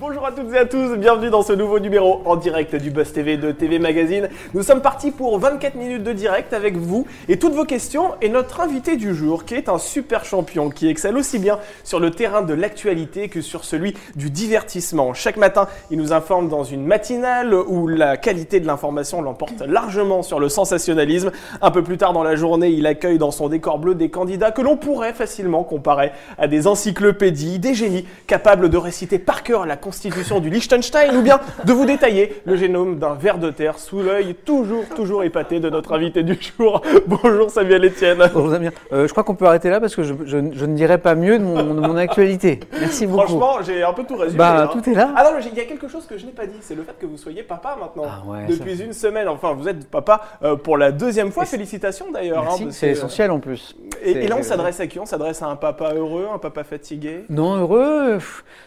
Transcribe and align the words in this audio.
Bonjour 0.00 0.24
à 0.24 0.32
toutes 0.32 0.50
et 0.54 0.56
à 0.56 0.64
tous, 0.64 0.96
bienvenue 0.96 1.28
dans 1.28 1.42
ce 1.42 1.52
nouveau 1.52 1.78
numéro 1.78 2.22
en 2.24 2.36
direct 2.36 2.74
du 2.74 2.90
Buzz 2.90 3.12
TV 3.12 3.36
de 3.36 3.52
TV 3.52 3.78
Magazine. 3.78 4.30
Nous 4.54 4.62
sommes 4.62 4.80
partis 4.80 5.10
pour 5.10 5.38
24 5.38 5.74
minutes 5.74 6.02
de 6.02 6.14
direct 6.14 6.54
avec 6.54 6.78
vous 6.78 7.06
et 7.28 7.38
toutes 7.38 7.52
vos 7.52 7.66
questions 7.66 8.14
et 8.22 8.30
notre 8.30 8.62
invité 8.62 8.96
du 8.96 9.14
jour 9.14 9.44
qui 9.44 9.52
est 9.52 9.68
un 9.68 9.76
super 9.76 10.24
champion 10.24 10.70
qui 10.70 10.88
excelle 10.88 11.18
aussi 11.18 11.38
bien 11.38 11.58
sur 11.84 12.00
le 12.00 12.12
terrain 12.12 12.40
de 12.40 12.54
l'actualité 12.54 13.28
que 13.28 13.42
sur 13.42 13.66
celui 13.66 13.94
du 14.16 14.30
divertissement. 14.30 15.12
Chaque 15.12 15.36
matin, 15.36 15.68
il 15.90 15.98
nous 15.98 16.14
informe 16.14 16.48
dans 16.48 16.64
une 16.64 16.86
matinale 16.86 17.52
où 17.52 17.86
la 17.86 18.16
qualité 18.16 18.58
de 18.58 18.66
l'information 18.66 19.20
l'emporte 19.20 19.60
largement 19.60 20.22
sur 20.22 20.40
le 20.40 20.48
sensationnalisme. 20.48 21.30
Un 21.60 21.70
peu 21.70 21.82
plus 21.82 21.98
tard 21.98 22.14
dans 22.14 22.22
la 22.22 22.36
journée, 22.36 22.70
il 22.70 22.86
accueille 22.86 23.18
dans 23.18 23.32
son 23.32 23.50
décor 23.50 23.78
bleu 23.78 23.94
des 23.94 24.08
candidats 24.08 24.50
que 24.50 24.62
l'on 24.62 24.78
pourrait 24.78 25.12
facilement 25.12 25.62
comparer 25.62 26.12
à 26.38 26.48
des 26.48 26.66
encyclopédies, 26.66 27.58
des 27.58 27.74
génies 27.74 28.06
capables 28.26 28.70
de 28.70 28.78
réciter 28.78 29.18
par 29.18 29.42
cœur 29.42 29.66
la 29.66 29.76
constitution 29.94 30.38
du 30.38 30.50
Liechtenstein 30.50 31.16
ou 31.16 31.22
bien 31.22 31.40
de 31.64 31.72
vous 31.72 31.84
détailler 31.84 32.40
le 32.44 32.54
génome 32.54 33.00
d'un 33.00 33.14
ver 33.14 33.38
de 33.38 33.50
terre 33.50 33.76
sous 33.80 34.00
l'œil 34.00 34.36
toujours, 34.36 34.84
toujours 34.94 35.24
épaté 35.24 35.58
de 35.58 35.68
notre 35.68 35.92
invité 35.94 36.22
du 36.22 36.38
jour. 36.40 36.80
Bonjour 37.08 37.50
Samuel 37.50 37.84
Etienne. 37.86 38.18
Bonjour 38.32 38.50
Damien. 38.52 38.70
Euh, 38.92 39.08
je 39.08 39.12
crois 39.12 39.24
qu'on 39.24 39.34
peut 39.34 39.46
arrêter 39.46 39.68
là 39.68 39.80
parce 39.80 39.96
que 39.96 40.04
je, 40.04 40.14
je- 40.26 40.36
je 40.52 40.64
ne 40.64 40.76
dirai 40.76 40.98
pas 40.98 41.16
mieux 41.16 41.40
de 41.40 41.44
mon, 41.44 41.56
de 41.74 41.80
mon 41.80 41.96
actualité. 41.96 42.60
Merci 42.78 43.04
beaucoup. 43.08 43.22
Franchement, 43.26 43.56
j'ai 43.66 43.82
un 43.82 43.92
peu 43.92 44.04
tout 44.04 44.14
résumé. 44.16 44.38
Bah, 44.38 44.62
hein. 44.62 44.70
tout 44.72 44.88
est 44.88 44.94
là. 44.94 45.10
Ah 45.16 45.24
non, 45.24 45.30
il 45.44 45.58
y 45.58 45.60
a 45.60 45.64
quelque 45.64 45.88
chose 45.88 46.06
que 46.06 46.16
je 46.16 46.24
n'ai 46.24 46.30
pas 46.32 46.46
dit, 46.46 46.58
c'est 46.60 46.76
le 46.76 46.84
fait 46.84 46.94
que 46.96 47.06
vous 47.06 47.16
soyez 47.18 47.42
papa 47.42 47.76
maintenant. 47.80 48.04
Ah 48.06 48.22
ouais, 48.30 48.46
depuis 48.46 48.76
ça- 48.76 48.84
une 48.84 48.92
semaine. 48.92 49.26
Enfin, 49.26 49.54
vous 49.58 49.66
êtes 49.66 49.88
papa 49.90 50.20
euh, 50.44 50.54
pour 50.54 50.78
la 50.78 50.92
deuxième 50.92 51.32
fois. 51.32 51.42
Et 51.42 51.46
Félicitations 51.46 52.12
d'ailleurs. 52.12 52.44
Hein, 52.48 52.68
c'est 52.70 52.90
essentiel 52.90 53.32
en 53.32 53.40
plus. 53.40 53.74
Et, 54.04 54.12
C'est- 54.12 54.24
et 54.24 54.28
là, 54.28 54.36
on 54.38 54.42
s'adresse 54.44 54.78
à 54.78 54.86
qui? 54.86 55.00
On 55.00 55.04
s'adresse 55.06 55.42
à 55.42 55.46
un 55.48 55.56
papa 55.56 55.94
heureux, 55.96 56.28
un 56.32 56.38
papa 56.38 56.62
fatigué? 56.62 57.24
Non, 57.28 57.56
heureux, 57.56 58.18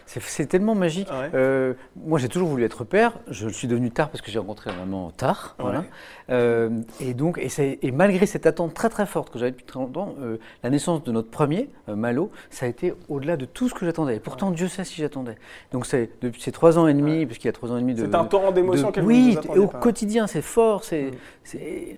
c'est 0.04 0.46
tellement 0.46 0.74
magique. 0.74 1.08
Ah 1.14 1.20
ouais. 1.20 1.30
Euh, 1.34 1.74
moi, 1.96 2.18
j'ai 2.18 2.28
toujours 2.28 2.48
voulu 2.48 2.64
être 2.64 2.84
père. 2.84 3.12
Je 3.28 3.46
le 3.46 3.52
suis 3.52 3.68
devenu 3.68 3.90
tard 3.90 4.10
parce 4.10 4.20
que 4.22 4.30
j'ai 4.30 4.38
rencontré 4.38 4.70
ma 4.72 4.78
maman 4.78 5.10
tard. 5.10 5.54
Voilà. 5.58 5.84
Euh, 6.30 6.80
et 7.00 7.14
donc, 7.14 7.38
et, 7.38 7.90
malgré 7.92 8.26
cette 8.26 8.46
attente 8.46 8.74
très 8.74 8.88
très 8.88 9.06
forte 9.06 9.30
que 9.30 9.38
j'avais 9.38 9.52
depuis 9.52 9.64
très 9.66 9.78
longtemps, 9.78 10.14
euh, 10.20 10.38
la 10.62 10.70
naissance 10.70 11.04
de 11.04 11.12
notre 11.12 11.30
premier, 11.30 11.70
Malo, 11.88 12.30
ça 12.50 12.66
a 12.66 12.68
été 12.68 12.94
au-delà 13.08 13.36
de 13.36 13.44
tout 13.44 13.68
ce 13.68 13.74
que 13.74 13.84
j'attendais. 13.86 14.16
Et 14.16 14.20
pourtant, 14.20 14.50
Dieu 14.50 14.68
sait 14.68 14.84
si 14.84 15.00
j'attendais. 15.00 15.36
Donc, 15.72 15.86
c'est 15.86 16.10
depuis 16.22 16.42
ces 16.42 16.52
trois 16.52 16.78
ans 16.78 16.86
et 16.88 16.94
demi, 16.94 17.26
puisqu'il 17.26 17.46
y 17.46 17.50
a 17.50 17.52
trois 17.52 17.70
ans 17.70 17.76
et 17.76 17.80
demi 17.80 17.94
de. 17.94 18.04
C'est 18.04 18.14
un 18.14 18.24
torrent 18.24 18.52
d'émotions 18.52 18.90
qu'elle 18.90 19.04
Oui, 19.04 19.38
vous 19.48 19.54
et 19.56 19.58
au 19.58 19.68
pas. 19.68 19.78
quotidien, 19.78 20.26
c'est 20.26 20.42
fort. 20.42 20.84
C'est, 20.84 21.12
Mm. 21.50 21.96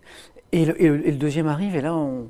et 0.53 0.67
le 0.87 1.13
deuxième 1.17 1.47
arrive, 1.49 1.77
et 1.77 1.81
là, 1.81 1.95
on. 1.95 2.29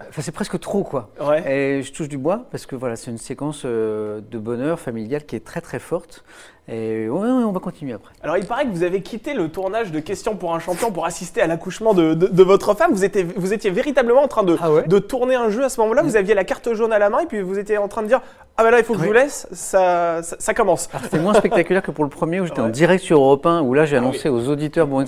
Enfin, 0.00 0.22
c'est 0.22 0.32
presque 0.32 0.60
trop, 0.60 0.84
quoi. 0.84 1.10
Ouais. 1.20 1.50
Et 1.50 1.82
je 1.82 1.92
touche 1.92 2.08
du 2.08 2.18
bois 2.18 2.46
parce 2.50 2.66
que 2.66 2.76
voilà, 2.76 2.94
c'est 2.94 3.10
une 3.10 3.18
séquence 3.18 3.62
euh, 3.64 4.20
de 4.20 4.38
bonheur 4.38 4.78
familial 4.78 5.26
qui 5.26 5.34
est 5.34 5.44
très 5.44 5.60
très 5.60 5.80
forte. 5.80 6.24
Et 6.70 7.08
ouais, 7.08 7.18
ouais, 7.20 7.44
on 7.44 7.52
va 7.52 7.60
continuer 7.60 7.94
après. 7.94 8.12
Alors, 8.22 8.36
il 8.36 8.44
paraît 8.44 8.64
que 8.66 8.70
vous 8.72 8.82
avez 8.82 9.00
quitté 9.00 9.32
le 9.34 9.48
tournage 9.48 9.90
de 9.90 10.00
Questions 10.00 10.36
pour 10.36 10.54
un 10.54 10.58
champion 10.58 10.90
pour 10.92 11.06
assister 11.06 11.40
à 11.40 11.46
l'accouchement 11.46 11.94
de, 11.94 12.14
de- 12.14 12.26
de 12.26 12.42
votre 12.42 12.74
femme. 12.74 12.90
Vous 12.92 13.04
étiez, 13.04 13.22
vous 13.36 13.52
étiez 13.54 13.70
véritablement 13.70 14.22
en 14.22 14.28
train 14.28 14.42
de, 14.42 14.56
Ah 14.60 14.70
ouais 14.72 14.86
de 14.86 14.98
tourner 14.98 15.34
un 15.34 15.48
jeu 15.48 15.64
à 15.64 15.68
ce 15.70 15.80
moment-là. 15.80 16.02
Vous 16.02 16.16
aviez 16.16 16.34
la 16.34 16.44
carte 16.44 16.72
jaune 16.74 16.92
à 16.92 16.98
la 16.98 17.08
main 17.10 17.20
et 17.20 17.26
puis 17.26 17.40
vous 17.40 17.58
étiez 17.58 17.78
en 17.78 17.88
train 17.88 18.02
de 18.02 18.08
dire 18.08 18.20
Ah 18.58 18.64
ben 18.64 18.70
là, 18.70 18.78
il 18.80 18.84
faut 18.84 18.92
que 18.94 19.00
je 19.00 19.06
vous 19.06 19.12
laisse, 19.12 19.46
ça, 19.52 20.22
ça, 20.22 20.36
ça 20.38 20.52
commence. 20.54 20.88
Alors, 20.92 21.04
C'était 21.04 21.18
moins 21.20 21.32
spectaculaire 21.34 21.82
que 21.82 21.90
pour 21.90 22.04
le 22.04 22.10
premier 22.10 22.40
où 22.40 22.44
j'étais 22.46 22.60
en 22.60 22.68
direct 22.68 23.02
sur 23.02 23.18
Europe 23.18 23.46
1 23.46 23.62
où 23.62 23.72
là 23.72 23.86
j'ai 23.86 23.96
Ah 23.96 24.00
annoncé 24.00 24.28
aux 24.28 24.48
auditeurs 24.48 24.86
bon, 24.86 25.04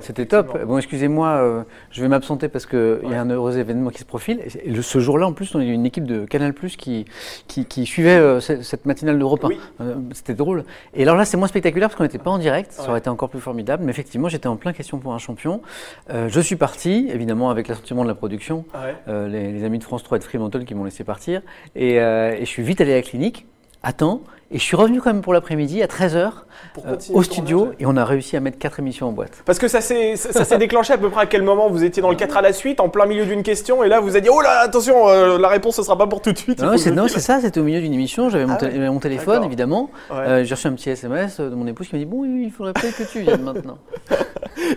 C'était 0.00 0.26
top. 0.26 0.58
Bon, 0.64 0.78
excusez-moi, 0.78 1.28
euh, 1.28 1.62
je 1.90 2.02
vais 2.02 2.08
m'absenter 2.08 2.48
parce 2.48 2.66
qu'il 2.66 3.00
y 3.10 3.14
a 3.14 3.20
un 3.20 3.30
heureux 3.30 3.58
événement 3.58 3.90
qui 3.90 3.98
se 3.98 4.04
profile. 4.04 4.40
Et, 4.64 4.70
le- 4.70 4.82
ce 4.82 5.00
jour-là, 5.00 5.26
en 5.26 5.32
plus, 5.32 5.54
on 5.54 5.60
a 5.60 5.64
eu 5.64 5.72
une 5.72 5.86
équipe 5.86 6.04
de 6.04 6.24
Canal 6.24 6.52
Plus 6.54 6.76
qui, 6.76 7.04
qui, 7.48 7.64
qui 7.66 7.84
suivait 7.86 8.10
euh, 8.18 8.38
ce- 8.40 8.62
cette 8.62 8.86
matinale 8.86 9.18
d'Europe 9.18 9.44
1. 9.44 9.48
Oui. 9.48 9.60
Euh, 9.80 9.94
C'était 10.12 10.34
drôle. 10.34 10.64
Et 10.94 10.99
alors 11.02 11.16
là, 11.16 11.24
c'est 11.24 11.36
moins 11.36 11.48
spectaculaire 11.48 11.88
parce 11.88 11.96
qu'on 11.96 12.04
n'était 12.04 12.18
pas 12.18 12.30
en 12.30 12.38
direct. 12.38 12.72
Ça 12.72 12.88
aurait 12.88 12.98
été 12.98 13.08
encore 13.08 13.30
plus 13.30 13.40
formidable. 13.40 13.84
Mais 13.84 13.90
effectivement, 13.90 14.28
j'étais 14.28 14.48
en 14.48 14.56
plein 14.56 14.72
question 14.72 14.98
pour 14.98 15.14
un 15.14 15.18
champion. 15.18 15.62
Euh, 16.10 16.28
je 16.28 16.40
suis 16.40 16.56
parti, 16.56 17.08
évidemment, 17.12 17.50
avec 17.50 17.68
l'assentiment 17.68 18.02
de 18.02 18.08
la 18.08 18.14
production. 18.14 18.64
Ah 18.74 18.84
ouais. 18.84 18.94
Euh, 19.08 19.28
les, 19.28 19.52
les 19.52 19.64
amis 19.64 19.78
de 19.78 19.84
France 19.84 20.02
3 20.02 20.16
et 20.16 20.18
de 20.20 20.24
Fremantle 20.24 20.64
qui 20.64 20.74
m'ont 20.74 20.84
laissé 20.84 21.04
partir. 21.04 21.42
Et, 21.74 22.00
euh, 22.00 22.32
et 22.32 22.40
je 22.40 22.50
suis 22.50 22.62
vite 22.62 22.80
allé 22.80 22.92
à 22.92 22.96
la 22.96 23.02
clinique, 23.02 23.46
à 23.82 23.92
temps, 23.92 24.20
et 24.52 24.58
je 24.58 24.62
suis 24.64 24.74
revenu 24.76 25.00
quand 25.00 25.12
même 25.12 25.22
pour 25.22 25.32
l'après-midi 25.32 25.80
à 25.80 25.86
13h 25.86 26.32
Pour 26.74 26.84
euh, 26.86 26.96
au 27.14 27.22
studio, 27.22 27.70
et 27.78 27.86
on 27.86 27.96
a 27.96 28.04
réussi 28.04 28.36
à 28.36 28.40
mettre 28.40 28.58
quatre 28.58 28.80
émissions 28.80 29.06
en 29.08 29.12
boîte. 29.12 29.42
Parce 29.46 29.60
que 29.60 29.68
ça 29.68 29.80
s'est 29.80 30.58
déclenché 30.58 30.92
à 30.92 30.98
peu 30.98 31.08
près 31.08 31.22
à 31.22 31.26
quel 31.26 31.42
moment 31.42 31.70
Vous 31.70 31.84
étiez 31.84 32.02
dans 32.02 32.10
le 32.10 32.16
4 32.16 32.36
à 32.36 32.42
la 32.42 32.52
suite, 32.52 32.80
en 32.80 32.88
plein 32.88 33.06
milieu 33.06 33.24
d'une 33.24 33.44
question, 33.44 33.84
et 33.84 33.88
là 33.88 34.00
vous 34.00 34.10
avez 34.10 34.22
dit 34.22 34.28
Oh 34.28 34.40
là, 34.40 34.58
attention, 34.60 35.08
euh, 35.08 35.38
la 35.38 35.46
réponse 35.48 35.76
ce 35.76 35.82
sera 35.84 35.96
pas 35.96 36.08
pour 36.08 36.20
tout 36.20 36.32
de 36.32 36.38
suite. 36.38 36.60
Non, 36.60 36.76
c'est 36.76 37.20
ça, 37.20 37.40
c'était 37.40 37.60
au 37.60 37.62
milieu 37.64 37.80
d'une 37.80 37.94
émission, 37.94 38.28
j'avais 38.28 38.44
mon, 38.44 38.54
Ah 38.54 38.58
tél- 38.58 38.76
ouais. 38.78 38.90
mon 38.90 38.98
téléphone 38.98 39.44
évidemment, 39.44 39.90
Ouais. 40.10 40.16
Euh, 40.18 40.44
j'ai 40.44 40.54
reçu 40.54 40.66
un 40.66 40.72
petit 40.72 40.90
SMS 40.90 41.40
de 41.40 41.54
mon 41.54 41.66
épouse 41.68 41.88
qui 41.88 41.94
m'a 41.94 42.00
dit 42.00 42.06
bon 42.06 42.24
il 42.24 42.50
faudrait 42.50 42.72
peut-être 42.72 42.96
que 42.96 43.04
tu 43.10 43.20
viennes 43.20 43.42
maintenant. 43.42 43.78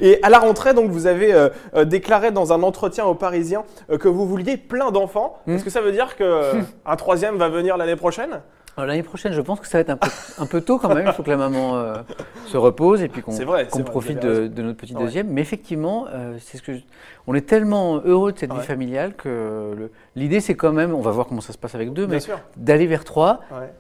Et 0.02 0.20
à 0.24 0.30
la 0.30 0.40
rentrée, 0.40 0.74
donc, 0.74 0.92
vous 0.92 1.08
avez 1.08 1.50
déclaré 1.86 2.32
dans 2.32 2.54
un 2.54 2.64
entretien 2.64 3.06
aux 3.06 3.16
Parisiens 3.16 3.64
que 4.00 4.08
vous 4.08 4.26
vouliez 4.26 4.56
plein 4.56 4.92
d'enfants. 4.92 5.38
Hmm. 5.46 5.56
Est-ce 5.56 5.64
que 5.64 5.70
ça 5.70 5.82
veut 5.82 5.92
dire 5.92 6.16
que 6.16 6.24
euh, 6.24 6.54
un 6.86 6.96
troisième 6.96 7.38
va 7.38 7.50
venir 7.50 7.76
l'année 7.76 7.96
prochaine? 7.98 8.42
L'année 8.78 9.04
prochaine 9.04 9.34
je 9.34 9.42
pense 9.42 9.60
que 9.60 9.68
ça 9.68 9.78
va 9.78 9.82
être 9.82 9.90
un 9.92 9.98
peu, 9.98 10.10
un 10.40 10.46
peu 10.48 10.62
tôt 10.62 10.80
quand 10.80 10.94
même, 10.94 11.06
il 11.06 11.14
faut 11.14 11.22
que 11.24 11.30
la 11.30 11.38
maman 11.38 11.76
euh, 11.76 11.96
se 12.48 12.58
repose 12.58 13.02
et 13.04 13.08
puis 13.08 13.22
qu'on 13.22 13.32
profite 13.84 14.20
de, 14.20 14.62
notre 14.64 14.78
petit 14.78 14.96
Ouais. 14.96 15.04
deuxième. 15.04 15.28
Mais 15.30 15.42
effectivement, 15.42 16.08
euh, 16.12 16.38
c'est 16.40 16.58
ce 16.58 16.64
que 16.64 16.74
je- 16.74 16.82
on 17.28 17.36
est 17.36 17.48
tellement 17.48 18.02
heureux 18.04 18.32
de 18.32 18.40
cette 18.40 18.52
Ouais. 18.52 18.60
vie 18.60 18.66
familiale 18.66 19.14
que 19.16 19.74
le- 19.78 19.92
l'idée 20.16 20.40
c'est 20.40 20.56
quand 20.56 20.72
même, 20.74 20.94
on 20.96 21.02
va 21.02 21.12
voir 21.12 21.28
comment 21.28 21.42
ça 21.42 21.54
se 21.54 21.58
passe 21.58 21.76
avec 21.76 21.94
deux, 21.94 22.08
Bien 22.08 22.18
mais 22.28 22.34
d'aller 22.58 22.88
vers 22.88 23.04
trois 23.04 23.42
Ouais. 23.52 23.72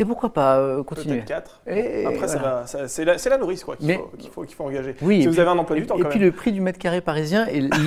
Et 0.00 0.04
pourquoi 0.04 0.32
pas 0.32 0.56
euh, 0.58 0.82
continuer. 0.82 1.16
Peut-être 1.18 1.60
4. 1.66 1.76
Et 1.76 2.06
Après, 2.06 2.26
voilà. 2.26 2.64
c'est 2.86 3.04
la, 3.04 3.18
c'est 3.18 3.28
la 3.30 3.36
nourrice 3.38 3.62
quoi, 3.64 3.76
qu'il 3.76 3.94
faut, 4.32 4.42
qu'il 4.44 4.54
faut, 4.54 4.64
engager. 4.64 4.94
Oui, 5.02 5.20
si 5.20 5.26
vous 5.26 5.32
puis- 5.32 5.40
avez 5.42 5.50
un 5.50 5.58
emploi 5.58 5.76
du 5.76 5.86
temps 5.86 5.96
et 5.96 6.02
quand 6.02 6.08
puis 6.08 6.18
même. 6.18 6.28
le 6.28 6.32
prix 6.34 6.52
du 6.52 6.60
mètre 6.60 6.78
carré 6.78 7.00
parisien 7.02 7.46
est 7.46 7.60
vrai. 7.74 7.78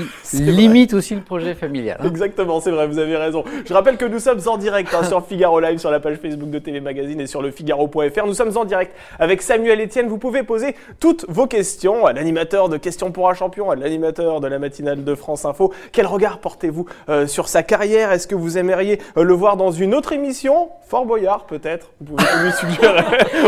limite 0.52 0.94
aussi 0.94 1.16
le 1.16 1.22
projet 1.22 1.56
familial. 1.56 1.98
hein. 2.00 2.08
Exactement, 2.08 2.62
c'est 2.62 2.72
vrai, 2.72 2.88
vous 2.88 3.00
avez 3.00 3.18
raison. 3.18 3.44
Je 3.66 3.74
rappelle 3.74 3.98
que 3.98 4.06
nous 4.06 4.20
sommes 4.20 4.40
en 4.46 4.58
direct 4.58 4.94
hein, 4.94 5.04
sur 5.04 5.26
Figaro 5.26 5.60
Live, 5.60 5.80
sur 5.80 5.90
la 5.92 6.00
page 6.00 6.18
Facebook 6.18 6.50
de 6.52 6.60
TV 6.60 6.80
Magazine 6.82 7.20
et 7.20 7.28
sur 7.28 7.42
le 7.42 7.50
Figaro.fr. 7.52 8.26
Nous 8.28 8.34
sommes 8.36 8.56
en 8.58 8.66
direct 8.66 8.96
avec 9.20 9.42
Samuel 9.42 9.82
Etienne. 9.82 10.08
Vous 10.08 10.20
pouvez 10.20 10.44
poser 10.44 10.76
toutes 11.00 11.26
vos 11.30 11.48
questions 11.48 12.06
à 12.06 12.14
l'animateur 12.14 12.70
de 12.70 12.78
Questions 12.78 13.12
pour 13.12 13.30
un 13.30 13.34
champion, 13.34 13.72
à 13.72 13.76
l'animateur 13.76 14.40
de 14.40 14.48
la 14.48 14.60
matinale 14.60 15.04
de 15.04 15.16
France 15.16 15.46
Info. 15.46 15.74
Quel 15.92 16.06
regard 16.06 16.38
portez-vous 16.40 16.86
euh, 17.10 17.26
sur 17.28 17.48
sa 17.48 17.64
carrière? 17.64 18.12
Est-ce 18.12 18.28
que 18.28 18.36
vous 18.36 18.58
aimeriez 18.58 19.00
euh, 19.18 19.24
le 19.24 19.34
voir 19.34 19.58
dans 19.58 19.72
une 19.72 19.96
autre 19.96 20.12
émission? 20.14 20.70
Fort 20.88 21.06
Boyard, 21.06 21.46
peut-être 21.46 21.92
Vous 22.06 22.16
pouvez 22.16 22.44
lui 22.44 22.52
suggérer. 22.52 23.04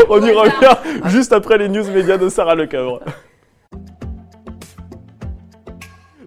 On 0.08 0.24
y 0.24 0.30
revient 0.32 1.10
juste 1.10 1.32
après 1.32 1.58
les 1.58 1.68
news 1.68 1.84
médias 1.90 2.16
de 2.16 2.28
Sarah 2.28 2.54
Lecoeuvre. 2.54 3.00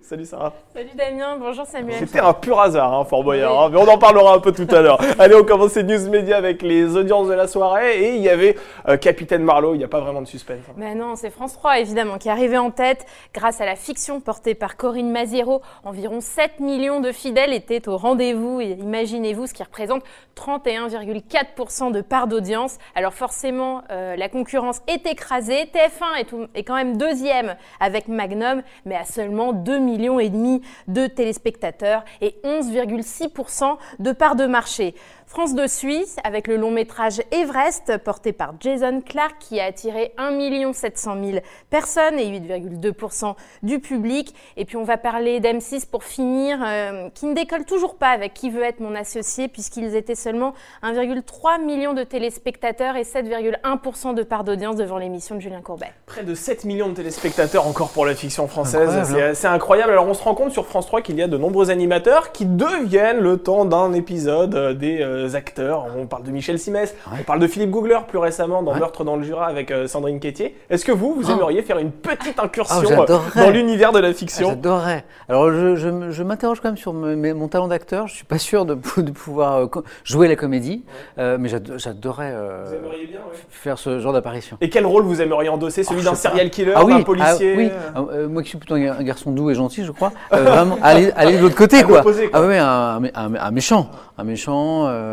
Salut 0.09 0.25
Sarah. 0.25 0.53
Salut 0.73 0.89
Damien, 0.95 1.37
bonjour 1.39 1.67
Samuel. 1.67 1.97
C'était 1.99 2.19
un 2.19 2.33
pur 2.33 2.59
hasard, 2.59 2.91
hein, 2.95 3.05
Fort 3.05 3.23
Boyard, 3.23 3.51
Oui. 3.51 3.59
hein, 3.65 3.69
mais 3.71 3.77
on 3.77 3.93
en 3.93 3.99
parlera 3.99 4.33
un 4.33 4.39
peu 4.39 4.51
tout 4.51 4.65
à 4.73 4.81
l'heure. 4.81 4.99
Allez, 5.19 5.35
on 5.35 5.43
commence 5.43 5.73
ces 5.73 5.83
news 5.83 6.09
médias 6.09 6.35
avec 6.37 6.63
les 6.63 6.95
audiences 6.95 7.27
de 7.27 7.33
la 7.33 7.45
soirée 7.45 7.99
et 8.05 8.15
il 8.15 8.21
y 8.23 8.27
avait 8.29 8.55
euh, 8.87 8.97
Capitaine 8.97 9.43
Marlowe, 9.43 9.75
il 9.75 9.77
n'y 9.77 9.83
a 9.83 9.87
pas 9.87 9.99
vraiment 9.99 10.23
de 10.23 10.27
suspense. 10.27 10.63
hein. 10.67 10.73
Mais 10.77 10.95
non, 10.95 11.15
c'est 11.15 11.29
France 11.29 11.53
3 11.53 11.77
évidemment 11.81 12.17
qui 12.17 12.27
est 12.27 12.31
arrivé 12.31 12.57
en 12.57 12.71
tête 12.71 13.05
grâce 13.35 13.61
à 13.61 13.65
la 13.67 13.75
fiction 13.75 14.19
portée 14.19 14.55
par 14.55 14.77
Corinne 14.77 15.11
Maziero. 15.11 15.61
Environ 15.83 16.21
7 16.21 16.59
millions 16.59 17.01
de 17.01 17.11
fidèles 17.11 17.53
étaient 17.53 17.87
au 17.87 17.95
rendez-vous 17.95 18.61
et 18.61 18.71
imaginez-vous 18.81 19.45
ce 19.45 19.53
qui 19.53 19.61
représente 19.61 20.01
31,4% 20.35 21.91
de 21.91 22.01
part 22.01 22.25
d'audience. 22.25 22.79
Alors 22.95 23.13
forcément, 23.13 23.83
euh, 23.91 24.15
la 24.15 24.27
concurrence 24.27 24.81
est 24.87 25.05
écrasée. 25.05 25.69
TF1 25.71 26.19
est, 26.21 26.25
tout- 26.25 26.47
est 26.55 26.63
quand 26.63 26.73
même 26.75 26.97
deuxième 26.97 27.55
avec 27.79 28.07
Magnum, 28.07 28.63
mais 28.85 28.95
à 28.95 29.05
seulement 29.05 29.53
2 29.53 29.77
millions 29.77 29.98
et 29.99 30.29
demi 30.29 30.61
de 30.87 31.07
téléspectateurs 31.07 32.05
et 32.21 32.35
11,6% 32.43 33.77
de 33.99 34.11
part 34.11 34.35
de 34.35 34.45
marché. 34.45 34.95
France 35.29 35.53
2 35.53 35.67
Suisse 35.67 36.15
avec 36.23 36.47
le 36.47 36.55
long 36.57 36.71
métrage 36.71 37.21
Everest 37.31 37.99
porté 38.03 38.33
par 38.33 38.55
Jason 38.59 38.99
Clark 38.99 39.35
qui 39.39 39.59
a 39.59 39.65
attiré 39.65 40.11
1 40.17 40.73
700 40.73 41.17
000 41.23 41.37
personnes 41.69 42.17
et 42.17 42.25
8,2% 42.31 43.35
du 43.61 43.77
public. 43.77 44.33
Et 44.57 44.65
puis 44.65 44.75
on 44.75 44.83
va 44.83 44.97
parler 44.97 45.39
d'M6 45.39 45.85
pour 45.85 46.03
finir, 46.03 46.57
euh, 46.65 47.09
qui 47.13 47.27
ne 47.27 47.35
décolle 47.35 47.65
toujours 47.65 47.97
pas 47.97 48.07
avec 48.07 48.33
Qui 48.33 48.49
veut 48.49 48.63
être 48.63 48.79
mon 48.79 48.95
associé 48.95 49.47
puisqu'ils 49.47 49.95
étaient 49.95 50.15
seulement 50.15 50.55
1,3 50.81 51.63
million 51.63 51.93
de 51.93 52.01
téléspectateurs 52.01 52.95
et 52.95 53.03
7,1% 53.03 54.15
de 54.15 54.23
part 54.23 54.43
d'audience 54.43 54.77
devant 54.77 54.97
l'émission 54.97 55.35
de 55.35 55.41
Julien 55.41 55.61
Courbet. 55.61 55.91
Près 56.07 56.23
de 56.23 56.33
7 56.33 56.65
millions 56.65 56.89
de 56.89 56.95
téléspectateurs 56.95 57.67
encore 57.67 57.89
pour 57.89 58.07
la 58.07 58.15
fiction 58.15 58.47
française, 58.47 58.89
Incroyable, 58.89 59.35
c'est 59.35 59.41
c'est 59.41 59.47
incroyable. 59.47 59.91
Alors 59.91 60.07
on 60.07 60.15
se 60.15 60.23
rend 60.23 60.33
compte 60.33 60.53
sur 60.53 60.65
France 60.65 60.87
3 60.87 61.03
qu'il 61.03 61.17
y 61.17 61.21
a 61.21 61.27
de 61.27 61.37
nombreux 61.37 61.69
animateurs 61.69 62.31
qui 62.31 62.47
deviennent 62.47 63.19
le 63.19 63.37
temps 63.37 63.65
d'un 63.65 63.93
épisode 63.93 64.55
euh, 64.55 64.73
des 64.73 65.03
euh, 65.03 65.18
acteurs. 65.35 65.85
On 65.97 66.05
parle 66.07 66.23
de 66.23 66.31
Michel 66.31 66.59
Simès, 66.59 66.95
on 67.11 67.23
parle 67.23 67.39
de 67.39 67.47
Philippe 67.47 67.69
Googler 67.71 67.99
plus 68.07 68.17
récemment 68.17 68.63
dans 68.63 68.73
Ouais. 68.73 68.79
Meurtre 68.79 69.03
dans 69.03 69.15
le 69.15 69.23
Jura 69.23 69.47
avec 69.47 69.71
euh, 69.71 69.87
Sandrine 69.87 70.19
Quétier. 70.19 70.55
Est-ce 70.69 70.85
que 70.85 70.91
vous, 70.91 71.13
vous 71.15 71.29
Ah. 71.29 71.33
aimeriez 71.33 71.61
faire 71.61 71.79
une 71.79 71.91
petite 71.91 72.35
Ah, 72.37 72.43
incursion 72.45 72.77
euh, 72.81 72.85
j'adorerais. 72.87 73.43
dans 73.45 73.49
l'univers 73.49 73.91
de 73.91 73.99
la 73.99 74.09
Ah, 74.09 74.13
fiction? 74.13 74.49
J'adorerais. 74.49 75.05
Alors, 75.27 75.51
je, 75.51 75.75
je 76.11 76.23
m'interroge 76.23 76.59
quand 76.61 76.69
même 76.69 76.77
sur 76.77 76.93
mes- 76.93 77.33
mon 77.33 77.47
talent 77.47 77.67
d'acteur. 77.67 78.07
Je 78.07 78.15
suis 78.15 78.25
pas 78.25 78.37
sûr 78.37 78.65
de, 78.65 78.75
de 78.97 79.11
pouvoir 79.11 79.57
euh, 79.57 79.67
jouer 80.03 80.27
la 80.27 80.35
comédie, 80.35 80.83
euh, 81.17 81.37
mais 81.39 81.49
j'ado- 81.49 81.77
j'adorerais 81.77 82.31
euh, 82.33 82.65
ouais. 82.83 83.09
faire 83.49 83.77
ce 83.77 83.99
genre 83.99 84.13
d'apparition. 84.13 84.57
Et 84.61 84.69
quel 84.69 84.85
rôle 84.85 85.03
vous 85.03 85.21
aimeriez 85.21 85.49
endosser? 85.49 85.83
Celui 85.83 86.01
Oh, 86.01 86.09
d'un 86.09 86.15
serial 86.15 86.49
killer, 86.49 86.73
Ah 86.75 86.85
oui, 86.85 86.93
d'un 86.93 87.03
policier? 87.03 87.53
ah 87.53 87.57
oui. 87.57 87.69
euh, 87.71 87.89
Ah, 87.95 88.01
euh, 88.13 88.27
moi 88.27 88.43
qui 88.43 88.49
suis 88.49 88.57
plutôt 88.57 88.75
un, 88.75 89.03
garçon 89.03 89.31
doux 89.31 89.49
et 89.49 89.55
gentil, 89.55 89.83
je 89.83 89.91
crois. 89.91 90.11
euh, 90.33 90.43
vraiment, 90.43 90.77
aller 90.83 91.11
de 91.37 91.41
l'autre 91.41 91.55
côté, 91.55 91.83
quoi. 91.83 92.03
Ah 92.33 92.41
oui, 92.43 92.57
un, 92.57 93.01
un- 93.15 93.35
un 93.35 93.51
méchant, 93.51 93.89
un 94.17 94.23
méchant, 94.23 94.85
euh, 94.87 95.08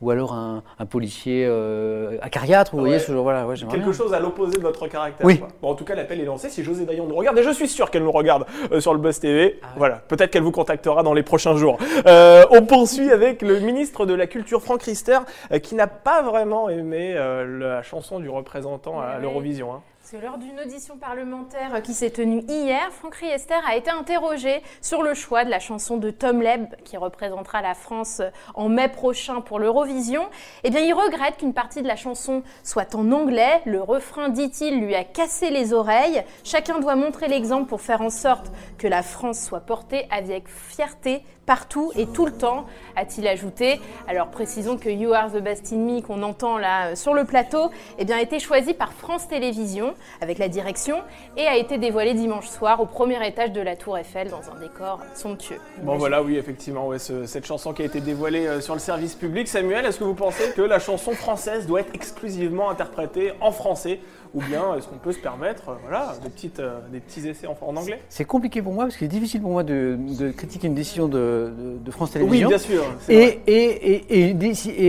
ou 0.00 0.10
alors 0.10 0.32
un, 0.32 0.62
un 0.78 0.86
policier 0.86 1.44
euh, 1.48 2.16
acariâtre, 2.22 2.72
vous 2.72 2.78
Ouais. 2.78 2.88
voyez 2.90 2.98
ce 3.00 3.10
genre. 3.12 3.22
Voilà, 3.22 3.46
ouais, 3.46 3.56
j'aimerais 3.56 3.76
Quelque 3.76 3.84
bien. 3.90 3.92
chose 3.92 4.14
à 4.14 4.20
l'opposé 4.20 4.56
de 4.58 4.62
votre 4.62 4.86
caractère. 4.88 5.26
Oui. 5.26 5.38
quoi. 5.38 5.48
Bon, 5.60 5.70
en 5.70 5.74
tout 5.74 5.84
cas, 5.84 5.94
l'appel 5.94 6.20
est 6.20 6.24
lancé. 6.24 6.48
Si 6.48 6.62
José 6.62 6.84
Dayan 6.84 7.06
nous 7.06 7.14
regarde, 7.16 7.36
et 7.38 7.42
je 7.42 7.50
suis 7.50 7.68
sûr 7.68 7.90
qu'elle 7.90 8.04
nous 8.04 8.12
regarde 8.12 8.46
euh, 8.72 8.80
sur 8.80 8.92
le 8.92 9.00
Buzz 9.00 9.18
TV, 9.18 9.58
Ah 9.62 9.66
voilà, 9.76 9.96
peut-être 10.08 10.30
qu'elle 10.30 10.42
vous 10.42 10.52
contactera 10.52 11.02
dans 11.02 11.14
les 11.14 11.22
prochains 11.22 11.56
jours. 11.56 11.78
Euh, 12.06 12.44
on 12.50 12.64
poursuit 12.64 13.10
avec 13.10 13.42
le 13.42 13.58
ministre 13.60 14.06
de 14.06 14.14
la 14.14 14.26
Culture, 14.26 14.62
Franck 14.62 14.82
Rister, 14.84 15.18
euh, 15.52 15.58
qui 15.58 15.74
n'a 15.74 15.86
pas 15.88 16.22
vraiment 16.22 16.68
aimé 16.68 17.14
euh, 17.16 17.58
la 17.58 17.82
chanson 17.82 18.20
du 18.20 18.28
représentant 18.28 19.00
à 19.00 19.18
l'Eurovision. 19.18 19.72
hein. 19.74 19.80
Lors 20.14 20.38
d'une 20.38 20.58
audition 20.58 20.96
parlementaire 20.96 21.82
qui 21.82 21.92
s'est 21.92 22.08
tenue 22.08 22.40
hier, 22.48 22.90
Franck 22.92 23.16
Riester 23.16 23.58
a 23.68 23.76
été 23.76 23.90
interrogé 23.90 24.62
sur 24.80 25.02
le 25.02 25.12
choix 25.12 25.44
de 25.44 25.50
la 25.50 25.60
chanson 25.60 25.98
de 25.98 26.10
Tom 26.10 26.40
Leb, 26.40 26.66
qui 26.82 26.96
représentera 26.96 27.60
la 27.60 27.74
France 27.74 28.22
en 28.54 28.70
mai 28.70 28.88
prochain 28.88 29.42
pour 29.42 29.58
l'Eurovision. 29.58 30.22
Eh 30.64 30.70
bien, 30.70 30.80
il 30.80 30.94
regrette 30.94 31.36
qu'une 31.36 31.52
partie 31.52 31.82
de 31.82 31.86
la 31.86 31.96
chanson 31.96 32.42
soit 32.64 32.94
en 32.94 33.12
anglais. 33.12 33.60
Le 33.66 33.82
refrain, 33.82 34.30
dit-il, 34.30 34.80
lui 34.80 34.94
a 34.94 35.04
cassé 35.04 35.50
les 35.50 35.74
oreilles. 35.74 36.22
Chacun 36.42 36.80
doit 36.80 36.96
montrer 36.96 37.28
l'exemple 37.28 37.68
pour 37.68 37.82
faire 37.82 38.00
en 38.00 38.10
sorte 38.10 38.50
que 38.78 38.86
la 38.86 39.02
France 39.02 39.40
soit 39.40 39.60
portée 39.60 40.06
avec 40.10 40.48
fierté 40.48 41.22
partout 41.48 41.92
et 41.96 42.06
tout 42.06 42.26
le 42.26 42.32
temps, 42.32 42.66
a-t-il 42.94 43.26
ajouté. 43.26 43.80
Alors 44.06 44.28
précisons 44.28 44.76
que 44.76 44.90
You 44.90 45.14
Are 45.14 45.32
the 45.32 45.38
Best 45.38 45.72
in 45.72 45.78
Me 45.78 46.02
qu'on 46.02 46.22
entend 46.22 46.58
là 46.58 46.88
euh, 46.88 46.94
sur 46.94 47.14
le 47.14 47.24
plateau, 47.24 47.70
eh 47.98 48.04
bien, 48.04 48.18
a 48.18 48.20
été 48.20 48.38
choisi 48.38 48.74
par 48.74 48.92
France 48.92 49.28
Télévisions 49.28 49.94
avec 50.20 50.38
la 50.38 50.48
direction 50.48 50.96
et 51.36 51.46
a 51.46 51.56
été 51.56 51.78
dévoilé 51.78 52.14
dimanche 52.14 52.48
soir 52.48 52.80
au 52.80 52.86
premier 52.86 53.26
étage 53.26 53.52
de 53.52 53.60
la 53.60 53.76
Tour 53.76 53.98
Eiffel 53.98 54.28
dans 54.30 54.40
un 54.54 54.58
décor 54.60 55.00
somptueux. 55.14 55.60
Bon 55.82 55.96
voilà, 55.96 56.22
oui, 56.22 56.36
effectivement, 56.36 56.86
ouais, 56.88 56.98
ce- 56.98 57.26
cette 57.26 57.46
chanson 57.46 57.72
qui 57.72 57.82
a 57.82 57.84
été 57.84 58.00
dévoilée 58.00 58.46
euh, 58.46 58.60
sur 58.60 58.74
le 58.74 58.80
service 58.80 59.14
public. 59.14 59.48
Samuel, 59.48 59.86
est-ce 59.86 59.98
que 59.98 60.04
vous 60.04 60.14
pensez 60.14 60.50
que 60.52 60.62
la 60.62 60.78
chanson 60.78 61.12
française 61.12 61.66
doit 61.66 61.80
être 61.80 61.94
exclusivement 61.94 62.70
interprétée 62.70 63.32
en 63.40 63.50
français 63.52 64.00
ou 64.34 64.42
bien 64.42 64.74
est-ce 64.76 64.86
qu'on 64.88 64.96
peut 64.98 65.12
se 65.12 65.18
permettre, 65.18 65.70
euh, 65.70 65.74
voilà, 65.82 66.14
des, 66.22 66.28
petites, 66.28 66.60
euh, 66.60 66.78
des 66.92 67.00
petits 67.00 67.26
essais 67.28 67.46
en, 67.46 67.56
en 67.60 67.76
anglais 67.76 68.00
C'est 68.08 68.24
compliqué 68.24 68.60
pour 68.62 68.72
moi 68.72 68.84
parce 68.84 68.96
qu'il 68.96 69.06
est 69.06 69.08
difficile 69.08 69.40
pour 69.40 69.50
moi 69.52 69.62
de, 69.62 69.96
de 70.18 70.30
critiquer 70.30 70.66
une 70.66 70.74
décision 70.74 71.08
de, 71.08 71.52
de- 71.58 71.78
de 71.84 71.90
France 71.90 72.10
Oui, 72.14 72.20
Télévisions. 72.20 72.48
bien 72.48 72.58
sûr. 72.58 72.84
et, 73.08 73.40
et, 73.46 74.30
et, 74.30 74.36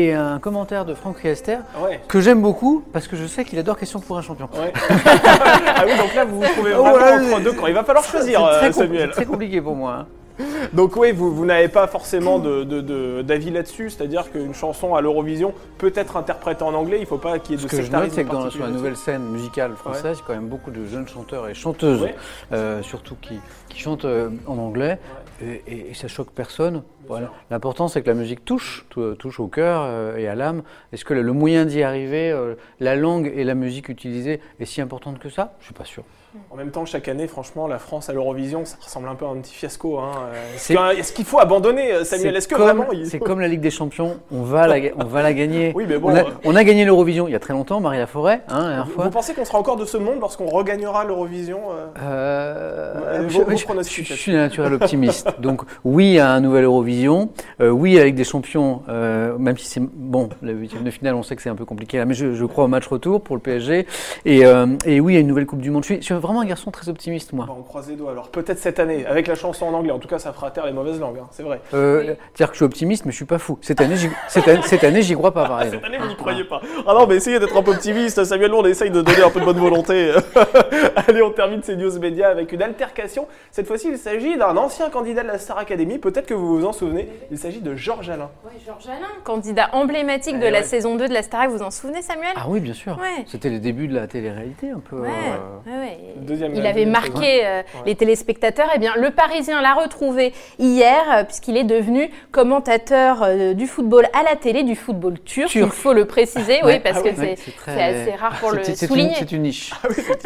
et, 0.07 0.13
un 0.13 0.39
commentaire 0.39 0.85
de 0.85 0.93
Franck 0.93 1.17
Riester 1.19 1.57
Ouais. 1.83 1.99
que 2.07 2.19
j'aime 2.21 2.41
beaucoup 2.41 2.83
parce 2.93 3.07
que 3.07 3.15
je 3.15 3.25
sais 3.25 3.45
qu'il 3.45 3.57
adore 3.59 3.77
Question 3.77 3.99
pour 3.99 4.17
un 4.17 4.21
champion. 4.21 4.49
Ouais. 4.53 4.73
ah 4.89 5.83
oui, 5.85 5.97
donc 5.97 6.13
là 6.15 6.25
vous 6.25 6.39
vous 6.41 6.47
trouvez 6.47 6.73
Oh, 6.77 6.83
vraiment 6.83 6.95
ouais, 7.27 7.33
entre 7.33 7.43
deux 7.43 7.53
camps. 7.53 7.67
Il 7.67 7.73
va 7.73 7.83
falloir 7.83 8.03
choisir, 8.03 8.41
très, 8.41 8.67
euh, 8.67 8.71
Samuel. 8.71 9.09
c'est 9.09 9.15
très 9.21 9.25
compliqué 9.25 9.61
pour 9.61 9.75
moi. 9.75 9.93
hein. 10.01 10.07
Donc 10.73 10.95
oui, 10.95 11.11
vous, 11.11 11.33
vous 11.33 11.45
n'avez 11.45 11.67
pas 11.67 11.87
forcément 11.87 12.39
de- 12.39 12.63
de- 12.63 12.81
de- 12.81 13.21
d'avis 13.21 13.51
là-dessus, 13.51 13.89
c'est-à-dire 13.89 14.31
qu'une 14.31 14.53
chanson 14.53 14.95
à 14.95 15.01
l'Eurovision 15.01 15.53
peut 15.77 15.91
être 15.95 16.17
interprétée 16.17 16.63
en 16.63 16.73
anglais, 16.73 16.97
il 16.97 17.01
ne 17.01 17.05
faut 17.07 17.17
pas 17.17 17.39
qu'il 17.39 17.55
y 17.55 17.57
ait 17.57 17.61
Ce 17.61 17.67
de 17.67 17.71
que 17.71 17.81
je 17.83 17.91
note, 17.91 18.11
c'est 18.11 18.23
que 18.25 18.31
dans, 18.31 18.49
sur 18.49 18.63
la 18.63 18.69
nouvelle 18.71 18.95
scène 18.95 19.23
musicale 19.23 19.75
française, 19.75 20.17
il 20.17 20.21
y 20.21 20.23
a 20.23 20.27
quand 20.27 20.33
même 20.33 20.47
beaucoup 20.47 20.71
de 20.71 20.85
jeunes 20.85 21.07
chanteurs 21.07 21.47
et 21.47 21.53
chanteuses, 21.53 22.01
Ouais. 22.01 22.15
euh, 22.51 22.81
surtout 22.83 23.15
qui, 23.21 23.39
qui 23.69 23.79
chantent 23.79 24.05
euh, 24.05 24.29
en 24.47 24.57
anglais, 24.57 24.99
et, 25.41 25.61
et- 25.67 25.89
et 25.91 25.93
ça 25.93 26.07
choque 26.07 26.31
personne. 26.31 26.83
Voilà. 27.07 27.31
L'important, 27.49 27.87
c'est 27.87 28.01
que 28.03 28.07
la 28.07 28.13
musique 28.13 28.45
touche, 28.45 28.85
tou- 28.89 29.15
touche 29.15 29.39
au 29.39 29.47
cœur 29.47 29.81
euh, 29.83 30.15
et 30.17 30.27
à 30.27 30.35
l'âme. 30.35 30.61
Est-ce 30.93 31.03
que 31.03 31.13
le, 31.15 31.21
le 31.23 31.33
moyen 31.33 31.65
d'y 31.65 31.81
arriver, 31.81 32.37
la 32.79 32.95
langue 32.95 33.31
et 33.35 33.43
la 33.43 33.55
musique 33.55 33.89
utilisée, 33.89 34.41
est 34.59 34.65
si 34.65 34.79
importante 34.79 35.17
que 35.19 35.29
ça? 35.29 35.53
Je 35.59 35.65
suis 35.65 35.73
pas 35.73 35.85
sûr. 35.85 36.03
En 36.51 36.55
même 36.55 36.69
temps, 36.69 36.85
chaque 36.85 37.07
année, 37.07 37.27
franchement, 37.27 37.67
la 37.67 37.79
France 37.79 38.07
à 38.09 38.13
l'Eurovision, 38.13 38.63
ça 38.63 38.77
ressemble 38.83 39.07
un 39.09 39.15
peu 39.15 39.25
à 39.25 39.29
un 39.29 39.37
petit 39.37 39.53
fiasco. 39.53 39.97
hein. 39.97 40.11
Est-ce 40.55 41.11
qu'il 41.11 41.25
faut 41.25 41.39
abandonner, 41.39 41.91
euh, 41.91 42.03
Samuel? 42.03 42.35
Est-ce 42.35 42.47
que 42.47 42.53
comme- 42.55 42.63
vraiment 42.65 42.91
il- 42.91 43.07
C'est 43.07 43.17
comme 43.19 43.39
la 43.39 43.47
Ligue 43.47 43.61
des 43.61 43.71
Champions, 43.71 44.17
on 44.31 44.43
va 44.43 44.67
la, 44.67 44.75
on 44.97 45.05
va 45.05 45.23
la 45.23 45.33
gagner. 45.33 45.71
Oui, 45.75 45.85
mais 45.87 45.97
bon, 45.97 46.09
on, 46.11 46.15
a, 46.15 46.19
euh, 46.19 46.23
on 46.43 46.55
a 46.55 46.63
gagné 46.63 46.85
l'Eurovision 46.85 47.27
il 47.27 47.31
y 47.31 47.35
a 47.35 47.39
très 47.39 47.53
longtemps, 47.53 47.79
Maria 47.79 48.05
Forêt, 48.05 48.41
hein, 48.47 48.57
la 48.59 48.63
dernière 48.67 48.85
Vous, 48.85 48.91
fois. 48.91 49.03
vous 49.05 49.09
pensez 49.09 49.33
qu'on 49.33 49.43
sera 49.45 49.57
encore 49.57 49.75
de 49.77 49.85
ce 49.85 49.97
monde 49.97 50.19
lorsqu'on 50.19 50.45
regagnera 50.47 51.03
l'Eurovision 51.03 51.59
euh? 51.97 53.23
Je, 53.27 53.29
je- 53.29 53.39
je- 53.39 54.03
je 54.03 54.13
suis 54.13 54.33
naturel 54.33 54.73
optimiste. 54.73 55.27
Donc 55.39 55.61
oui 55.83 56.19
à 56.19 56.31
un 56.31 56.41
nouvel 56.41 56.65
Eurovision, 56.65 57.29
euh, 57.61 57.69
oui 57.69 57.99
avec 57.99 58.15
des 58.15 58.23
champions, 58.23 58.81
même 58.87 59.57
si 59.57 59.65
c'est 59.65 59.81
bon, 59.81 60.29
le 60.41 60.53
huitième 60.53 60.83
de 60.83 60.91
finale, 60.91 61.15
on 61.15 61.23
sait 61.23 61.35
que 61.35 61.41
c'est 61.41 61.49
un 61.49 61.55
peu 61.55 61.65
compliqué 61.65 61.97
là, 61.97 62.05
mais 62.05 62.13
je, 62.13 62.45
crois 62.45 62.65
au 62.65 62.67
match 62.67 62.87
retour 62.87 63.21
pour 63.21 63.35
le 63.35 63.41
PSG. 63.41 63.85
Et, 64.25 64.41
et 64.85 64.99
oui 64.99 65.15
à 65.17 65.19
une 65.19 65.27
nouvelle 65.27 65.45
Coupe 65.45 65.61
du 65.61 65.71
Monde. 65.71 65.83
Je 65.85 65.99
suis 66.01 66.13
vraiment 66.19 66.41
un 66.41 66.45
garçon 66.45 66.71
très 66.71 66.89
optimiste 66.89 67.33
moi. 67.33 67.45
Bon, 67.45 67.55
On 67.59 67.63
croise 67.63 67.89
les 67.89 67.95
doigts. 67.95 68.11
Alors 68.11 68.29
peut-être 68.29 68.59
cette 68.59 68.79
année, 68.79 69.05
avec 69.05 69.27
la 69.27 69.35
chanson 69.35 69.65
en 69.65 69.73
anglais. 69.73 69.91
En 69.91 69.99
tout 69.99 70.07
cas, 70.07 70.19
ça 70.19 70.33
fera 70.33 70.51
taire 70.51 70.65
les 70.65 70.71
mauvaises 70.73 70.99
langues, 70.99 71.19
hein, 71.21 71.27
c'est 71.31 71.43
vrai. 71.43 71.61
Euh, 71.73 71.99
Oui. 72.01 72.05
C'est-à-dire 72.33 72.47
que 72.47 72.53
je 72.53 72.57
suis 72.57 72.65
optimiste, 72.65 73.05
mais 73.05 73.11
je 73.11 73.17
suis 73.17 73.25
pas 73.25 73.39
fou. 73.39 73.57
Cette 73.61 73.81
année, 73.81 73.95
j'y- 73.95 74.09
cette 74.27 74.47
année, 74.47 74.61
cette 74.63 74.83
année, 74.83 75.01
j'y 75.01 75.13
crois 75.15 75.33
pas 75.33 75.45
par 75.47 75.61
exemple. 75.63 75.83
Cette 75.83 75.93
année, 75.93 75.97
vous 76.03 76.07
n'y 76.09 76.15
croyez 76.15 76.43
pas. 76.43 76.61
Ah 76.87 76.93
non, 76.93 77.07
mais 77.07 77.15
essayez 77.15 77.39
d'être 77.39 77.55
un 77.57 77.63
peu 77.63 77.71
optimiste. 77.71 78.23
Samuel, 78.23 78.53
on 78.53 78.65
essaye 78.65 78.91
de 78.91 79.01
donner 79.01 79.21
un 79.23 79.29
peu 79.29 79.39
de 79.39 79.45
bonne 79.45 79.59
volonté. 79.59 80.13
Allez, 81.07 81.21
on 81.21 81.31
termine 81.31 81.61
ces 81.63 81.75
news 81.75 81.97
médias 81.99 82.29
avec 82.29 82.51
une 82.51 82.61
altercation. 82.61 83.27
Cette 83.51 83.67
fois-ci, 83.67 83.89
il 83.89 83.97
s'agit 83.97 84.37
d'un 84.37 84.55
ancien 84.57 84.89
candidat 84.89 85.23
de 85.23 85.27
la 85.27 85.37
Star 85.37 85.57
Academy. 85.57 85.97
Peut-être 85.97 86.25
que 86.27 86.33
vous 86.33 86.59
vous 86.59 86.65
en 86.65 86.73
souvenez. 86.73 87.09
Il 87.31 87.37
s'agit 87.37 87.61
de 87.61 87.75
Georges 87.75 88.09
Alain. 88.09 88.29
Ouais, 88.45 88.51
Georges 88.65 88.87
Alain, 88.87 89.07
candidat 89.23 89.69
emblématique 89.73 90.39
de 90.39 90.45
Eh 90.45 90.51
la 90.51 90.59
ouais. 90.59 90.63
saison 90.63 90.95
2 90.95 91.07
de 91.07 91.13
la 91.13 91.23
Starac, 91.23 91.49
vous 91.49 91.61
en 91.63 91.71
souvenez 91.71 92.01
Samuel? 92.01 92.31
Ah 92.35 92.45
oui, 92.47 92.59
bien 92.59 92.73
sûr. 92.73 92.97
Ouais. 92.99 93.23
C'était 93.27 93.49
les 93.49 93.59
débuts 93.59 93.87
de 93.87 93.95
la 93.95 94.07
télé-réalité 94.07 94.69
un 94.71 94.79
peu. 94.79 94.97
Ouais, 94.97 95.07
euh, 95.09 95.69
ouais, 95.71 95.77
ouais. 95.77 95.97
Deuxième- 96.17 96.55
il 96.55 96.65
avait 96.65 96.85
marqué 96.85 97.45
euh, 97.45 97.61
les 97.85 97.95
téléspectateurs. 97.95 98.69
Eh 98.75 98.79
bien, 98.79 98.93
le 98.97 99.11
Parisien 99.11 99.61
l'a 99.61 99.73
retrouvé 99.73 100.33
hier, 100.59 101.01
euh, 101.11 101.23
puisqu'il 101.23 101.57
est 101.57 101.63
devenu 101.63 102.09
commentateur 102.31 103.23
euh, 103.23 103.53
du 103.53 103.67
football 103.67 104.07
à 104.19 104.23
la 104.23 104.35
télé, 104.35 104.63
du 104.63 104.75
football 104.75 105.19
turc. 105.19 105.49
Turc. 105.49 105.65
Il 105.73 105.81
faut 105.81 105.93
le 105.93 106.05
préciser, 106.05 106.59
oui, 106.63 106.79
parce 106.79 106.97
Ah 106.99 107.01
que 107.01 107.09
oui, 107.09 107.19
ouais, 107.19 107.35
c'est 107.37 107.55
très- 107.55 107.83
assez 107.83 108.15
rare 108.15 108.37
pour 108.39 108.51
le 108.51 108.67
une- 108.67 108.75
souligner. 108.75 109.13
C'est 109.17 109.31
une 109.31 109.43
niche. 109.43 109.71
Ah 109.83 109.87
oui, 109.89 109.95
c'est 109.97 110.17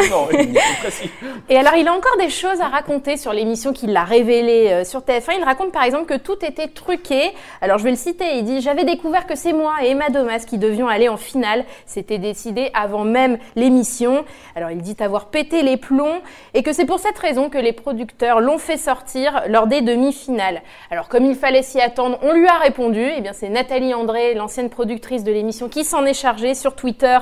précis. 0.82 1.10
Et 1.50 1.58
alors, 1.58 1.76
il 1.76 1.88
a 1.88 1.94
encore 1.94 2.18
des 2.18 2.30
choses 2.30 2.62
à 2.62 2.68
raconter 2.68 3.18
sur 3.18 3.34
l'émission 3.34 3.74
qu'il 3.74 3.96
a 3.96 4.04
révélée 4.04 4.70
euh, 4.72 4.84
sur 4.86 5.02
TF1. 5.02 5.34
Il 5.38 5.44
raconte 5.44 5.72
par 5.72 5.84
exemple 5.84 6.06
que 6.06 6.18
tout 6.18 6.44
était 6.46 6.68
truqué. 6.68 7.32
Alors, 7.62 7.78
je 7.78 7.84
vais 7.84 7.92
le 7.92 7.98
citer. 7.98 8.38
Il 8.38 8.46
dit 8.46 8.62
J'avais 8.62 8.86
découvert 8.86 9.28
que 9.28 9.36
c'est 9.36 9.54
moi 9.54 9.74
et 9.84 9.90
Emma 9.92 10.10
Domas 10.10 10.40
qui 10.48 10.58
devions 10.58 10.88
aller 10.88 11.10
en 11.10 11.18
finale. 11.18 11.66
C'était 11.86 12.18
décidé 12.18 12.70
avant 12.74 13.04
même 13.04 13.38
l'émission. 13.56 14.24
Alors, 14.56 14.72
il 14.72 14.78
dit 14.82 14.96
avoir 15.00 15.26
pété 15.26 15.62
les 15.64 15.73
plombs 15.78 16.22
et 16.54 16.64
que 16.64 16.74
c'est 16.74 16.86
pour 16.86 17.00
cette 17.00 17.18
raison 17.18 17.50
que 17.50 17.58
les 17.58 17.74
producteurs 17.74 18.40
l'ont 18.40 18.58
fait 18.58 18.78
sortir 18.78 19.44
lors 19.48 19.68
des 19.68 19.82
demi-finales. 19.82 20.62
Alors, 20.92 21.08
comme 21.08 21.26
il 21.26 21.36
fallait 21.36 21.64
s'y 21.64 21.80
attendre, 21.80 22.20
on 22.22 22.34
lui 22.34 22.48
a 22.48 22.58
répondu. 22.58 23.06
Eh 23.18 23.22
bien, 23.22 23.34
c'est 23.34 23.50
Nathalie 23.50 23.94
André, 23.94 24.34
l'ancienne 24.34 24.70
productrice 24.70 25.24
de 25.24 25.32
l'émission, 25.32 25.70
qui 25.70 25.84
s'en 25.84 26.06
est 26.06 26.14
chargée 26.14 26.56
sur 26.56 26.76
Twitter. 26.76 27.18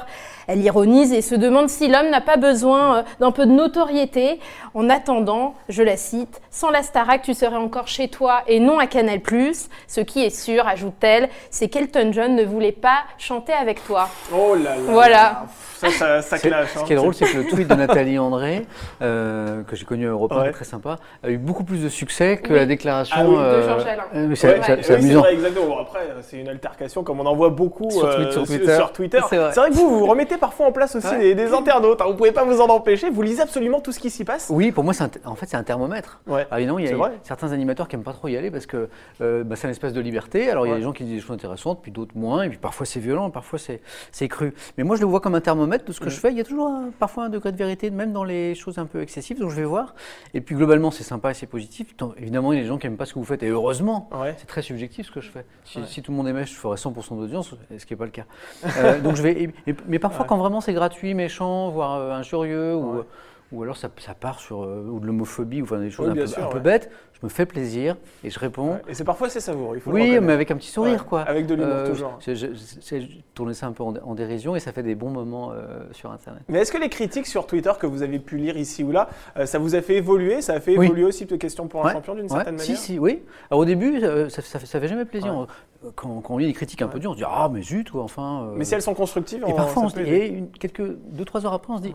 Elle 0.47 0.61
ironise 0.61 1.13
et 1.13 1.21
se 1.21 1.35
demande 1.35 1.69
si 1.69 1.87
l'homme 1.87 2.09
n'a 2.09 2.21
pas 2.21 2.37
besoin 2.37 2.97
euh, 2.97 3.03
d'un 3.19 3.31
peu 3.31 3.45
de 3.45 3.51
notoriété. 3.51 4.39
En 4.73 4.89
attendant, 4.89 5.55
je 5.69 5.83
la 5.83 5.97
cite, 5.97 6.41
sans 6.49 6.69
la 6.69 6.83
Starac, 6.83 7.21
tu 7.21 7.33
serais 7.33 7.55
encore 7.55 7.87
chez 7.87 8.07
toi 8.07 8.41
et 8.47 8.59
non 8.59 8.79
à 8.79 8.87
Canal+. 8.87 9.21
Ce 9.87 10.01
qui 10.01 10.23
est 10.23 10.29
sûr, 10.29 10.67
ajoute-t-elle, 10.67 11.29
c'est 11.49 11.69
qu'Elton 11.69 12.11
John 12.11 12.35
ne 12.35 12.43
voulait 12.43 12.71
pas 12.71 13.03
chanter 13.17 13.53
avec 13.53 13.83
toi. 13.85 14.09
Oh 14.33 14.55
là 14.55 14.75
là. 14.75 14.81
Voilà. 14.87 15.45
Ça, 15.89 16.21
ça, 16.21 16.37
clash. 16.37 16.69
Ce 16.73 16.79
hein. 16.79 16.83
qui 16.85 16.93
est 16.93 16.95
drôle, 16.95 17.13
c'est 17.13 17.25
que 17.25 17.37
le 17.37 17.47
tweet 17.47 17.67
de 17.67 17.73
Nathalie 17.73 18.19
André, 18.19 18.40
euh, 19.01 19.63
que 19.63 19.75
j'ai 19.75 19.85
connu 19.85 20.07
à 20.07 20.11
Europe 20.11 20.31
1, 20.31 20.41
Ouais. 20.41 20.51
très 20.51 20.65
sympa, 20.65 20.97
a 21.23 21.29
eu 21.29 21.37
beaucoup 21.37 21.63
plus 21.63 21.83
de 21.83 21.89
succès 21.89 22.37
que 22.37 22.51
Oui. 22.53 22.59
la 22.59 22.65
décération 22.65 23.15
Ah 23.19 23.25
oui, 23.27 23.35
de 23.35 23.39
euh, 23.41 23.67
Georges 23.67 23.85
Alain. 23.85 24.03
euh, 24.15 24.35
c'est 24.35 24.47
ouais, 24.59 24.95
amusant. 24.95 25.19
vrai, 25.19 25.33
exactement. 25.33 25.65
Bon, 25.67 25.77
après, 25.79 25.99
c'est 26.21 26.39
une 26.39 26.47
altercation 26.49 27.03
comme 27.03 27.19
on 27.19 27.25
en 27.25 27.35
voit 27.35 27.49
beaucoup 27.49 27.89
Sur 27.91 28.05
euh, 28.05 28.15
Twitter, 28.15 28.31
sur 28.33 28.43
Twitter. 28.45 28.75
sur 28.75 28.91
Twitter. 28.93 29.19
C'est 29.29 29.37
vrai. 29.37 29.51
C'est 29.53 29.59
vrai 29.59 29.69
que 29.69 29.75
vous, 29.75 29.99
vous 29.99 30.05
remettez 30.05 30.37
parfois 30.37 30.67
en 30.67 30.71
place 30.71 30.95
aussi 30.95 31.07
Ouais. 31.07 31.19
des, 31.19 31.35
des 31.35 31.53
internautes. 31.53 32.01
hein. 32.01 32.05
Vous 32.07 32.15
pouvez 32.15 32.31
pas 32.31 32.43
vous 32.43 32.61
en 32.61 32.67
empêcher. 32.69 33.09
Vous 33.09 33.21
lisez 33.21 33.41
absolument 33.41 33.79
tout 33.81 33.91
ce 33.91 33.99
qui 33.99 34.09
s'y 34.09 34.23
passe. 34.23 34.47
Oui, 34.49 34.71
pour 34.71 34.83
moi, 34.83 34.93
c'est 34.93 35.03
un 35.03 35.09
t- 35.09 35.19
en 35.25 35.35
fait, 35.35 35.45
c'est 35.47 35.57
un 35.57 35.63
thermomètre. 35.63 36.21
Ouais. 36.27 36.45
Alors, 36.49 36.57
évidemment, 36.57 36.79
il 36.79 36.85
y 36.85 36.87
C'est 36.87 36.93
a 36.93 36.97
vrai. 36.97 37.11
certains 37.23 37.51
animateurs 37.51 37.87
qui 37.87 37.95
n'aiment 37.95 38.03
pas 38.05 38.13
trop 38.13 38.27
y 38.27 38.37
aller 38.37 38.51
parce 38.51 38.65
que 38.65 38.89
euh, 39.21 39.43
bah, 39.43 39.55
c'est 39.55 39.67
un 39.67 39.71
espace 39.71 39.93
de 39.93 40.01
liberté. 40.01 40.49
Alors, 40.49 40.65
il 40.65 40.69
y 40.69 40.73
a 40.73 40.77
des 40.77 40.81
gens 40.83 40.91
qui 40.93 41.03
disent 41.03 41.15
des 41.15 41.21
choses 41.21 41.35
intéressantes, 41.35 41.79
puis 41.81 41.91
d'autres 41.91 42.15
moins, 42.15 42.43
et 42.43 42.49
puis 42.49 42.57
parfois 42.57 42.85
c'est 42.85 42.99
violent, 42.99 43.29
parfois 43.29 43.59
c'est 43.59 44.27
cru. 44.27 44.53
Mais 44.77 44.83
moi 44.83 44.95
je 44.95 45.01
le 45.01 45.07
vois 45.07 45.19
comme 45.19 45.35
un 45.35 45.41
thermomètre 45.41 45.85
de 45.85 45.91
ce 45.91 45.99
que 45.99 46.09
je 46.09 46.19
fais. 46.19 46.31
Il 46.31 46.37
y 46.37 46.41
a 46.41 46.43
toujours 46.43 46.71
parfois 46.99 47.25
un 47.25 47.29
degré 47.29 47.51
de 47.51 47.57
vérité, 47.57 47.89
même 47.91 48.11
dans 48.13 48.23
les 48.23 48.30
choses 48.55 48.77
un 48.77 48.85
peu 48.85 49.01
excessives, 49.01 49.39
donc 49.39 49.49
je 49.49 49.55
vais 49.55 49.65
voir. 49.65 49.95
Et 50.33 50.41
puis 50.41 50.55
globalement 50.55 50.91
c'est 50.91 51.03
sympa 51.03 51.31
et 51.31 51.33
c'est 51.33 51.47
positif. 51.47 51.93
évidemment 52.17 52.53
il 52.53 52.57
y 52.57 52.59
a 52.59 52.61
des 52.63 52.67
gens 52.67 52.77
qui 52.77 52.87
n'aiment 52.87 52.97
pas 52.97 53.05
ce 53.05 53.13
que 53.13 53.19
vous 53.19 53.25
faites, 53.25 53.43
et 53.43 53.49
heureusement, 53.49 54.09
c'est 54.37 54.47
très 54.47 54.61
subjectif 54.61 55.07
ce 55.07 55.11
que 55.11 55.21
je 55.21 55.29
fais. 55.29 55.45
Si, 55.63 56.01
tout 56.01 56.11
le 56.11 56.17
monde 56.17 56.27
aimait, 56.27 56.45
je 56.45 56.53
ferais 56.53 56.75
100% 56.75 57.17
d'audience, 57.17 57.53
ce 57.77 57.85
qui 57.85 57.93
n'est 57.93 57.97
pas 57.97 58.05
le 58.05 58.11
cas. 58.11 58.25
Euh, 58.77 58.99
donc 58.99 59.15
je 59.15 59.21
vais, 59.21 59.49
mais 59.87 59.99
parfois 59.99 60.25
quand 60.25 60.37
vraiment 60.37 60.61
c'est 60.61 60.73
gratuit, 60.73 61.13
méchant, 61.13 61.69
voire 61.69 61.95
euh, 61.95 62.11
injurieux, 62.11 62.75
ou 62.75 63.03
ou 63.51 63.63
alors 63.63 63.75
ça, 63.77 63.89
part 64.19 64.39
sur 64.39 64.63
euh, 64.63 64.87
ou 64.89 64.99
de 64.99 65.05
l'homophobie 65.05 65.61
ou 65.61 65.65
enfin, 65.65 65.79
des 65.79 65.89
choses 65.89 66.09
un, 66.09 66.45
peu, 66.47 66.59
bêtes. 66.59 66.89
Je 67.13 67.25
me 67.25 67.29
fais 67.29 67.45
plaisir 67.45 67.97
et 68.23 68.29
je 68.29 68.39
réponds. 68.39 68.79
Et 68.87 68.93
c'est 68.93 69.03
parfois 69.03 69.29
c'est 69.29 69.41
savoureux. 69.41 69.75
Il 69.77 69.81
faut 69.81 69.91
oui, 69.91 70.19
mais 70.21 70.33
avec 70.33 70.49
un 70.51 70.55
petit 70.55 70.71
sourire 70.71 71.05
quoi. 71.05 71.21
Avec 71.21 71.45
de 71.45 71.55
l'humour 71.55 71.73
euh, 71.73 71.89
toujours. 71.89 72.17
J'ai 72.25 73.23
tourné 73.35 73.53
ça 73.53 73.67
un 73.67 73.73
peu 73.73 73.83
en, 73.83 74.15
dérision 74.15 74.55
et 74.55 74.59
ça 74.59 74.71
fait 74.71 74.83
des 74.83 74.95
bons 74.95 75.09
moments 75.09 75.51
euh, 75.51 75.83
sur 75.91 76.11
Internet. 76.11 76.43
Mais 76.47 76.59
est-ce 76.59 76.71
que 76.71 76.77
les 76.77 76.89
critiques 76.89 77.27
sur 77.27 77.45
Twitter 77.45 77.71
que 77.79 77.85
vous 77.85 78.01
avez 78.01 78.19
pu 78.19 78.37
lire 78.37 78.57
ici 78.57 78.83
ou 78.83 78.91
là, 78.91 79.09
ça 79.45 79.59
vous 79.59 79.75
a 79.75 79.81
fait 79.81 79.95
évoluer 79.95 80.41
Ça 80.41 80.53
a 80.53 80.59
fait 80.59 80.73
évoluer 80.73 81.03
aussi 81.03 81.25
de 81.25 81.35
questions 81.35 81.67
pour 81.67 81.85
un 81.85 81.91
champion 81.91 82.15
d'une 82.15 82.29
certaine 82.29 82.55
manière 82.55 82.77
Si, 82.77 82.77
si, 82.77 82.99
oui. 82.99 83.21
Alors, 83.49 83.61
au 83.61 83.65
début, 83.65 83.99
ça, 84.29 84.41
ça, 84.41 84.79
fait 84.79 84.87
jamais 84.87 85.05
plaisir. 85.05 85.47
Quand, 85.95 86.23
on 86.29 86.37
lit 86.37 86.47
des 86.47 86.53
critiques 86.53 86.81
un 86.81 86.87
peu 86.87 86.99
dures, 86.99 87.11
on 87.11 87.13
se 87.13 87.19
dit 87.19 87.25
ah 87.27 87.49
mais 87.51 87.61
zut 87.61 87.89
quoi, 87.89 88.03
enfin. 88.03 88.51
Mais 88.55 88.65
si 88.65 88.75
elles 88.75 88.81
sont 88.81 88.93
constructives, 88.93 89.43
et 89.47 89.53
parfois 89.53 89.83
on 89.83 89.89
se 89.89 89.99
dit, 89.99 90.09
et 90.09 90.43
quelques 90.59 90.95
deux 91.09 91.25
trois 91.25 91.45
heures 91.45 91.53
après 91.53 91.73
on 91.73 91.77
se 91.77 91.83
dit 91.83 91.93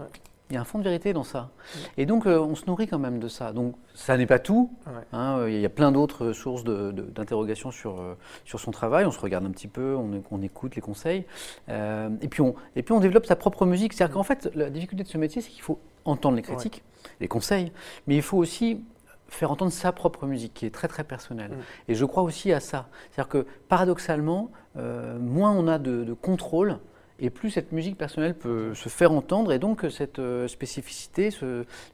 il 0.50 0.54
y 0.54 0.56
a 0.56 0.60
un 0.60 0.64
fond 0.64 0.78
de 0.78 0.84
vérité 0.84 1.12
dans 1.12 1.24
ça. 1.24 1.50
Et 1.96 2.06
donc, 2.06 2.26
euh, 2.26 2.38
on 2.38 2.54
se 2.54 2.66
nourrit 2.66 2.86
quand 2.86 3.00
même 3.00 3.18
de 3.18 3.26
ça. 3.26 3.52
Donc, 3.52 3.74
ça 3.94 4.16
n'est 4.16 4.26
pas 4.26 4.38
tout. 4.38 4.70
Hein, 5.12 5.38
euh, 5.38 5.50
il 5.50 5.60
y 5.60 5.64
a 5.64 5.68
plein 5.68 5.90
d'autres 5.90 6.32
sources 6.32 6.62
d'interrogation 6.62 7.72
sur, 7.72 8.00
euh, 8.00 8.16
sur 8.44 8.60
son 8.60 8.70
travail. 8.70 9.06
On 9.06 9.10
se 9.10 9.18
regarde 9.18 9.44
un 9.44 9.50
petit 9.50 9.66
peu, 9.66 9.96
on, 9.96 10.42
écoute 10.42 10.76
les 10.76 10.82
conseils. 10.82 11.24
et, 11.68 12.28
puis 12.28 12.42
on, 12.42 12.54
et 12.76 12.82
puis, 12.82 12.92
on 12.92 13.00
développe 13.00 13.26
sa 13.26 13.34
propre 13.34 13.66
musique. 13.66 13.92
C'est-à-dire 13.92 14.14
qu'en 14.14 14.22
fait, 14.22 14.48
la 14.54 14.70
difficulté 14.70 15.02
de 15.02 15.08
ce 15.08 15.18
métier, 15.18 15.42
c'est 15.42 15.50
qu'il 15.50 15.62
faut 15.62 15.80
entendre 16.04 16.36
les 16.36 16.42
critiques, 16.42 16.84
les 17.20 17.28
conseils, 17.28 17.72
mais 18.06 18.14
il 18.14 18.22
faut 18.22 18.38
aussi 18.38 18.84
faire 19.28 19.50
entendre 19.50 19.72
sa 19.72 19.90
propre 19.90 20.26
musique, 20.26 20.54
qui 20.54 20.66
est 20.66 20.70
très 20.70 20.86
très 20.86 21.02
personnelle. 21.02 21.50
Mm. 21.50 21.90
Et 21.90 21.94
je 21.96 22.04
crois 22.04 22.22
aussi 22.22 22.52
à 22.52 22.60
ça. 22.60 22.86
C'est-à-dire 23.10 23.28
que 23.28 23.46
paradoxalement, 23.68 24.52
moins 24.76 25.50
on 25.50 25.66
a 25.66 25.78
de, 25.78 26.04
de 26.04 26.12
contrôle, 26.12 26.78
et 27.18 27.30
plus 27.30 27.50
cette 27.50 27.72
musique 27.72 27.96
personnelle 27.96 28.34
peut 28.34 28.74
se 28.74 28.88
faire 28.88 29.12
entendre 29.12 29.52
et 29.52 29.58
donc 29.58 29.86
cette 29.90 30.18
euh, 30.18 30.48
spécificité 30.48 31.30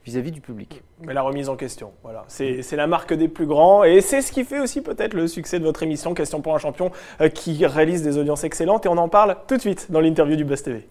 vis-à-vis 0.05 0.31
du 0.31 0.41
public. 0.41 0.83
Mais 1.01 1.13
la 1.13 1.21
remise 1.21 1.49
en 1.49 1.55
question, 1.55 1.91
voilà, 2.03 2.25
c'est 2.27 2.75
la 2.75 2.87
marque 2.87 3.13
des 3.13 3.27
plus 3.27 3.45
grands 3.45 3.83
et 3.83 4.01
c'est 4.01 4.21
ce 4.21 4.31
qui 4.31 4.43
fait 4.43 4.59
aussi 4.59 4.81
peut-être 4.81 5.13
le 5.13 5.27
succès 5.27 5.59
de 5.59 5.63
votre 5.63 5.83
émission 5.83 6.13
Question 6.13 6.41
pour 6.41 6.53
un 6.53 6.59
champion 6.59 6.91
euh, 7.21 7.29
qui 7.29 7.65
réalise 7.65 8.03
des 8.03 8.17
audiences 8.17 8.43
excellentes 8.43 8.85
et 8.85 8.89
on 8.89 8.97
en 8.97 9.09
parle 9.09 9.37
tout 9.47 9.55
de 9.55 9.61
suite 9.61 9.91
dans 9.91 9.99
l'interview 9.99 10.35
du 10.35 10.43
Buzz 10.43 10.63
TV. 10.63 10.87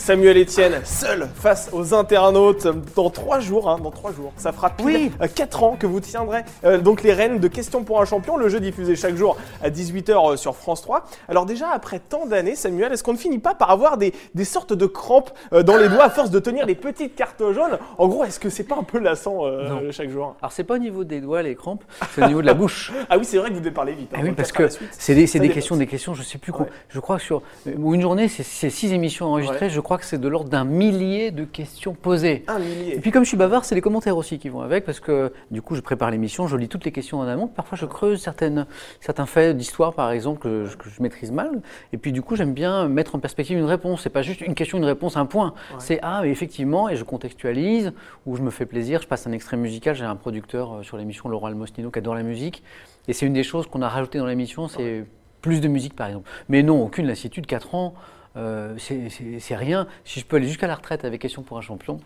Samuel 0.00 0.38
Etienne, 0.38 0.80
seul 0.84 1.28
face 1.34 1.68
aux 1.72 1.92
internautes 1.92 2.66
dans 2.96 3.10
trois 3.10 3.38
jours. 3.38 3.68
Hein, 3.68 3.78
dans 3.82 3.90
trois 3.90 4.12
jours, 4.12 4.32
ça 4.38 4.50
fera 4.50 4.70
pile 4.70 5.12
euh, 5.20 5.26
quatre 5.32 5.62
ans 5.62 5.76
que 5.78 5.86
vous 5.86 6.00
tiendrez 6.00 6.40
euh, 6.64 6.78
donc 6.78 7.02
les 7.02 7.12
rênes 7.12 7.38
de 7.38 7.48
Questions 7.48 7.84
pour 7.84 8.00
un 8.00 8.06
champion, 8.06 8.38
le 8.38 8.48
jeu 8.48 8.60
diffusé 8.60 8.96
chaque 8.96 9.14
jour 9.14 9.36
à 9.62 9.68
18h 9.68 10.32
euh, 10.32 10.36
sur 10.36 10.56
France 10.56 10.80
3. 10.80 11.04
Alors 11.28 11.44
déjà 11.44 11.68
après 11.68 11.98
tant 11.98 12.24
d'années, 12.24 12.56
Samuel, 12.56 12.92
est-ce 12.92 13.04
qu'on 13.04 13.12
ne 13.12 13.18
finit 13.18 13.38
pas 13.38 13.54
par 13.54 13.70
avoir 13.70 13.98
des, 13.98 14.14
des 14.34 14.46
sortes 14.46 14.72
de 14.72 14.86
crampes 14.86 15.30
dans 15.52 15.76
les 15.76 15.88
doigts 15.88 16.04
à 16.04 16.10
force 16.10 16.30
de 16.30 16.38
tenir 16.38 16.64
les 16.64 16.74
petites 16.74 17.14
cartes 17.14 17.42
jaunes? 17.52 17.78
En 17.98 18.08
gros, 18.08 18.24
est-ce 18.24 18.40
que 18.40 18.48
c'est 18.48 18.64
pas 18.64 18.76
un 18.76 18.84
peu 18.84 18.98
lassant 18.98 19.42
chaque 19.90 20.08
jour 20.08 20.34
Alors 20.40 20.52
c'est 20.52 20.64
pas 20.64 20.76
au 20.76 20.78
niveau 20.78 21.04
des 21.04 21.20
doigts 21.20 21.42
les 21.42 21.54
crampes, 21.54 21.84
c'est 22.14 22.22
au 22.22 22.26
niveau 22.26 22.40
de 22.40 22.46
la 22.46 22.54
bouche. 22.54 22.90
ah 23.10 23.18
oui, 23.18 23.24
c'est 23.26 23.36
vrai 23.36 23.50
que 23.50 23.54
vous 23.54 23.60
devez 23.60 23.70
parler 23.70 23.92
vite. 23.92 24.10
Hein, 24.14 24.20
ah 24.20 24.24
oui, 24.24 24.32
parce 24.32 24.50
que 24.50 24.68
c'est 24.92 25.14
des, 25.14 25.26
des 25.26 25.50
questions, 25.50 25.76
des 25.76 25.86
questions. 25.86 26.14
Je 26.14 26.22
sais 26.22 26.38
plus 26.38 26.52
quoi. 26.52 26.66
Je 26.88 27.00
crois 27.00 27.18
que 27.18 27.22
sur 27.22 27.42
une 27.66 28.00
journée, 28.00 28.28
c'est 28.28 28.70
six 28.70 28.92
émissions 28.92 29.26
enregistrées. 29.26 29.68
Je 29.68 29.80
crois 29.80 29.90
que 30.00 30.06
c'est 30.06 30.18
de 30.18 30.28
l'ordre 30.28 30.50
d'un 30.50 30.64
millier 30.64 31.30
de 31.30 31.44
questions 31.44 31.94
posées. 31.94 32.44
Un 32.48 32.58
millier. 32.58 32.96
Et 32.96 33.00
puis 33.00 33.10
comme 33.10 33.22
je 33.24 33.28
suis 33.28 33.36
bavard, 33.36 33.64
c'est 33.64 33.74
les 33.74 33.80
commentaires 33.80 34.16
aussi 34.16 34.38
qui 34.38 34.48
vont 34.48 34.62
avec, 34.62 34.84
parce 34.84 35.00
que 35.00 35.32
du 35.50 35.62
coup 35.62 35.76
je 35.76 35.80
prépare 35.80 36.10
l'émission, 36.10 36.46
je 36.48 36.56
lis 36.56 36.68
toutes 36.68 36.84
les 36.84 36.92
questions 36.92 37.20
en 37.20 37.26
amont. 37.26 37.46
Parfois 37.46 37.78
je 37.78 37.86
creuse 37.86 38.20
certaines, 38.20 38.66
certains 39.00 39.26
faits 39.26 39.56
d'histoire, 39.56 39.94
par 39.94 40.10
exemple, 40.10 40.40
que 40.40 40.64
je, 40.64 41.02
maîtrise 41.02 41.30
mal. 41.30 41.62
Et 41.92 41.98
puis 41.98 42.12
du 42.12 42.22
coup 42.22 42.36
j'aime 42.36 42.52
bien 42.52 42.88
mettre 42.88 43.14
en 43.14 43.20
perspective 43.20 43.56
une 43.56 43.64
réponse. 43.64 44.02
C'est 44.02 44.10
pas 44.10 44.22
juste 44.22 44.40
une 44.40 44.54
question, 44.54 44.78
une 44.78 44.84
réponse, 44.84 45.16
un 45.16 45.26
point. 45.26 45.54
C'est 45.78 46.00
ah, 46.02 46.20
mais 46.22 46.30
effectivement, 46.30 46.88
et 46.88 46.96
je 46.96 47.04
contextualise, 47.04 47.92
ou 48.26 48.36
je 48.36 48.42
me 48.42 48.50
fais 48.50 48.66
plaisir, 48.66 49.02
je 49.02 49.06
passe 49.06 49.26
un 49.26 49.32
extrait 49.32 49.56
musical. 49.56 49.94
J'ai 49.94 50.04
un 50.04 50.16
producteur 50.16 50.72
euh, 50.72 50.82
sur 50.82 50.96
l'émission, 50.96 51.28
Laurent 51.28 51.46
Almosnino, 51.46 51.90
qui 51.90 51.98
adore 51.98 52.14
la 52.14 52.22
musique. 52.22 52.62
Et 53.08 53.12
c'est 53.12 53.26
une 53.26 53.32
des 53.32 53.42
choses 53.42 53.66
qu'on 53.66 53.82
a 53.82 53.88
rajouté 53.88 54.18
dans 54.18 54.26
l'émission, 54.26 54.68
c'est 54.68 55.04
plus 55.40 55.60
de 55.60 55.68
musique 55.68 55.94
par 55.94 56.08
exemple. 56.08 56.28
Mais 56.48 56.62
non, 56.62 56.82
aucune 56.82 57.06
lassitude, 57.06 57.46
4 57.46 57.74
ans. 57.74 57.94
Euh, 58.36 58.76
c'est 58.78 59.56
rien. 59.56 59.86
Si 60.04 60.20
je 60.20 60.26
peux 60.26 60.36
aller 60.36 60.46
jusqu'à 60.46 60.66
la 60.66 60.74
retraite 60.74 61.04
avec 61.04 61.20
question 61.20 61.42
pour 61.42 61.58
un 61.58 61.62
champion, 61.62 61.98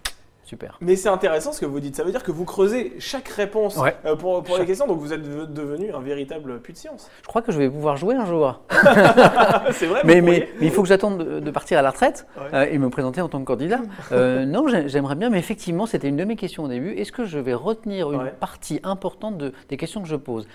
super. 0.42 0.78
Mais 0.80 0.96
c'est 0.96 1.08
intéressant 1.08 1.52
ce 1.52 1.60
que 1.60 1.66
vous 1.66 1.80
dites. 1.80 1.96
Ça 1.96 2.04
veut 2.04 2.10
dire 2.10 2.22
que 2.22 2.32
vous 2.32 2.44
creusez 2.44 2.94
chaque 2.98 3.28
réponse 3.28 3.78
euh, 4.06 4.16
pour, 4.16 4.42
les 4.58 4.64
questions, 4.64 4.86
donc 4.86 5.00
vous 5.00 5.12
êtes 5.12 5.22
devenu 5.22 5.92
un 5.92 6.00
véritable 6.00 6.60
puits 6.60 6.72
de 6.72 6.78
science. 6.78 7.10
Je 7.22 7.26
crois 7.26 7.42
que 7.42 7.52
je 7.52 7.58
vais 7.58 7.68
pouvoir 7.68 7.96
jouer 7.96 8.14
un 8.14 8.24
jour. 8.24 8.60
c'est 9.72 9.86
vrai. 9.86 10.00
Mais, 10.04 10.22
mais, 10.22 10.48
il 10.60 10.70
faut 10.70 10.82
que 10.82 10.88
j'attende 10.88 11.18
de, 11.18 11.50
partir 11.50 11.78
à 11.78 11.82
la 11.82 11.90
retraite 11.90 12.26
euh, 12.54 12.66
et 12.70 12.78
me 12.78 12.88
présenter 12.88 13.20
en 13.20 13.28
tant 13.28 13.40
que 13.40 13.44
candidat. 13.44 13.80
non, 14.10 14.66
j'aimerais 14.86 15.16
bien, 15.16 15.28
mais 15.28 15.38
effectivement, 15.38 15.84
c'était 15.84 16.08
une 16.08 16.16
de 16.16 16.24
mes 16.24 16.36
questions 16.36 16.64
au 16.64 16.68
début. 16.68 16.92
Est-ce 16.92 17.12
que 17.12 17.26
je 17.26 17.38
vais 17.38 17.54
retenir 17.54 18.12
une 18.12 18.30
partie 18.30 18.80
importante 18.82 19.36
de, 19.36 19.52
des 19.68 19.76
questions 19.76 20.02
que 20.02 20.08
je 20.08 20.16
pose? 20.16 20.46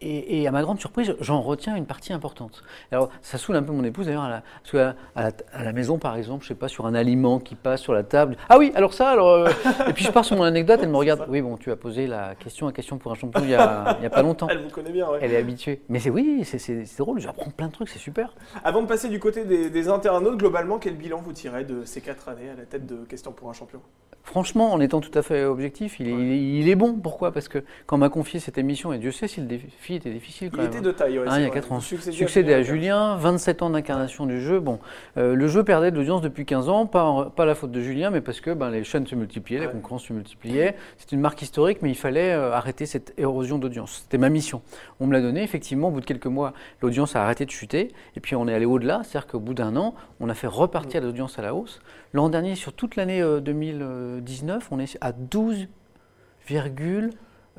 Et, 0.00 0.46
à 0.46 0.50
ma 0.50 0.62
grande 0.62 0.80
surprise, 0.80 1.14
j'en 1.20 1.40
retiens 1.40 1.76
une 1.76 1.86
partie 1.86 2.12
importante. 2.12 2.62
Alors, 2.92 3.10
ça 3.22 3.38
saoule 3.38 3.56
un 3.56 3.62
peu 3.62 3.72
mon 3.72 3.84
épouse 3.84 4.06
d'ailleurs, 4.06 4.28
parce 4.62 4.72
qu'à 4.72 4.94
la, 5.16 5.30
à 5.52 5.64
la, 5.64 5.72
maison, 5.72 5.98
par 5.98 6.16
exemple, 6.16 6.44
je 6.44 6.48
sais 6.48 6.54
pas, 6.54 6.68
sur 6.68 6.86
un 6.86 6.94
aliment 6.94 7.38
qui 7.40 7.54
passe 7.54 7.80
sur 7.80 7.92
la 7.92 8.02
table. 8.02 8.36
Ah 8.48 8.58
oui, 8.58 8.72
alors 8.74 8.94
ça, 8.94 9.10
alors. 9.10 9.28
Euh, 9.28 9.50
et 9.88 9.92
puis 9.92 10.04
je 10.04 10.10
pars 10.10 10.24
sur 10.24 10.36
mon 10.36 10.44
anecdote, 10.44 10.80
elle 10.82 10.88
me 10.88 10.96
regarde. 10.98 11.26
Oui, 11.28 11.42
bon, 11.42 11.56
tu 11.56 11.70
as 11.70 11.76
posé 11.76 12.06
la 12.06 12.34
question 12.34 12.68
à 12.68 12.72
question 12.72 12.98
pour 12.98 13.12
un 13.12 13.14
champion 13.14 13.42
il 13.42 13.50
y 13.50 13.54
a, 13.54 13.96
il 13.98 14.02
y 14.04 14.06
a 14.06 14.10
pas 14.10 14.22
longtemps. 14.22 14.48
Elle 14.48 14.62
vous 14.62 14.70
connaît 14.70 14.92
bien, 14.92 15.08
ouais. 15.08 15.18
Elle 15.22 15.32
est 15.32 15.36
habituée. 15.36 15.82
Mais 15.88 15.98
c'est 15.98 16.10
oui, 16.10 16.44
c'est 16.44 16.98
drôle, 16.98 17.20
j'apprends 17.20 17.50
plein 17.50 17.68
de 17.68 17.72
trucs, 17.72 17.88
c'est 17.88 17.98
super. 17.98 18.34
Avant 18.64 18.82
de 18.82 18.86
passer 18.86 19.08
du 19.08 19.18
côté 19.18 19.44
des, 19.44 19.70
des 19.70 19.88
internautes, 19.88 20.38
globalement, 20.38 20.78
quel 20.78 20.96
bilan 20.96 21.20
vous 21.20 21.32
tirez 21.32 21.64
de 21.64 21.84
ces 21.84 22.00
quatre 22.00 22.28
années 22.28 22.50
à 22.50 22.54
la 22.54 22.64
tête 22.64 22.86
de 22.86 23.04
Question 23.08 23.32
pour 23.32 23.48
un 23.48 23.52
champion? 23.52 23.80
Franchement, 24.24 24.74
en 24.74 24.80
étant 24.80 25.00
tout 25.00 25.16
à 25.18 25.22
fait 25.22 25.44
objectif, 25.44 26.00
il 26.00 26.08
est, 26.08 26.58
il 26.58 26.68
est 26.68 26.74
bon. 26.74 26.94
Pourquoi? 26.94 27.32
Parce 27.32 27.48
que 27.48 27.64
quand 27.86 27.96
on 27.96 27.98
m'a 27.98 28.10
confié 28.10 28.40
cette 28.40 28.58
émission, 28.58 28.92
et 28.92 28.98
Dieu 28.98 29.10
sait 29.10 29.26
si 29.26 29.40
le 29.40 29.46
défi 29.46 29.94
était 29.94 30.10
difficile 30.10 30.50
quand 30.50 30.60
il 30.60 30.66
était 30.66 30.82
de 30.82 30.90
taille, 30.90 31.18
ouais, 31.18 31.24
hein, 31.26 31.38
Il 31.38 31.44
y 31.44 31.46
a 31.46 31.50
4 31.50 31.72
ans. 31.72 31.80
Succédé 31.80 32.52
à 32.52 32.62
Julien, 32.62 33.16
27 33.16 33.62
ans 33.62 33.70
d'incarnation 33.70 34.26
du 34.26 34.42
jeu. 34.42 34.60
Bon, 34.60 34.80
euh, 35.16 35.34
le 35.34 35.48
jeu 35.48 35.64
perdait 35.64 35.90
de 35.90 35.96
l'audience 35.96 36.20
depuis 36.20 36.44
15 36.44 36.68
ans, 36.68 36.84
pas, 36.84 37.32
pas 37.34 37.46
la 37.46 37.54
faute 37.54 37.72
de 37.72 37.80
Julien, 37.80 38.10
mais 38.10 38.20
parce 38.20 38.42
que 38.42 38.50
ben, 38.50 38.70
les 38.70 38.84
chaînes 38.84 39.06
se 39.06 39.14
multipliaient, 39.14 39.60
la 39.60 39.68
concurrence 39.68 40.04
se 40.04 40.12
multipliait. 40.12 40.76
C'est 40.98 41.12
une 41.12 41.20
marque 41.20 41.40
historique, 41.40 41.78
mais 41.80 41.88
il 41.88 41.96
fallait 41.96 42.32
euh, 42.32 42.52
arrêter 42.52 42.84
cette 42.84 43.14
érosion 43.16 43.56
d'audience. 43.56 44.02
C'était 44.02 44.18
ma 44.18 44.28
mission. 44.28 44.60
On 45.00 45.06
me 45.06 45.14
l'a 45.14 45.22
donné. 45.22 45.42
Effectivement, 45.42 45.88
au 45.88 45.90
bout 45.90 46.00
de 46.00 46.06
quelques 46.06 46.26
mois, 46.26 46.52
l'audience 46.82 47.16
a 47.16 47.22
arrêté 47.22 47.46
de 47.46 47.50
chuter. 47.50 47.92
Et 48.14 48.20
puis 48.20 48.36
on 48.36 48.46
est 48.46 48.54
allé 48.54 48.66
au-delà, 48.66 49.00
c'est-à-dire 49.04 49.26
qu'au 49.26 49.40
bout 49.40 49.54
d'un 49.54 49.74
an, 49.76 49.94
on 50.20 50.28
a 50.28 50.34
fait 50.34 50.46
repartir 50.46 51.00
l'audience 51.00 51.38
à 51.38 51.42
la 51.42 51.54
hausse. 51.54 51.80
L'an 52.12 52.28
dernier, 52.28 52.54
sur 52.54 52.72
toute 52.72 52.96
l'année 52.96 53.22
2019, 53.22 54.62
euh, 54.62 54.66
on 54.70 54.78
est 54.78 54.96
à 55.00 55.12
12, 55.12 55.68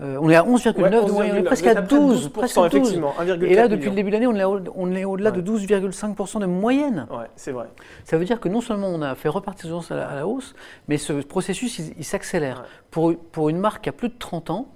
euh, 0.02 0.18
on 0.22 0.30
est 0.30 0.36
à 0.36 0.44
11,9 0.44 1.06
de 1.06 1.12
moyenne, 1.12 1.36
on 1.36 1.40
est 1.40 1.44
presque 1.44 1.68
à 1.68 1.76
12, 1.82 2.30
presque 2.30 2.58
à 2.58 2.70
12. 2.70 3.02
Et 3.44 3.54
là, 3.54 3.68
depuis 3.68 3.90
le 3.90 3.96
début 3.96 4.10
de 4.12 4.16
l'année, 4.16 4.28
on 4.76 4.92
est 4.96 5.04
au-delà 5.06 5.32
de 5.32 5.42
12,5% 5.42 6.40
de 6.40 6.46
moyenne. 6.46 7.06
Ouais, 7.12 7.28
c'est 7.36 7.52
vrai. 7.52 7.68
Ça 8.06 8.18
veut 8.18 8.26
dire 8.26 8.40
que 8.40 8.48
non 8.48 8.62
seulement 8.62 8.88
on 8.88 9.02
a 9.02 9.14
fait 9.16 9.30
repartir 9.30 9.70
à 9.90 9.96
la, 9.96 10.08
à 10.08 10.16
la 10.16 10.28
hausse, 10.28 10.56
mais 10.88 10.98
ce 10.98 11.14
processus, 11.14 11.80
il, 11.80 12.06
s'accélère. 12.06 12.64
Pour, 12.92 13.16
pour 13.18 13.50
une 13.50 13.58
marque 13.58 13.84
qui 13.84 13.90
a 13.90 13.92
plus 13.92 14.10
de 14.10 14.18
30 14.18 14.50
ans, 14.52 14.70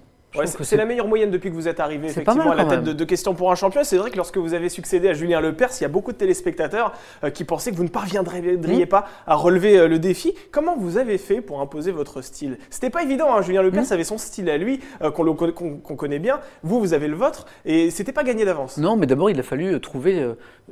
c'est 0.62 0.78
la 0.78 0.86
meilleure 0.86 1.08
moyenne 1.08 1.32
depuis 1.32 1.50
que 1.50 1.56
vous 1.56 1.68
êtes 1.68 1.80
arrivé 1.80 2.08
effectivement 2.08 2.52
à 2.52 2.56
la 2.56 2.66
tête 2.66 2.84
de, 2.84 3.04
questions 3.04 3.34
pour 3.34 3.52
un 3.52 3.56
champion. 3.56 3.82
C'est 3.84 3.98
vrai 3.98 4.12
que 4.12 4.18
lorsque 4.18 4.38
vous 4.38 4.54
avez 4.54 4.70
succédé 4.70 5.10
à 5.10 5.13
Julien 5.13 5.42
Lepers, 5.42 5.70
il 5.80 5.84
y 5.84 5.86
a 5.86 5.90
beaucoup 5.90 6.12
de 6.12 6.18
téléspectateurs 6.18 6.94
euh, 7.24 7.30
qui 7.30 7.44
pensaient 7.44 7.72
que 7.72 7.75
vous 7.75 7.84
ne 7.84 7.90
parviendriez 7.90 8.58
mmh. 8.58 8.88
pas 8.88 9.06
à 9.28 9.36
relever 9.36 9.78
euh, 9.78 9.88
le 9.88 10.00
défi. 10.00 10.34
Comment 10.52 10.75
vous 10.78 10.98
avez 10.98 11.18
fait 11.18 11.42
pour 11.42 11.62
imposer 11.62 11.92
votre 11.92 12.22
style? 12.22 12.58
C'était 12.70 12.90
pas 12.90 13.04
évident. 13.04 13.36
Hein. 13.36 13.42
Julien 13.42 13.62
Lepers 13.62 13.90
mmh. 13.90 13.94
avait 13.94 14.04
son 14.04 14.18
style 14.18 14.50
à 14.50 14.58
lui 14.58 14.80
euh, 15.02 15.12
qu'on 15.12 15.96
connaît 15.96 16.20
bien. 16.20 16.40
Vous, 16.63 16.80
vous 16.80 16.94
avez 16.94 17.08
le 17.08 17.16
vôtre 17.16 17.46
et 17.66 17.92
c'était 17.92 18.13
pas 18.13 18.24
gagné 18.24 18.46
d'avance. 18.46 18.78
Non, 18.78 18.96
mais 18.96 19.06
d'abord 19.06 19.30
il 19.30 19.40
a 19.40 19.44
fallu 19.44 19.80
trouver 19.80 20.25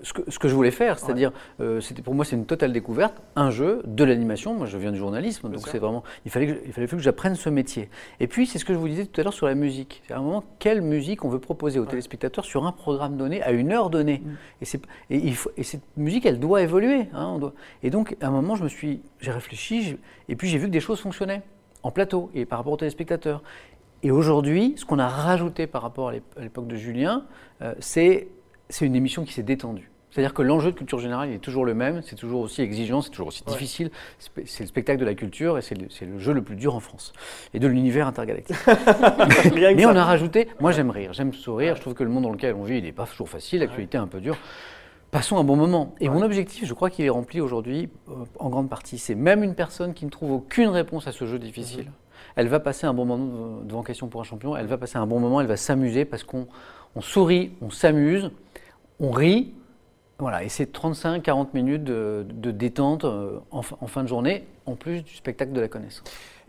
ce 0.03 0.13
que, 0.13 0.21
ce, 0.29 0.39
que, 0.39 0.47
je 0.47 0.55
voulais 0.55 0.71
faire, 0.71 0.99
c'est-à-dire 0.99 1.31
c'était 1.79 2.01
pour 2.01 2.13
moi 2.13 2.25
c'est 2.25 2.35
une 2.35 2.45
totale 2.45 2.71
découverte, 2.71 3.15
un 3.35 3.51
jeu, 3.51 3.81
de 3.85 4.03
l'animation. 4.03 4.53
Moi 4.53 4.67
je 4.67 4.77
viens 4.77 4.91
du 4.91 4.97
journalisme, 4.97 5.49
donc 5.49 5.67
c'est 5.67 5.79
vraiment 5.79 6.03
il 6.25 6.31
fallait 6.31 6.47
que, 6.47 6.61
il 6.65 6.73
fallait 6.73 6.87
que 6.87 6.97
j'apprenne 6.99 7.35
ce 7.35 7.49
métier. 7.49 7.89
Et 8.19 8.27
puis 8.27 8.47
c'est 8.47 8.59
ce 8.59 8.65
que 8.65 8.73
je 8.73 8.79
vous 8.79 8.87
disais 8.87 9.05
tout 9.05 9.19
à 9.19 9.23
l'heure 9.23 9.33
sur 9.33 9.47
la 9.47 9.50
musique. 9.55 10.01
C'est 10.07 10.13
à 10.13 10.17
un 10.17 10.21
moment, 10.21 10.43
quelle 10.59 10.81
musique 10.81 11.23
on 11.25 11.29
veut 11.29 11.39
proposer 11.39 11.79
aux 11.79 11.85
téléspectateurs 11.85 12.45
sur 12.45 12.65
un 12.65 12.71
programme 12.71 13.17
donné, 13.17 13.41
à 13.41 13.51
une 13.51 13.71
heure 13.71 13.89
donnée. 13.89 14.21
Mm. 14.23 14.35
Et, 15.09 15.27
et, 15.27 15.33
et, 15.57 15.63
cette 15.63 15.83
musique, 15.97 16.25
elle 16.25 16.39
doit 16.39 16.61
évoluer. 16.61 17.07
Hein, 17.13 17.37
doit... 17.39 17.53
Et 17.83 17.89
donc, 17.89 18.15
à 18.21 18.27
un 18.27 18.31
moment, 18.31 18.55
je 18.55 18.63
me 18.63 18.69
suis, 18.69 19.01
j'ai 19.19 19.31
réfléchi, 19.31 19.97
et 20.29 20.35
puis 20.35 20.49
j'ai 20.49 20.57
vu 20.57 20.67
que 20.67 20.71
des 20.71 20.79
choses 20.79 20.99
fonctionnaient 20.99 21.41
en 21.83 21.91
plateau 21.91 22.29
et 22.33 22.45
par 22.45 22.59
rapport 22.59 22.73
aux 22.73 22.77
téléspectateurs. 22.77 23.43
Et 24.03 24.11
aujourd'hui, 24.11 24.73
ce 24.77 24.85
qu'on 24.85 24.99
a 24.99 25.07
rajouté 25.07 25.67
par 25.67 25.81
rapport 25.81 26.09
à 26.09 26.41
l'époque 26.41 26.67
de 26.67 26.75
Julien, 26.75 27.25
euh, 27.61 27.73
c'est 27.79 28.27
une 28.81 28.95
émission 28.95 29.25
qui 29.25 29.33
s'est 29.33 29.43
détendue. 29.43 29.90
C'est-à-dire 30.11 30.33
que 30.33 30.41
l'enjeu 30.41 30.71
de 30.71 30.77
culture 30.77 30.99
générale 30.99 31.29
il 31.29 31.35
est 31.35 31.39
toujours 31.39 31.65
le 31.65 31.73
même, 31.73 32.01
c'est 32.03 32.15
toujours 32.15 32.41
aussi 32.41 32.61
exigeant, 32.61 33.01
c'est 33.01 33.09
toujours 33.09 33.27
aussi 33.27 33.43
difficile. 33.45 33.91
C'est 34.19 34.63
le 34.63 34.67
spectacle 34.67 34.99
de 34.99 35.05
la 35.05 35.15
culture 35.15 35.57
et 35.57 35.61
c'est 35.61 35.75
le, 35.75 36.19
jeu 36.19 36.33
le 36.33 36.41
plus 36.41 36.55
dur 36.55 36.75
en 36.75 36.81
France 36.81 37.13
et 37.53 37.59
de 37.59 37.67
l'univers 37.67 38.07
intergalactique. 38.07 38.57
Mais 39.55 39.85
on 39.85 39.95
a 39.95 40.03
rajouté, 40.03 40.49
moi 40.59 40.71
j'aime 40.71 40.89
rire, 40.89 41.13
j'aime 41.13 41.33
sourire, 41.33 41.75
je 41.77 41.81
trouve 41.81 41.93
que 41.93 42.03
le 42.03 42.09
monde 42.09 42.23
dans 42.23 42.31
lequel 42.31 42.55
on 42.55 42.63
vit 42.63 42.77
il 42.77 42.83
n'est 42.83 42.91
pas 42.91 43.05
toujours 43.05 43.29
facile, 43.29 43.61
l'actualité 43.61 43.97
est 43.97 44.01
un 44.01 44.07
peu 44.07 44.19
dure. 44.19 44.37
Passons 45.11 45.37
un 45.37 45.43
bon 45.43 45.57
moment. 45.57 45.93
Et 45.99 46.07
mon 46.07 46.21
objectif, 46.21 46.65
je 46.65 46.73
crois 46.73 46.89
qu'il 46.89 47.03
est 47.03 47.09
rempli 47.09 47.41
aujourd'hui 47.41 47.89
euh, 48.09 48.13
en 48.39 48.49
grande 48.49 48.69
partie. 48.69 48.97
C'est 48.97 49.15
même 49.15 49.43
une 49.43 49.55
personne 49.55 49.93
qui 49.93 50.05
ne 50.05 50.09
trouve 50.09 50.31
aucune 50.31 50.69
réponse 50.69 51.05
à 51.05 51.11
ce 51.11 51.25
jeu 51.25 51.37
difficile. 51.37 51.85
Mhm. 51.85 51.91
Elle 52.37 52.47
va 52.47 52.61
passer 52.61 52.87
un 52.87 52.93
bon 52.93 53.05
moment 53.05 53.61
devant 53.63 53.83
Question 53.83 54.07
pour 54.07 54.21
un 54.21 54.23
champion, 54.23 54.55
elle 54.55 54.67
va 54.67 54.77
passer 54.77 54.97
un 54.97 55.07
bon 55.07 55.19
moment, 55.19 55.41
elle 55.41 55.47
va 55.47 55.57
s'amuser 55.57 56.05
parce 56.05 56.23
qu'on 56.23 56.47
sourit, 57.01 57.51
on 57.61 57.69
s'amuse, 57.69 58.31
on 59.01 59.11
rit, 59.11 59.53
voilà, 60.21 60.43
et 60.43 60.49
c'est 60.49 60.71
35-40 60.71 61.47
minutes 61.55 61.83
de, 61.83 62.51
détente 62.51 63.05
euh, 63.05 63.39
en, 63.49 63.63
fin 63.63 64.03
de 64.03 64.07
journée, 64.07 64.45
en 64.71 64.75
plus 64.75 65.03
du 65.03 65.15
spectacle 65.15 65.51
de 65.51 65.61
la 65.61 65.67
connaissance. 65.67 66.03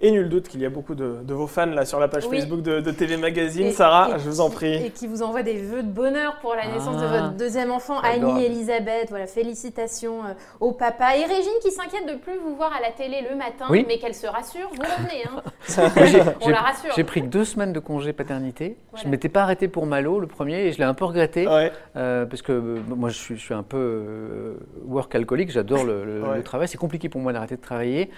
Et 0.05 0.11
nul 0.11 0.29
doute 0.29 0.49
qu'il 0.49 0.61
y 0.61 0.67
a 0.67 0.69
beaucoup 0.69 0.97
de, 0.97 1.23
vos 1.29 1.47
fans 1.47 1.67
là 1.67 1.85
sur 1.85 2.01
la 2.01 2.09
page 2.09 2.27
Facebook 2.27 2.61
de, 2.61 2.91
TV 2.91 3.17
Magazine. 3.17 3.71
Sarah, 3.71 4.19
je 4.19 4.29
vous 4.29 4.41
en 4.41 4.51
prie. 4.51 4.87
Et 4.87 4.91
qui 4.91 5.07
vous 5.07 5.23
envoient 5.23 5.45
des 5.45 5.59
vœux 5.59 5.85
de 5.85 5.93
bonheur 5.93 6.39
pour 6.41 6.57
la 6.57 6.67
naissance 6.67 7.01
de 7.01 7.07
votre 7.07 7.31
ah. 7.33 7.35
deuxième 7.39 7.71
enfant, 7.71 8.01
Annie 8.01 8.45
Elisabeth. 8.45 9.11
Voilà, 9.11 9.29
félicitations 9.29 10.25
euh, 10.25 10.33
au 10.59 10.73
papa. 10.73 11.17
Et 11.17 11.25
Régine 11.25 11.53
qui 11.63 11.71
s'inquiète 11.71 12.09
de 12.09 12.19
plus 12.19 12.37
vous 12.37 12.57
voir 12.57 12.73
à 12.73 12.81
la 12.81 12.91
télé 12.91 13.25
le 13.31 13.37
matin, 13.37 13.67
mais 13.71 13.99
qu'elle 13.99 14.17
se 14.17 14.27
rassure, 14.27 14.69
vous 14.71 14.83
revenez. 14.83 15.23
Hein. 15.25 16.35
On 16.41 16.49
la 16.49 16.61
rassure. 16.63 16.93
J'ai 16.97 17.05
pris 17.05 17.23
deux 17.23 17.45
semaines 17.45 17.73
de 17.73 17.79
congé 17.79 18.13
paternité. 18.13 18.77
Je 18.97 19.05
ne 19.07 19.11
m'étais 19.11 19.29
pas 19.29 19.43
arrêté 19.43 19.69
pour 19.69 19.87
Malo, 19.87 20.19
le 20.19 20.27
premier, 20.27 20.67
et 20.67 20.73
je 20.73 20.79
l'ai 20.79 20.85
un 20.85 20.95
peu 20.95 21.05
regretté. 21.05 21.47
Euh, 21.95 22.27
parce 22.27 22.43
que 22.43 22.51
euh, 22.51 22.79
moi, 22.89 23.09
je 23.09 23.37
suis, 23.37 23.55
un 23.55 23.63
peu 23.63 24.57
work 24.85 25.15
alcoolique, 25.15 25.53
j'adore 25.53 25.85
le 25.85 26.43
travail. 26.43 26.67
C'est 26.67 26.77
compliqué 26.77 27.09
pour 27.09 27.21
moi 27.21 27.33
d'arrêter 27.33 27.55
de 27.55 27.61
travailler. 27.61 28.11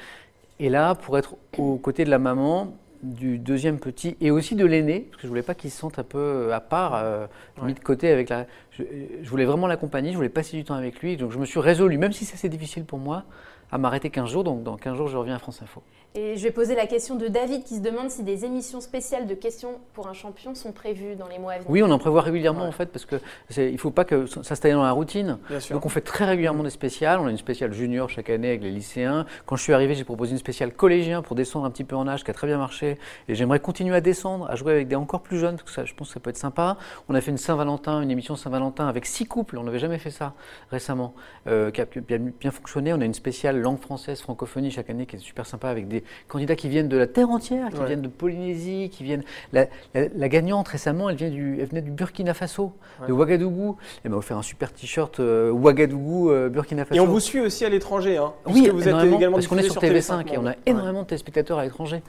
Et 0.61 0.69
là, 0.69 0.95
pour 0.95 1.19
être 1.19 1.37
aux 1.59 1.77
côtés 1.77 2.05
de 2.05 2.11
la 2.11 2.19
maman, 2.19 2.75
du 3.05 3.39
deuxième 3.39 3.79
petit 3.79 4.17
et 4.21 4.31
aussi 4.31 4.57
de 4.57 4.65
l'aîné, 4.65 5.01
parce 5.01 5.17
que 5.17 5.23
je 5.23 5.29
voulais 5.29 5.43
pas 5.43 5.55
qu'il 5.55 5.71
se 5.71 5.77
sente 5.77 5.99
un 5.99 6.05
peu 6.05 6.53
à 6.53 6.61
part, 6.61 6.95
euh, 6.95 7.27
mis 7.63 7.75
de 7.75 7.81
côté 7.81 8.11
avec 8.11 8.31
la. 8.31 8.47
Je, 8.71 8.83
je 9.23 9.29
voulais 9.29 9.45
vraiment 9.45 9.67
l'accompagner, 9.67 10.11
je 10.11 10.17
voulais 10.17 10.29
passer 10.31 10.57
du 10.57 10.65
temps 10.65 10.75
avec 10.75 11.01
lui, 11.01 11.17
donc 11.17 11.31
je 11.31 11.39
me 11.39 11.45
suis 11.45 11.61
résolu, 11.61 11.99
même 11.99 12.13
si 12.13 12.25
c'est 12.25 12.49
difficile 12.49 12.85
pour 12.85 12.99
moi, 12.99 13.25
à 13.71 13.79
m'arrêter 13.79 14.11
15 14.11 14.29
jours. 14.29 14.45
Donc 14.45 14.63
dans 14.63 14.77
15 14.77 14.97
jours, 14.97 15.09
je 15.09 15.17
reviens 15.17 15.37
à 15.37 15.39
France 15.39 15.63
Info. 15.63 15.83
Et 16.17 16.37
je 16.37 16.45
vais 16.45 16.53
poser 16.53 16.77
la 16.77 16.87
question 16.87 17.17
de 17.17 17.27
David 17.27 17.65
qui 17.65 17.75
se 17.75 17.81
demande 17.81 18.09
si 18.09 18.23
des 18.23 18.45
émissions 18.45 18.81
spéciales 18.81 19.27
de 19.27 19.35
questions 19.35 19.81
pour 19.95 20.07
un 20.07 20.13
champion 20.13 20.55
sont 20.55 20.71
prévues 20.71 21.17
dans 21.17 21.27
les 21.27 21.41
mois 21.41 21.55
à 21.55 21.57
venir. 21.57 21.69
Oui, 21.69 21.83
on 21.83 21.91
en 21.91 21.99
prévoit 21.99 22.23
régulièrement 22.23 22.69
en 22.69 22.71
fait 22.71 22.87
parce 22.93 23.05
que 23.05 23.17
il 23.57 23.73
ne 23.73 23.77
faut 23.79 23.91
pas 23.91 24.05
que 24.05 24.27
ça 24.27 24.55
se 24.55 24.69
dans 24.69 24.85
la 24.85 24.93
routine. 24.93 25.39
Donc 25.73 25.85
on 25.85 25.89
fait 25.89 26.03
très 26.03 26.25
régulièrement 26.25 26.63
des 26.63 26.71
spéciales. 26.71 27.19
On 27.19 27.27
a 27.27 27.31
une 27.33 27.37
spéciale 27.37 27.73
junior 27.73 28.09
chaque 28.09 28.31
année 28.31 28.47
avec 28.47 28.63
les 28.63 28.71
lycéens. 28.71 29.27
Quand 29.45 29.57
je 29.57 29.65
suis 29.65 29.73
arrivé, 29.73 29.97
j'ai 29.97 30.05
proposé 30.05 30.31
une 30.31 30.39
spéciale 30.39 30.73
collégien 30.73 31.21
pour 31.21 31.35
descendre 31.35 31.67
un 31.67 31.71
petit 31.73 31.83
peu 31.83 31.97
en 31.97 32.07
âge 32.07 32.23
qui 32.23 32.31
a 32.31 32.35
très 32.35 32.47
bien 32.47 32.59
marché. 32.59 32.97
Et 33.27 33.35
j'aimerais 33.35 33.59
continuer 33.59 33.97
à 33.97 34.01
descendre, 34.01 34.49
à 34.49 34.55
jouer 34.55 34.71
avec 34.71 34.87
des 34.87 34.95
encore 34.95 35.21
plus 35.21 35.41
jeunes 35.41 35.57
parce 35.57 35.65
que 35.65 35.73
ça, 35.73 35.85
je 35.85 35.95
pense 35.95 36.07
que 36.11 36.15
ça 36.15 36.21
peut 36.21 36.31
être 36.31 36.37
sympa. 36.37 36.77
On 37.09 37.17
a 37.17 37.21
fait 37.21 37.33
une 37.33 37.39
Saint-Valentin, 37.39 38.03
une 38.03 38.13
émission 38.13 38.37
Saint-Valentin 38.37 38.87
avec 38.87 39.05
six 39.05 39.27
couples. 39.27 39.59
On 39.59 39.65
n'avait 39.65 39.81
jamais 39.81 39.99
fait 39.99 40.13
ça 40.13 40.35
récemment, 40.71 41.13
euh, 41.49 41.73
qui 41.73 41.81
a 41.81 41.87
bien, 41.87 42.21
bien 42.39 42.53
fonctionné. 42.53 42.93
On 42.93 43.01
a 43.01 43.05
une 43.05 43.15
spéciale 43.15 43.54
langue 43.59 43.81
française, 43.81 44.21
francophonie 44.21 44.71
chaque 44.71 44.91
année 44.91 45.07
qui 45.07 45.17
est 45.17 45.19
super 45.19 45.47
sympa 45.47 45.69
avec 45.69 45.89
des 45.89 46.05
candidats 46.29 46.57
qui 46.57 46.69
viennent 46.69 46.89
de 46.89 46.97
la 46.97 47.07
terre 47.07 47.31
entière, 47.31 47.71
qui 47.71 47.85
viennent 47.85 48.03
de 48.03 48.09
Polynésie, 48.09 48.91
qui 48.91 49.05
viennent. 49.05 49.25
La, 49.53 50.29
gagnante 50.29 50.69
récemment, 50.69 51.11
elle, 51.11 51.17
vient 51.17 51.31
du, 51.31 51.59
elle 51.61 51.67
venait 51.67 51.83
du 51.83 51.91
Burkina 51.91 52.35
Faso, 52.35 52.73
de 53.07 53.13
Ouagadougou. 53.13 53.77
Elle 54.05 54.11
m'a 54.11 54.17
offert 54.17 54.37
un 54.37 54.43
super 54.43 54.73
t-shirt 54.73 55.21
euh, 55.21 55.51
Ouagadougou, 55.51 56.31
euh, 56.31 56.49
Burkina 56.49 56.85
Faso. 56.85 56.97
Et 56.97 57.01
on 57.01 57.07
vous 57.07 57.21
suit 57.21 57.41
aussi 57.41 57.65
à 57.65 57.69
l'étranger, 57.69 58.17
hein, 58.17 58.33
Oui, 58.47 58.69
vous 58.69 58.89
êtes 58.89 59.13
également 59.13 59.37
parce 59.37 59.47
qu'on 59.47 59.59
est 59.59 59.63
sur 59.63 59.81
TV5, 59.81 60.33
et 60.33 60.39
on 60.39 60.47
a 60.47 60.55
énormément 60.67 61.03
de 61.03 61.07
téléspectateurs 61.07 61.59
à 61.59 61.65
l'étranger. 61.65 62.03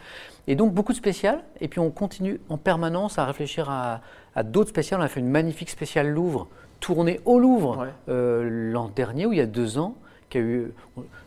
Et 0.47 0.55
donc 0.55 0.73
beaucoup 0.73 0.91
de 0.91 0.97
spéciales, 0.97 1.43
et 1.59 1.67
puis 1.67 1.79
on 1.79 1.89
continue 1.89 2.39
en 2.49 2.57
permanence 2.57 3.17
à 3.17 3.25
réfléchir 3.25 3.69
à, 3.69 4.01
d'autres 4.43 4.69
spéciales. 4.69 4.99
On 4.99 5.03
a 5.03 5.07
fait 5.07 5.19
une 5.19 5.29
magnifique 5.29 5.69
spéciale 5.69 6.09
Louvre, 6.09 6.47
tournée 6.79 7.19
au 7.25 7.39
Louvre 7.39 7.87
euh, 8.09 8.71
l'an 8.71 8.91
dernier, 8.95 9.25
ou 9.25 9.33
il 9.33 9.39
y 9.39 9.41
a 9.41 9.45
deux 9.45 9.77
ans 9.77 9.95
eu. 10.39 10.71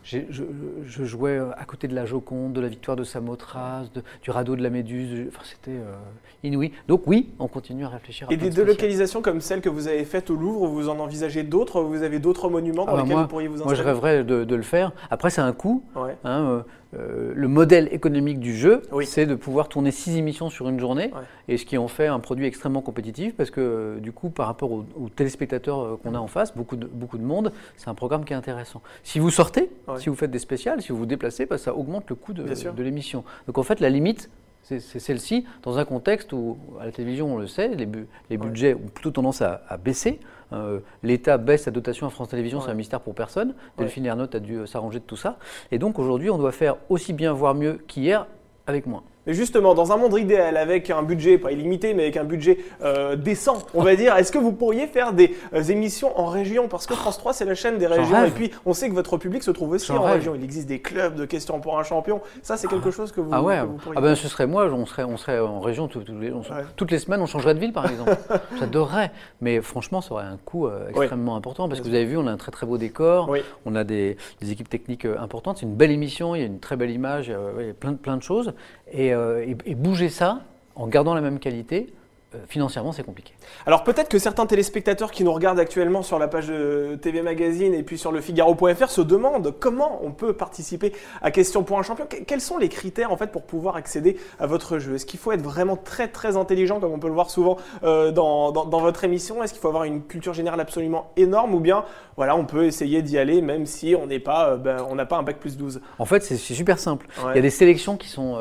Je, 0.03 1.03
jouais 1.03 1.39
à 1.57 1.65
côté 1.65 1.87
de 1.87 1.95
la 1.95 2.05
Joconde, 2.05 2.53
de 2.53 2.61
la 2.61 2.67
victoire 2.67 2.97
de 2.97 3.03
Samothrace, 3.03 3.87
du 4.21 4.31
radeau 4.31 4.55
de 4.55 4.63
la 4.63 4.69
Méduse. 4.69 5.27
Enfin, 5.27 5.41
c'était 5.43 5.71
euh, 5.71 5.95
inouï. 6.43 6.71
Donc 6.87 7.03
oui, 7.05 7.29
on 7.39 7.47
continue 7.47 7.85
à 7.85 7.89
réfléchir. 7.89 8.27
Et 8.29 8.37
des 8.37 8.49
délocalisations 8.49 9.21
comme 9.21 9.41
celle 9.41 9.61
que 9.61 9.69
vous 9.69 9.87
avez 9.87 10.05
faite 10.05 10.29
au 10.29 10.35
Louvre, 10.35 10.67
vous 10.67 10.89
en 10.89 10.99
envisagez 10.99 11.43
d'autres 11.43 11.81
Vous 11.81 12.03
avez 12.03 12.19
d'autres 12.19 12.49
monuments 12.49 12.85
dans 12.85 12.95
ah, 12.95 13.01
lesquels 13.03 13.17
vous 13.17 13.27
pourriez 13.27 13.47
vous 13.47 13.55
installer 13.55 13.75
Moi, 13.75 13.83
je 13.83 13.83
rêverais 13.83 14.23
de, 14.23 14.55
le 14.55 14.61
faire. 14.63 14.91
Après, 15.09 15.29
c'est 15.29 15.41
un 15.41 15.53
coût. 15.53 15.83
Hein, 15.95 16.09
euh, 16.25 16.61
euh, 16.97 17.33
le 17.35 17.47
modèle 17.47 17.87
économique 17.91 18.39
du 18.39 18.55
jeu, 18.55 18.81
c'est 19.03 19.27
de 19.27 19.35
pouvoir 19.35 19.69
tourner 19.69 19.91
six 19.91 20.17
émissions 20.17 20.49
sur 20.49 20.67
une 20.69 20.79
journée, 20.79 21.11
et 21.47 21.57
ce 21.57 21.65
qui 21.65 21.77
en 21.77 21.87
fait 21.87 22.07
un 22.07 22.19
produit 22.19 22.45
extrêmement 22.45 22.81
compétitif, 22.81 23.35
parce 23.35 23.51
que 23.51 23.99
du 23.99 24.11
coup, 24.11 24.29
par 24.29 24.47
rapport 24.47 24.71
aux, 24.71 24.85
téléspectateurs 25.15 25.79
euh, 25.79 25.99
qu'on 26.01 26.15
a 26.15 26.19
en 26.19 26.27
face, 26.27 26.55
beaucoup 26.55 26.75
de, 26.75 26.87
beaucoup 26.87 27.17
de 27.17 27.23
monde, 27.23 27.51
c'est 27.77 27.89
un 27.89 27.95
programme 27.95 28.25
qui 28.25 28.33
est 28.33 28.35
intéressant. 28.35 28.81
Si 29.03 29.19
vous 29.19 29.29
sortez, 29.29 29.69
si 29.97 30.09
vous 30.09 30.15
faites 30.15 30.31
des 30.31 30.39
spéciales, 30.39 30.81
si 30.81 30.91
vous 30.91 30.97
vous 30.97 31.05
déplacez, 31.05 31.45
bah, 31.45 31.57
ça 31.57 31.75
augmente 31.75 32.09
le 32.09 32.15
coût 32.15 32.33
de, 32.33 32.43
de 32.43 32.83
l'émission. 32.83 33.23
Donc 33.47 33.57
en 33.57 33.63
fait, 33.63 33.79
la 33.79 33.89
limite, 33.89 34.29
c'est 34.63 34.79
celle-ci, 34.79 35.45
dans 35.63 35.79
un 35.79 35.85
contexte 35.85 36.31
où, 36.31 36.57
à 36.79 36.85
la 36.85 36.91
télévision, 36.91 37.33
on 37.33 37.37
le 37.37 37.47
sait, 37.47 37.69
les, 37.69 37.87
les 38.29 38.37
budgets 38.37 38.75
ont 38.75 38.87
plutôt 38.93 39.11
tendance 39.11 39.41
à, 39.41 39.61
à 39.67 39.77
baisser. 39.77 40.19
Euh, 40.53 40.79
L'État 41.03 41.37
baisse 41.37 41.63
sa 41.63 41.71
dotation 41.71 42.07
à 42.07 42.09
France 42.09 42.29
Télévisions, 42.29 42.61
c'est 42.61 42.69
un 42.69 42.75
mystère 42.75 43.01
pour 43.01 43.15
personne. 43.15 43.55
Delphine 43.77 44.05
Ernotte 44.05 44.35
a 44.35 44.39
dû 44.39 44.55
euh, 44.55 44.65
s'arranger 44.65 44.99
de 44.99 45.05
tout 45.05 45.15
ça. 45.15 45.37
Et 45.71 45.79
donc 45.79 45.99
aujourd'hui, 45.99 46.29
on 46.29 46.37
doit 46.37 46.51
faire 46.51 46.77
aussi 46.89 47.13
bien, 47.13 47.33
voire 47.33 47.55
mieux 47.55 47.79
qu'hier, 47.87 48.27
avec 48.67 48.85
moins. 48.85 49.03
Mais 49.29 49.35
justement, 49.35 49.75
dans 49.75 49.91
un 49.91 49.97
monde 49.97 50.17
idéal, 50.17 50.57
avec 50.57 50.89
un 50.89 51.03
budget, 51.03 51.37
pas 51.37 51.51
illimité, 51.51 51.93
mais 51.93 52.01
avec 52.01 52.17
un 52.17 52.23
budget 52.23 52.57
euh, 52.83 53.15
décent, 53.15 53.59
on 53.75 53.83
va 53.83 53.95
dire, 53.95 54.15
est-ce 54.15 54.31
que 54.31 54.39
vous 54.39 54.53
pourriez 54.53 54.87
faire 54.87 55.13
des 55.13 55.35
euh, 55.53 55.61
émissions 55.61 56.19
en 56.19 56.25
région? 56.25 56.67
Parce 56.67 56.87
que 56.87 56.95
France 56.95 57.19
3, 57.19 57.33
c'est 57.33 57.45
la 57.45 57.53
chaîne 57.53 57.77
des 57.77 57.85
régions. 57.85 58.25
Et 58.25 58.31
puis, 58.31 58.49
on 58.65 58.73
sait 58.73 58.89
que 58.89 58.95
votre 58.95 59.17
public 59.17 59.43
se 59.43 59.51
trouve 59.51 59.69
aussi 59.69 59.91
en 59.91 60.01
région. 60.01 60.33
Il 60.33 60.43
existe 60.43 60.67
des 60.67 60.79
clubs 60.79 61.13
de 61.13 61.25
questions 61.25 61.59
pour 61.59 61.77
un 61.77 61.83
champion. 61.83 62.21
Ça, 62.41 62.57
c'est 62.57 62.67
quelque 62.67 62.89
chose 62.89 63.11
que 63.11 63.21
vous, 63.21 63.29
ah 63.31 63.43
ouais. 63.43 63.59
pourriez 63.83 63.99
ah 63.99 64.01
ben, 64.01 64.15
Ce 64.15 64.27
serait 64.27 64.47
moi, 64.47 64.65
on 64.65 64.87
serait, 64.87 65.03
on 65.03 65.15
serait 65.15 65.39
en 65.39 65.59
région 65.59 65.87
les, 66.19 66.33
toutes 66.75 66.89
les 66.89 66.97
semaines, 66.97 67.21
on 67.21 67.27
changerait 67.27 67.53
de 67.53 67.59
ville, 67.59 67.71
par 67.71 67.85
exemple. 67.87 68.17
J'adorerais. 68.59 69.11
Mais 69.41 69.61
franchement, 69.61 70.01
ça 70.01 70.13
aurait 70.13 70.25
un 70.25 70.39
coût 70.43 70.65
euh, 70.65 70.89
extrêmement 70.89 71.35
important. 71.35 71.69
Parce 71.69 71.81
que 71.81 71.87
vous 71.87 71.93
avez 71.93 72.05
vu, 72.05 72.17
on 72.17 72.25
a 72.25 72.31
un 72.31 72.37
très 72.37 72.51
très 72.51 72.65
beau 72.65 72.79
décor. 72.79 73.31
On 73.67 73.75
a 73.75 73.83
des, 73.83 74.17
équipes 74.41 74.69
techniques 74.69 75.05
importantes. 75.05 75.59
C'est 75.59 75.67
une 75.67 75.75
belle 75.75 75.91
émission, 75.91 76.33
il 76.33 76.39
y 76.39 76.43
a 76.43 76.47
une 76.47 76.59
très 76.59 76.77
belle 76.77 76.89
image, 76.89 77.27
il 77.27 77.67
y 77.67 77.69
a 77.69 77.73
plein, 77.75 77.93
plein 77.93 78.17
de 78.17 78.23
choses. 78.23 78.53
Et, 78.91 79.09
et 79.09 79.75
bouger 79.75 80.09
ça 80.09 80.41
en 80.75 80.87
gardant 80.87 81.13
la 81.13 81.21
même 81.21 81.39
qualité, 81.39 81.93
euh, 82.35 82.37
financièrement, 82.47 82.91
c'est 82.91 83.01
compliqué. 83.01 83.33
Alors 83.65 83.83
peut-être 83.83 84.07
que 84.07 84.19
certains 84.19 84.45
téléspectateurs 84.45 85.09
qui 85.09 85.23
nous 85.23 85.33
regardent 85.33 85.59
actuellement 85.59 86.03
sur 86.03 86.19
la 86.19 86.27
page 86.27 86.47
de 86.47 86.95
TV 87.01 87.23
Magazine 87.23 87.73
et 87.73 87.81
puis 87.81 87.97
sur 87.97 88.11
le 88.11 88.21
Figaro.fr 88.21 88.87
se 88.87 89.01
demandent 89.01 89.51
comment 89.59 89.99
on 90.03 90.11
peut 90.11 90.33
participer 90.33 90.93
à 91.23 91.31
Question 91.31 91.63
pour 91.63 91.79
un 91.79 91.81
champion. 91.81 92.05
Quels 92.27 92.41
sont 92.41 92.59
les 92.59 92.69
critères 92.69 93.11
en 93.11 93.17
fait 93.17 93.31
pour 93.31 93.41
pouvoir 93.41 93.75
accéder 93.75 94.17
à 94.39 94.45
votre 94.45 94.77
jeu? 94.77 94.93
Est-ce 94.93 95.07
qu'il 95.07 95.19
faut 95.19 95.31
être 95.31 95.41
vraiment 95.41 95.75
très 95.75 96.07
très 96.07 96.37
intelligent 96.37 96.79
comme 96.79 96.91
on 96.91 96.99
peut 96.99 97.07
le 97.07 97.13
voir 97.13 97.31
souvent 97.31 97.57
euh, 97.83 98.11
dans, 98.11 98.51
dans, 98.51 98.79
votre 98.79 99.03
émission? 99.03 99.41
Est-ce 99.41 99.53
qu'il 99.53 99.61
faut 99.61 99.67
avoir 99.67 99.85
une 99.85 100.03
culture 100.03 100.35
générale 100.35 100.59
absolument 100.59 101.11
énorme? 101.17 101.55
Ou 101.55 101.59
bien 101.59 101.83
voilà 102.15 102.35
on 102.35 102.45
peut 102.45 102.65
essayer 102.65 103.01
d'y 103.01 103.17
aller 103.17 103.41
même 103.41 103.65
si 103.65 103.95
on 103.99 104.05
n'est 104.05 104.19
pas 104.19 104.51
euh, 104.51 104.57
ben, 104.57 104.85
on 104.87 104.93
n'a 104.93 105.07
pas 105.07 105.17
un 105.17 105.23
bac 105.23 105.39
plus 105.39 105.57
12 105.57 105.81
En 105.97 106.05
fait 106.05 106.21
c'est 106.21 106.37
super 106.37 106.77
simple. 106.77 107.07
Il 107.31 107.35
y 107.35 107.39
a 107.39 107.41
des 107.41 107.49
sélections 107.49 107.97
qui 107.97 108.07
sont 108.07 108.37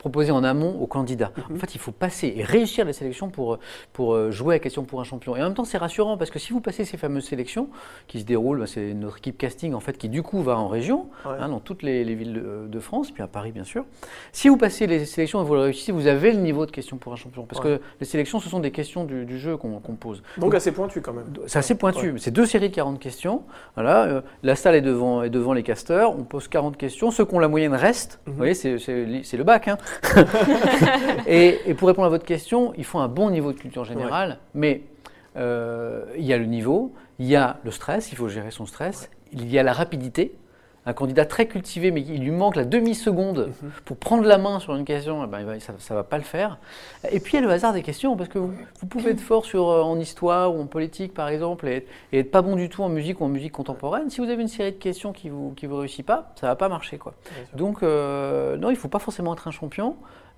proposé 0.00 0.32
en 0.32 0.42
amont 0.42 0.80
aux 0.80 0.86
candidats. 0.86 1.30
En 1.50 1.52
mhm. 1.52 1.58
fait, 1.58 1.74
il 1.74 1.78
faut 1.78 1.92
passer 1.92 2.32
et 2.34 2.42
réussir 2.42 2.86
la 2.86 2.94
sélection 2.94 3.28
pour, 3.28 3.58
pour 3.92 4.14
euh, 4.14 4.30
jouer 4.30 4.54
à 4.54 4.58
question 4.58 4.82
pour 4.84 4.98
un 4.98 5.04
champion. 5.04 5.36
Et 5.36 5.40
en 5.40 5.44
même 5.44 5.54
temps, 5.54 5.66
c'est 5.66 5.76
rassurant 5.76 6.16
parce 6.16 6.30
que 6.30 6.38
si 6.38 6.54
vous 6.54 6.60
passez 6.62 6.86
ces 6.86 6.96
fameuses 6.96 7.26
sélections 7.26 7.68
qui 8.08 8.18
se 8.18 8.24
déroulent, 8.24 8.60
bah, 8.60 8.66
c'est 8.66 8.94
notre 8.94 9.18
équipe 9.18 9.36
casting 9.36 9.74
en 9.74 9.80
fait 9.80 9.98
qui 9.98 10.08
du 10.08 10.22
coup 10.22 10.42
va 10.42 10.56
en 10.56 10.68
région, 10.68 11.08
hein, 11.26 11.50
dans 11.50 11.60
toutes 11.60 11.82
les, 11.82 12.02
villes 12.14 12.42
de, 12.66 12.80
France, 12.80 13.10
puis 13.10 13.22
à 13.22 13.26
Paris 13.26 13.52
bien 13.52 13.64
sûr. 13.64 13.84
Si 14.32 14.48
vous 14.48 14.56
passez 14.56 14.86
les 14.86 15.04
sélections 15.04 15.42
et 15.42 15.44
vous 15.44 15.54
le 15.54 15.60
réussissez, 15.60 15.92
vous 15.92 16.06
avez 16.06 16.32
le 16.32 16.38
niveau 16.38 16.64
de 16.64 16.70
question 16.70 16.96
pour 16.96 17.12
un 17.12 17.16
champion. 17.16 17.44
Parce 17.44 17.60
que 17.60 17.78
les 18.00 18.06
sélections, 18.06 18.40
ce 18.40 18.48
sont 18.48 18.60
des 18.60 18.70
questions 18.70 19.04
du, 19.04 19.38
jeu 19.38 19.58
qu'on 19.58 19.80
pose. 19.80 20.22
Donc, 20.38 20.54
assez 20.54 20.72
pointu 20.72 21.02
quand 21.02 21.12
même. 21.12 21.26
C'est 21.46 21.58
assez 21.58 21.74
pointu. 21.74 22.18
C'est 22.18 22.30
deux 22.30 22.46
séries 22.46 22.70
de 22.70 22.74
40 22.74 22.98
questions. 22.98 23.42
Voilà, 23.74 24.04
euh, 24.04 24.20
la 24.42 24.56
salle 24.56 24.76
est 24.76 24.80
devant, 24.80 25.22
est 25.22 25.30
devant 25.30 25.52
les 25.52 25.62
casteurs. 25.62 26.18
On 26.18 26.24
pose 26.24 26.48
40 26.48 26.78
questions. 26.78 27.10
Ceux 27.10 27.26
qui 27.26 27.34
ont 27.34 27.38
la 27.38 27.48
moyenne 27.48 27.74
restent. 27.74 28.18
Mhm. 28.26 28.32
Vous 28.32 28.38
voyez, 28.38 28.54
c'est 28.54 29.36
le 29.36 29.44
bac. 29.44 29.68
Hein. 29.68 29.76
et, 31.26 31.74
pour 31.76 31.88
répondre 31.88 32.06
à 32.06 32.10
votre 32.10 32.24
question, 32.24 32.72
il 32.76 32.84
faut 32.84 32.98
un 32.98 33.08
bon 33.08 33.30
niveau 33.30 33.52
de 33.52 33.58
culture 33.58 33.84
générale, 33.84 34.38
mais 34.54 34.82
euh, 35.36 36.04
il 36.16 36.24
y 36.24 36.32
a 36.32 36.38
le 36.38 36.46
niveau, 36.46 36.92
il 37.18 37.26
y 37.26 37.36
a 37.36 37.58
le 37.64 37.70
stress, 37.70 38.12
il 38.12 38.16
faut 38.16 38.28
gérer 38.28 38.50
son 38.50 38.66
stress, 38.66 39.10
il 39.32 39.50
y 39.50 39.58
a 39.58 39.62
la 39.62 39.72
rapidité. 39.72 40.34
Un 40.86 40.92
candidat 40.94 41.26
très 41.26 41.46
cultivé, 41.46 41.90
mais 41.90 42.00
il 42.00 42.22
lui 42.24 42.30
manque 42.30 42.56
la 42.56 42.64
demi-seconde 42.64 43.50
Mhm. 43.62 43.70
pour 43.84 43.96
prendre 43.98 44.24
la 44.24 44.38
main 44.38 44.60
sur 44.60 44.74
une 44.74 44.84
question, 44.86 45.22
eh 45.24 45.26
ben, 45.26 45.60
ça 45.60 45.72
ne 45.72 45.94
va 45.94 46.04
pas 46.04 46.16
le 46.16 46.24
faire. 46.24 46.58
Et 47.12 47.20
puis 47.20 47.34
il 47.36 47.40
y 47.40 47.44
a 47.44 47.46
le 47.46 47.52
hasard 47.52 47.72
des 47.74 47.82
questions, 47.82 48.16
parce 48.16 48.30
que 48.30 48.38
vous, 48.38 48.52
vous 48.80 48.86
pouvez 48.86 49.10
être 49.10 49.20
fort 49.20 49.44
sur, 49.44 49.68
euh, 49.68 49.82
en 49.82 49.98
histoire 49.98 50.54
ou 50.54 50.60
en 50.60 50.66
politique, 50.66 51.12
par 51.12 51.28
exemple, 51.28 51.68
et, 51.68 51.86
et 52.12 52.20
être 52.20 52.30
pas 52.30 52.40
bon 52.42 52.56
du 52.56 52.68
tout 52.70 52.82
en 52.82 52.88
musique 52.88 53.20
ou 53.20 53.24
en 53.24 53.28
musique 53.28 53.52
contemporaine. 53.52 54.08
Si 54.10 54.20
vous 54.22 54.30
avez 54.30 54.40
une 54.40 54.48
série 54.48 54.72
de 54.72 54.78
questions 54.78 55.12
qui 55.12 55.28
ne 55.28 55.32
vous, 55.34 55.52
qui 55.54 55.66
vous 55.66 55.76
réussit 55.76 56.04
pas, 56.06 56.32
ça 56.40 56.46
ne 56.46 56.52
va 56.52 56.56
pas 56.56 56.68
marcher. 56.70 56.96
Quoi. 56.96 57.12
Donc, 57.54 57.82
euh, 57.82 58.56
non, 58.56 58.70
il 58.70 58.74
ne 58.74 58.78
faut 58.78 58.88
pas 58.88 58.98
forcément 59.00 59.34
être 59.34 59.48
un 59.48 59.52
champion. 59.52 59.96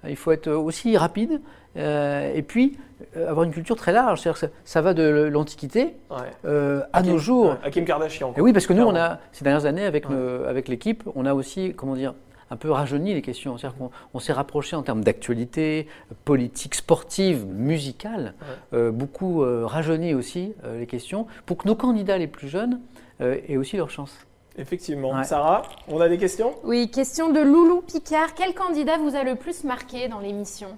Il 0.09 0.17
faut 0.17 0.33
être 0.33 0.49
aussi 0.51 0.97
rapide 0.97 1.41
euh, 1.77 2.33
et 2.35 2.43
puis 2.43 2.77
euh, 3.17 3.29
avoir 3.31 3.45
une 3.45 3.53
culture 3.53 3.77
très 3.77 3.93
large. 3.93 4.21
C'est-à-dire 4.21 4.41
que 4.41 4.47
ça, 4.65 4.81
va 4.81 4.95
de 4.95 5.03
l'Antiquité 5.33 5.95
Ouais. 6.11 6.17
euh, 6.45 6.81
à 6.93 6.99
Hakim- 7.01 7.13
nos 7.13 7.19
jours. 7.19 7.47
ouais, 7.51 7.57
Hakim 7.65 7.85
Kardashian. 7.85 8.35
Et 8.37 8.41
oui, 8.41 8.53
parce 8.53 8.67
que 8.67 8.73
nous, 8.73 8.83
on 8.85 8.97
a, 8.97 9.19
ces 9.33 9.45
dernières 9.45 9.65
années, 9.67 9.85
avec, 9.85 10.09
Ouais. 10.09 10.17
avec 10.49 10.69
l'équipe, 10.69 11.05
on 11.15 11.25
a 11.27 11.35
aussi, 11.35 11.73
comment 11.75 11.95
dire, 11.95 12.15
un 12.51 12.57
peu 12.57 12.71
rajeuni 12.71 13.15
les 13.15 13.23
questions. 13.23 13.57
C'est-à-dire 13.57 13.79
qu'on 13.79 13.91
on 14.13 14.19
s'est 14.19 14.33
rapproché 14.35 14.77
en 14.77 14.83
termes 14.83 15.03
d'actualité, 15.03 15.87
politique, 16.25 16.75
sportive, 16.75 17.47
musicale, 17.47 18.35
beaucoup 18.73 19.43
rajeuni 19.65 20.13
aussi 20.13 20.53
les 20.79 20.87
questions, 20.87 21.27
pour 21.47 21.57
que 21.57 21.67
nos 21.67 21.75
candidats 21.75 22.19
les 22.19 22.27
plus 22.27 22.49
jeunes 22.49 22.81
aient 23.21 23.57
aussi 23.57 23.79
leur 23.79 23.89
chance. 23.89 24.15
Effectivement. 24.59 25.15
Ouais. 25.17 25.25
Sarah, 25.25 25.63
on 25.89 26.01
a 26.01 26.09
des 26.09 26.19
questions? 26.19 26.53
Oui, 26.65 26.91
question 26.91 27.33
de 27.33 27.41
Loulou 27.41 27.81
Picard. 27.83 28.35
Quel 28.35 28.55
candidat 28.55 28.99
vous 28.99 29.17
a 29.17 29.25
le 29.25 29.35
plus 29.37 29.65
marqué 29.65 30.09
dans 30.09 30.21
l'émission? 30.21 30.77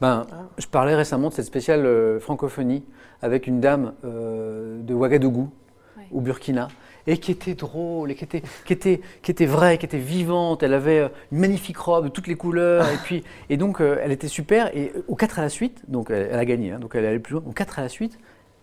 Ben, 0.00 0.26
Ah. 0.30 0.36
je 0.58 0.66
parlais 0.66 0.94
récemment 0.94 1.28
de 1.28 1.34
cette 1.34 1.46
spéciale 1.46 1.84
euh, 1.86 2.20
francophonie 2.20 2.84
avec 3.20 3.46
une 3.46 3.60
dame 3.60 3.94
euh, 4.04 4.80
de 4.82 4.94
Ouagadougou, 4.94 5.50
Ouais. 5.96 6.04
au 6.12 6.20
Burkina, 6.20 6.68
et 7.06 7.18
qui 7.18 7.30
était 7.32 7.54
drôle, 7.54 8.10
et 8.10 8.14
qui 8.14 8.24
était, 8.24 8.42
qui 8.64 8.72
était, 8.72 9.00
qui 9.22 9.30
était 9.30 9.46
vraie, 9.46 9.78
qui 9.78 9.86
était 9.86 9.98
vivante. 9.98 10.62
Elle 10.62 10.74
avait 10.74 11.00
euh, 11.00 11.08
une 11.30 11.38
magnifique 11.38 11.78
robe 11.78 12.04
de 12.04 12.08
toutes 12.10 12.26
les 12.28 12.34
couleurs, 12.36 12.88
et, 12.88 12.96
puis, 13.04 13.22
et 13.50 13.56
donc 13.56 13.80
euh, 13.80 13.98
elle 14.02 14.10
était 14.12 14.28
super. 14.28 14.76
Et 14.76 14.92
euh, 14.96 15.04
au 15.08 15.14
4 15.16 15.38
à 15.38 15.42
la 15.42 15.48
suite, 15.48 15.82
donc 15.88 16.10
elle, 16.10 16.28
elle 16.32 16.38
a 16.38 16.44
gagné, 16.44 16.72
hein, 16.72 16.78
donc 16.80 16.94
elle 16.94 17.04
est 17.04 17.08
allée 17.08 17.18
plus 17.20 17.34
loin. 17.34 17.42
Au 17.46 17.52
4 17.52 17.78
à 17.78 17.82
la 17.82 17.88
suite, 17.88 18.18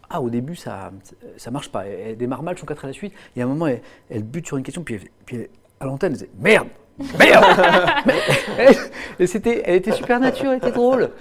ah, 0.10 0.22
au 0.22 0.30
début, 0.30 0.56
ça 0.56 0.92
ça 1.38 1.52
marche 1.52 1.72
pas. 1.72 1.86
Elle, 1.86 2.00
elle 2.12 2.18
démarre 2.18 2.44
mal 2.44 2.58
son 2.58 2.66
4 2.66 2.86
à 2.86 2.88
la 2.88 2.94
suite. 2.94 3.14
Et 3.36 3.42
à 3.42 3.46
un 3.46 3.48
moment, 3.48 3.68
elle, 3.68 3.82
elle 4.10 4.24
bute 4.24 4.48
sur 4.48 4.58
une 4.58 4.64
question, 4.64 4.84
puis, 4.84 4.96
elle- 4.96 5.10
puis 5.26 5.48
à 5.80 5.86
l'antenne, 5.86 6.12
elle 6.14 6.18
disait 6.20 6.30
Merde 6.40 6.68
Merde 7.18 7.46
Et 9.20 9.28
c'était, 9.28 9.62
Elle 9.66 9.76
était 9.76 9.92
super 9.92 10.20
nature, 10.20 10.52
elle 10.52 10.58
était 10.58 10.72
drôle. 10.72 11.12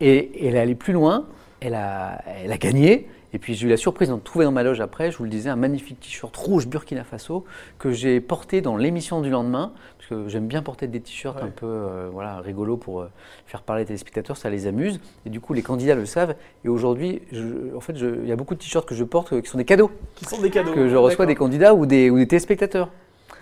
Et, 0.00 0.16
et 0.16 0.46
elle 0.48 0.56
est 0.56 0.60
allée 0.60 0.74
plus 0.74 0.92
loin, 0.92 1.26
elle 1.60 1.74
a, 1.74 2.22
elle 2.42 2.52
a 2.52 2.58
gagné. 2.58 3.08
Et 3.36 3.38
puis 3.38 3.52
j'ai 3.52 3.66
eu 3.66 3.68
la 3.68 3.76
surprise 3.76 4.08
d'en 4.08 4.16
trouver 4.16 4.46
dans 4.46 4.50
ma 4.50 4.62
loge 4.62 4.80
après, 4.80 5.10
je 5.10 5.18
vous 5.18 5.24
le 5.24 5.28
disais, 5.28 5.50
un 5.50 5.56
magnifique 5.56 6.00
t-shirt 6.00 6.34
rouge 6.34 6.66
Burkina 6.66 7.04
Faso 7.04 7.44
que 7.78 7.92
j'ai 7.92 8.18
porté 8.22 8.62
dans 8.62 8.78
l'émission 8.78 9.20
du 9.20 9.28
lendemain, 9.28 9.72
parce 9.98 10.08
que 10.08 10.26
j'aime 10.30 10.46
bien 10.46 10.62
porter 10.62 10.86
des 10.86 11.00
t-shirts 11.00 11.36
Ouais. 11.36 11.42
un 11.42 11.50
peu 11.50 11.66
euh, 11.66 12.08
voilà, 12.10 12.40
rigolos 12.40 12.78
pour 12.78 13.02
euh, 13.02 13.10
faire 13.44 13.60
parler 13.60 13.82
les 13.82 13.86
téléspectateurs, 13.88 14.38
ça 14.38 14.48
les 14.48 14.66
amuse. 14.66 15.00
Et 15.26 15.28
du 15.28 15.40
coup, 15.40 15.52
les 15.52 15.60
candidats 15.60 15.94
le 15.94 16.06
savent. 16.06 16.34
Et 16.64 16.70
aujourd'hui, 16.70 17.20
en 17.76 17.80
fait, 17.80 17.92
il 17.92 18.26
y 18.26 18.32
a 18.32 18.36
beaucoup 18.36 18.54
de 18.54 18.60
t-shirts 18.60 18.88
que 18.88 18.94
je 18.94 19.04
porte 19.04 19.34
euh, 19.34 19.42
qui 19.42 19.50
sont 19.50 19.58
des 19.58 19.66
cadeaux 19.66 19.90
Qui 20.14 20.24
sont 20.24 20.40
des 20.40 20.48
cadeaux. 20.48 20.72
que 20.72 20.88
je 20.88 20.96
reçois 20.96 21.26
des 21.26 21.34
candidats 21.34 21.74
ou 21.74 21.84
des, 21.84 22.08
ou 22.08 22.16
des 22.16 22.26
téléspectateurs. 22.26 22.88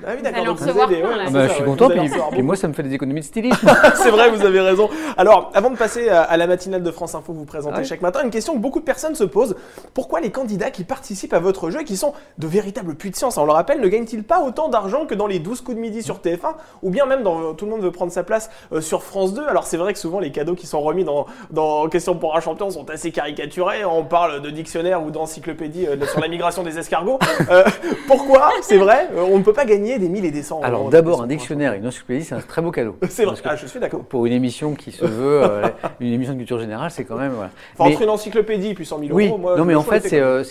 Ah 0.02 0.12
oui, 0.16 0.22
d'accord. 0.22 0.44
donc 0.44 0.58
vous 0.58 0.66
ouais, 0.66 1.02
Ah 1.04 1.30
bah, 1.30 1.32
ça, 1.32 1.46
je 1.48 1.52
suis 1.52 1.62
ouais, 1.62 1.68
content, 1.68 1.88
puis, 2.32 2.42
moi, 2.42 2.56
ça 2.56 2.68
me 2.68 2.72
fait 2.72 2.82
des 2.82 2.94
économies 2.94 3.20
de 3.20 3.24
stylisme. 3.24 3.68
c'est 3.94 4.10
vrai, 4.10 4.30
vous 4.30 4.44
avez 4.44 4.60
raison. 4.60 4.88
Alors, 5.16 5.50
avant 5.54 5.70
de 5.70 5.76
passer 5.76 6.08
à, 6.08 6.22
à 6.22 6.36
la 6.36 6.46
matinale 6.46 6.82
de 6.82 6.90
France 6.90 7.14
Info 7.14 7.32
que 7.32 7.38
vous 7.38 7.44
présentez 7.44 7.78
Ouais. 7.78 7.84
chaque 7.84 8.02
matin, 8.02 8.20
une 8.22 8.30
question 8.30 8.54
que 8.54 8.58
beaucoup 8.58 8.80
de 8.80 8.84
personnes 8.84 9.14
se 9.14 9.24
posent. 9.24 9.56
Pourquoi 9.94 10.20
les 10.20 10.30
candidats 10.30 10.70
qui 10.70 10.84
participent 10.84 11.32
à 11.34 11.38
votre 11.40 11.70
jeu 11.70 11.80
et 11.80 11.84
qui 11.84 11.96
sont 11.96 12.12
de 12.38 12.46
véritables 12.46 12.94
puits 12.94 13.10
de 13.10 13.16
science, 13.16 13.36
on 13.38 13.44
le 13.46 13.52
rappelle, 13.52 13.80
ne 13.80 13.88
gagnent-ils 13.88 14.22
pas 14.24 14.40
autant 14.40 14.68
d'argent 14.68 15.06
que 15.06 15.14
dans 15.14 15.26
les 15.26 15.38
12 15.38 15.60
coups 15.62 15.76
de 15.76 15.80
midi 15.80 16.02
sur 16.02 16.18
TF1 16.18 16.54
ou 16.82 16.90
bien 16.90 17.06
même 17.06 17.22
dans 17.22 17.54
Tout 17.54 17.64
le 17.64 17.70
monde 17.72 17.82
veut 17.82 17.90
prendre 17.90 18.12
sa 18.12 18.22
place 18.22 18.50
euh, 18.72 18.80
sur 18.80 19.02
France 19.02 19.34
2 19.34 19.46
Alors, 19.46 19.64
c'est 19.64 19.76
vrai 19.76 19.92
que 19.92 19.98
souvent 19.98 20.20
les 20.20 20.30
cadeaux 20.32 20.54
qui 20.54 20.66
sont 20.66 20.80
remis 20.80 21.04
dans, 21.04 21.26
dans 21.50 21.88
Question 21.88 22.16
pour 22.16 22.36
un 22.36 22.40
champion 22.40 22.70
sont 22.70 22.88
assez 22.90 23.10
caricaturés. 23.12 23.84
On 23.84 24.04
parle 24.04 24.40
de 24.42 24.50
dictionnaire 24.50 25.02
ou 25.04 25.10
d'encyclopédie 25.10 25.86
euh, 25.86 26.06
sur 26.06 26.20
la 26.20 26.28
migration 26.28 26.62
des 26.62 26.78
escargots. 26.78 27.18
Euh, 27.50 27.64
pourquoi? 28.06 28.50
C'est 28.62 28.78
vrai, 28.78 29.08
euh, 29.16 29.26
on 29.30 29.38
ne 29.38 29.42
peut 29.42 29.52
pas 29.52 29.64
gagner 29.64 29.83
des 29.98 30.08
mille 30.08 30.24
et 30.24 30.30
des 30.30 30.42
cents. 30.42 30.60
Alors 30.62 30.82
euros 30.82 30.90
d'abord, 30.90 31.22
un 31.22 31.26
dictionnaire 31.26 31.74
et 31.74 31.78
une 31.78 31.86
encyclopédie, 31.86 32.24
c'est 32.24 32.34
un 32.34 32.40
très 32.40 32.62
beau 32.62 32.70
cadeau. 32.70 32.96
C'est 33.08 33.24
vrai, 33.24 33.36
ah, 33.44 33.56
je 33.56 33.66
suis 33.66 33.78
d'accord. 33.80 34.00
pour 34.04 34.26
une 34.26 34.32
émission 34.32 34.74
qui 34.74 34.90
se 34.92 35.04
veut 35.04 35.42
euh, 35.42 35.68
une 36.00 36.12
émission 36.12 36.32
de 36.34 36.38
culture 36.38 36.58
générale, 36.58 36.90
c'est 36.90 37.04
quand 37.04 37.16
même. 37.16 37.32
Voilà. 37.32 37.50
Enfin, 37.74 37.84
Mais- 37.88 37.94
entre 37.94 38.02
une 38.02 38.10
encyclopédie 38.10 38.68
et 38.68 38.74
puis 38.74 38.86
100 38.86 38.98
000 38.98 39.10
oui, 39.14 39.28
euros, 39.28 39.38
moi, 39.38 39.56
non 39.56 39.64
mais 39.64 39.74
en 39.74 39.82
fait 39.82 40.00
c'est 40.00 40.20
euh, 40.20 40.42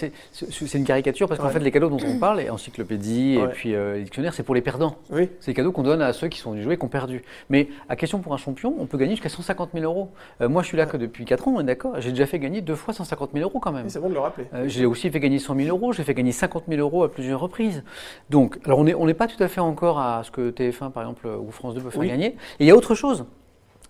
une 0.73 0.83
caricature 0.85 1.27
parce 1.27 1.39
qu'en 1.39 1.47
Ouais. 1.47 1.53
fait 1.53 1.59
les 1.59 1.71
cadeaux 1.71 1.89
dont 1.89 1.97
on 2.05 2.17
parle, 2.19 2.39
les 2.39 2.49
encyclopédies 2.49 3.37
Ouais. 3.37 3.45
et 3.45 3.47
puis 3.47 3.75
euh, 3.75 3.95
les 3.95 4.03
dictionnaires, 4.03 4.33
c'est 4.33 4.43
pour 4.43 4.55
les 4.55 4.61
perdants. 4.61 4.95
Oui. 5.11 5.29
C'est 5.39 5.51
des 5.51 5.55
cadeaux 5.55 5.71
qu'on 5.71 5.83
donne 5.83 6.01
à 6.01 6.13
ceux 6.13 6.27
qui 6.27 6.39
sont 6.39 6.51
venus 6.51 6.63
jouer 6.63 6.75
et 6.75 6.77
qui 6.77 6.85
ont 6.85 6.89
perdu. 6.89 7.23
Mais 7.49 7.67
à 7.89 7.95
question 7.95 8.19
pour 8.19 8.33
un 8.33 8.37
champion, 8.37 8.75
on 8.79 8.85
peut 8.85 8.97
gagner 8.97 9.11
jusqu'à 9.11 9.29
150 9.29 9.69
000 9.73 9.83
euros. 9.85 10.09
Euh, 10.41 10.49
moi 10.49 10.61
je 10.61 10.67
suis 10.67 10.77
là 10.77 10.85
que 10.85 10.97
depuis 10.97 11.25
4 11.25 11.47
ans, 11.47 11.53
on 11.57 11.61
est 11.61 11.63
d'accord. 11.65 11.95
J'ai 11.99 12.11
déjà 12.11 12.25
fait 12.25 12.39
gagner 12.39 12.61
deux 12.61 12.75
fois 12.75 12.93
150 12.93 13.31
000 13.33 13.43
euros 13.43 13.59
quand 13.59 13.71
même. 13.71 13.89
C'est 13.89 13.99
bon 13.99 14.09
de 14.09 14.13
le 14.13 14.19
rappeler. 14.19 14.45
Euh, 14.53 14.65
j'ai 14.67 14.85
aussi 14.85 15.09
fait 15.09 15.19
gagner 15.19 15.39
100 15.39 15.55
000 15.55 15.67
euros, 15.69 15.91
j'ai 15.93 16.03
fait 16.03 16.13
gagner 16.13 16.31
50 16.31 16.63
000 16.67 16.79
euros 16.81 17.03
à 17.03 17.11
plusieurs 17.11 17.39
reprises. 17.39 17.83
Donc, 18.29 18.57
alors 18.65 18.79
on 18.79 18.83
n'est 18.83 18.93
on 18.93 19.05
n'est 19.05 19.13
pas 19.13 19.22
tout 19.27 19.41
à 19.43 19.47
fait 19.47 19.61
encore 19.61 19.99
à 19.99 20.23
ce 20.23 20.31
que 20.31 20.51
TF1 20.51 20.91
par 20.91 21.03
exemple 21.03 21.27
ou 21.27 21.51
France 21.51 21.75
2 21.75 21.81
peut 21.81 21.89
faire 21.89 21.99
Oui. 22.01 22.07
gagner. 22.07 22.27
Et 22.59 22.61
il 22.61 22.67
y 22.67 22.71
a 22.71 22.75
autre 22.75 22.95
chose, 22.95 23.25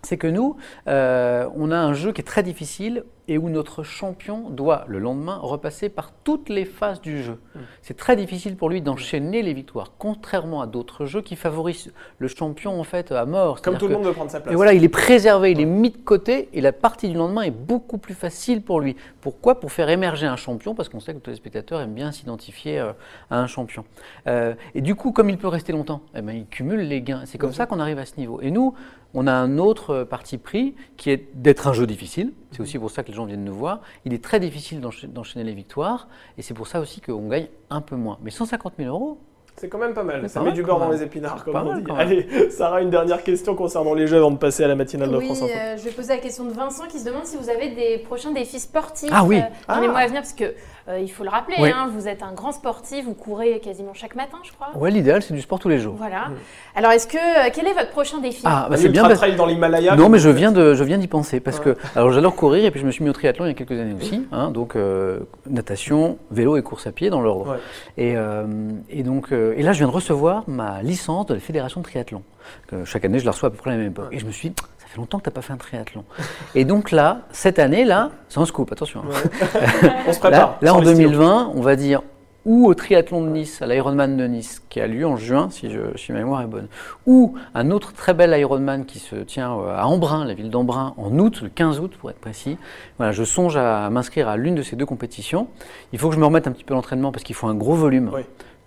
c'est 0.02 0.17
que 0.17 0.28
nous, 0.28 0.58
euh, 0.88 1.48
on 1.56 1.72
a 1.72 1.78
un 1.78 1.93
jeu 1.93 2.12
qui 2.12 2.22
est 2.22 2.26
très 2.26 2.43
difficile 2.43 3.04
et 3.28 3.38
où 3.38 3.50
notre 3.50 3.84
champion 3.84 4.50
doit 4.50 4.86
le 4.88 5.00
lendemain 5.00 5.38
repasser 5.38 5.90
par 5.90 6.12
toutes 6.24 6.50
les 6.50 6.66
phases 6.66 7.02
du 7.02 7.24
jeu. 7.24 7.40
Mm. 7.56 7.60
C'est 7.82 7.98
très 7.98 8.16
difficile 8.16 8.58
pour 8.58 8.70
lui 8.70 8.82
d'enchaîner 8.82 9.42
les 9.42 9.54
victoires, 9.54 9.94
contrairement 9.98 10.62
à 10.62 10.68
d'autres 10.68 11.06
jeux 11.06 11.22
qui 11.22 11.36
favorisent 11.36 11.94
le 12.20 12.28
champion 12.28 12.80
en 12.80 12.84
fait 12.84 13.12
à 13.12 13.26
mort. 13.26 13.62
Comme 13.62 13.78
tout 13.78 13.88
le 13.88 13.96
monde 13.96 14.06
veut 14.06 14.14
prendre 14.14 14.32
sa 14.32 14.40
place. 14.40 14.52
et 14.52 14.56
voilà, 14.56 14.74
il 14.74 14.84
est 14.84 14.90
préservé, 14.90 15.52
il 15.52 15.62
est 15.62 15.66
mis 15.66 15.92
de 15.92 15.98
côté 15.98 16.50
et 16.54 16.62
la 16.62 16.74
partie 16.74 17.10
du 17.10 17.16
lendemain 17.16 17.44
est 17.44 17.52
beaucoup 17.52 17.98
plus 17.98 18.14
facile 18.14 18.62
pour 18.62 18.80
lui. 18.80 18.96
Pourquoi? 19.22 19.60
Pour 19.60 19.72
faire 19.72 19.90
émerger 19.90 20.28
un 20.28 20.36
champion, 20.36 20.76
parce 20.76 20.90
qu'on 20.90 21.00
sait 21.00 21.12
que 21.12 21.18
le 21.18 21.24
téléspectateur 21.24 21.82
aime 21.82 21.94
bien 21.94 22.12
s'identifier 22.12 22.80
euh, 22.80 22.94
à 23.30 23.40
un 23.40 23.48
champion. 23.48 23.86
Euh, 24.28 24.54
et 24.76 24.82
du 24.82 24.96
coup, 24.96 25.12
comme 25.12 25.30
il 25.30 25.38
peut 25.38 25.48
rester 25.48 25.72
longtemps, 25.72 26.02
eh 26.16 26.22
ben, 26.22 26.36
il 26.36 26.48
cumule 26.48 26.82
les 26.82 27.02
gains. 27.02 27.24
C'est 27.26 27.38
comme 27.38 27.52
Bien 27.52 27.58
ça 27.58 27.66
qu'on 27.66 27.80
arrive 27.80 28.00
à 28.00 28.06
ce 28.06 28.18
niveau. 28.18 28.42
Et 28.42 28.52
nous, 28.52 28.74
on 29.14 29.28
a 29.28 29.34
un 29.34 29.58
autre 29.58 29.92
euh, 29.92 30.06
parti 30.06 30.38
pris 30.38 30.76
qui 30.98 31.12
est 31.12 31.30
d'être 31.36 31.68
un 31.68 31.74
jeu 31.74 31.86
difficile. 31.86 32.34
C'est 32.54 32.62
aussi 32.62 32.78
pour 32.80 32.92
ça 32.92 33.04
que 33.04 33.10
les 33.10 33.13
gens 33.16 33.26
viennent 33.26 33.44
nous 33.44 33.54
voir. 33.56 33.82
Il 34.06 34.13
est 34.13 34.24
très 34.24 34.39
difficile 34.39 34.80
d'encha- 34.80 35.08
d'enchaîner 35.08 35.44
les 35.44 35.54
victoires 35.56 36.08
et 36.38 36.42
c'est 36.42 36.54
pour 36.54 36.68
ça 36.68 36.80
aussi 36.80 37.02
qu'on 37.02 37.28
gagne 37.28 37.48
un 37.70 37.82
peu 37.82 37.96
moins. 37.96 38.18
Mais 38.22 38.32
150 38.32 38.74
000 38.78 38.89
euros, 38.89 39.18
C'est 39.56 39.70
quand 39.70 39.78
même 39.78 39.94
pas 39.94 40.04
mal. 40.04 40.28
Ça 40.30 40.39
pas 40.39 40.46
met 40.46 40.46
mal, 40.48 40.56
du 40.56 40.63
beurre 40.63 40.80
dans 40.80 40.89
les 40.89 41.04
épinards, 41.04 41.44
comme 41.46 41.54
Pas 41.54 41.63
on 41.63 41.70
mal, 41.74 41.78
dit. 41.80 41.84
quand 41.84 41.96
même. 41.96 42.08
Allez, 42.08 42.50
Sarah, 42.50 42.82
une 42.82 42.89
dernière 42.89 43.24
question 43.24 43.56
concernant 43.56 43.94
les 43.94 44.08
jeux 44.08 44.18
avant 44.18 44.32
de 44.32 44.38
passer 44.38 44.63
à 44.63 44.68
la 44.68 44.76
matinale 44.76 45.10
de 45.12 45.18
Oui, 45.18 45.26
France 45.26 45.44
Info. 45.44 45.52
euh, 45.56 45.78
je 45.78 45.84
vais 45.84 45.92
poser 45.92 46.10
la 46.16 46.20
question 46.20 46.44
de 46.46 46.52
Vincent 46.52 46.84
qui 46.89 47.00
se 47.00 47.06
demande 47.06 47.26
si 47.26 47.38
vous 47.38 47.50
avez 47.50 47.70
des 47.70 48.00
prochains 48.00 48.32
défis 48.32 48.60
sportifs 48.60 49.10
Ah 49.13 49.24
oui. 49.24 49.38
euh, 49.38 49.42
dans 49.74 49.80
les 49.80 49.88
Ah. 49.88 49.92
mois 49.92 50.00
à 50.00 50.08
venir, 50.08 50.22
parce 50.22 50.34
que 50.34 50.46
euh, 50.89 51.00
il 51.00 51.08
faut 51.10 51.24
le 51.24 51.30
rappeler, 51.30 51.56
Oui. 51.62 51.70
hein, 51.74 51.88
vous 51.96 52.08
êtes 52.10 52.24
un 52.24 52.34
grand 52.34 52.52
sportif, 52.52 53.06
vous 53.06 53.13
courez 53.13 53.60
quasiment 53.62 53.94
chaque 53.94 54.16
matin, 54.16 54.38
je 54.44 54.52
crois. 54.52 54.68
ouais, 54.76 54.92
l'idéal 54.92 55.22
c'est 55.22 55.34
du 55.34 55.42
sport 55.42 55.60
tous 55.60 55.70
les 55.70 55.80
jours. 55.80 55.96
Voilà. 55.98 56.30
Alors, 56.76 56.92
est-ce 56.92 57.08
que 57.08 57.16
euh, 57.18 57.50
quel 57.54 57.68
est 57.68 57.74
votre 57.74 57.92
prochain 57.92 58.20
défi? 58.20 58.42
Ah, 58.44 58.68
bah 58.70 58.76
c'est 58.76 58.89
bien. 58.89 59.04
parce- 59.04 59.20
trail 59.20 59.36
dans 59.38 59.46
l'Himalaya. 59.46 59.96
Non, 59.96 60.10
mais 60.10 60.20
je 60.20 60.30
viens 60.30 60.52
de, 60.52 60.74
je 60.74 60.84
viens 60.84 60.98
d'y 60.98 61.08
penser 61.08 61.39
parce 61.39 61.60
que 61.62 61.78
alors 61.96 62.12
j'adore 62.12 62.36
courir 62.36 62.66
et 62.66 62.72
puis 62.72 62.82
je 62.82 62.86
me 62.86 62.92
suis 62.92 63.04
mis 63.04 63.10
au 63.10 63.13
triathlon 63.13 63.46
il 63.46 63.50
y 63.50 63.52
a 63.52 63.54
quelques 63.54 63.80
années 63.80 63.96
aussi, 63.96 64.28
hein, 64.34 64.50
donc 64.52 64.76
euh, 64.76 65.20
natation, 65.48 66.18
vélo 66.32 66.58
et 66.58 66.63
course 66.63 66.88
à 66.88 66.92
pied 66.92 67.10
dans 67.10 67.22
l'ordre. 67.22 67.52
Ouais. 67.52 67.58
Et, 67.98 68.18
euh, 68.18 68.44
et 68.89 69.04
donc 69.04 69.32
euh, 69.52 69.54
et 69.58 69.64
là 69.64 69.74
je 69.74 69.80
viens 69.80 69.88
de 69.88 69.94
recevoir 69.94 70.44
ma 70.48 70.82
licence 70.82 71.26
de 71.28 71.34
la 71.34 71.40
fédération 71.40 71.82
de 71.82 71.86
triathlon. 71.86 72.24
Que 72.68 72.86
chaque 72.86 73.06
année 73.06 73.20
je 73.20 73.26
la 73.26 73.32
reçois 73.32 73.48
à 73.48 73.52
peu 73.52 73.58
près 73.58 73.72
à 73.72 73.74
la 73.74 73.80
même 73.80 73.92
époque. 73.92 74.10
Et 74.12 74.20
je 74.20 74.26
me 74.26 74.32
suis 74.32 74.50
dit 74.50 74.56
ça 74.78 74.88
fait 74.88 74.98
longtemps 74.98 75.18
que 75.20 75.24
tu 75.24 75.30
n'as 75.30 75.34
pas 75.34 75.42
fait 75.42 75.54
un 75.54 75.58
triathlon. 75.58 76.04
et 76.56 76.66
donc 76.66 76.92
là 76.92 77.22
cette 77.32 77.60
année 77.60 77.86
là, 77.86 78.12
c'est 78.30 78.40
un 78.40 78.46
scoop, 78.46 78.72
attention. 78.72 79.02
hein. 79.02 79.90
On 80.08 80.14
se 80.14 80.20
prépare. 80.20 80.58
Là, 80.62 80.74
en 80.74 80.80
les 80.80 80.94
stylos. 80.94 81.10
2020, 81.12 81.52
on 81.56 81.62
va 81.62 81.76
dire 81.76 82.02
ou 82.46 82.68
au 82.68 82.74
triathlon 82.74 83.24
de 83.24 83.30
Nice, 83.30 83.62
à 83.62 83.68
l'Ironman 83.68 84.18
de 84.18 84.28
Nice, 84.28 84.62
qui 84.70 84.82
a 84.82 84.88
lieu 84.88 85.06
en 85.08 85.16
juin, 85.16 85.48
si, 85.50 85.70
je, 85.72 85.80
si 85.96 86.12
ma 86.12 86.20
mémoire 86.20 86.42
est 86.42 86.48
bonne, 86.48 86.68
ou 87.06 87.36
un 87.56 87.72
autre 87.72 87.94
très 87.94 88.14
bel 88.14 88.38
Ironman 88.38 88.86
qui 88.86 89.00
se 89.00 89.16
tient 89.16 89.54
euh, 89.58 89.78
à 89.78 89.86
Embrun, 89.88 90.26
la 90.26 90.34
ville 90.34 90.50
d'Embrun, 90.50 90.94
en 90.98 91.18
août, 91.20 91.40
le 91.42 91.50
15 91.50 91.80
août 91.80 91.94
pour 91.98 92.10
être 92.10 92.20
précis. 92.20 92.58
Voilà, 92.98 93.14
je 93.14 93.24
songe 93.24 93.56
à 93.56 93.90
m'inscrire 93.90 94.28
à 94.28 94.36
l'une 94.36 94.56
de 94.56 94.62
ces 94.62 94.76
deux 94.76 94.86
compétitions. 94.86 95.48
Il 95.94 96.00
faut 96.00 96.10
que 96.10 96.16
je 96.16 96.20
me 96.20 96.26
remette 96.26 96.48
un 96.48 96.52
petit 96.52 96.66
peu 96.66 96.74
l'entraînement 96.74 97.12
parce 97.14 97.24
qu'il 97.24 97.36
faut 97.36 97.48
un 97.48 97.56
gros 97.56 97.76
volume. 97.76 98.12
Oui. 98.14 98.24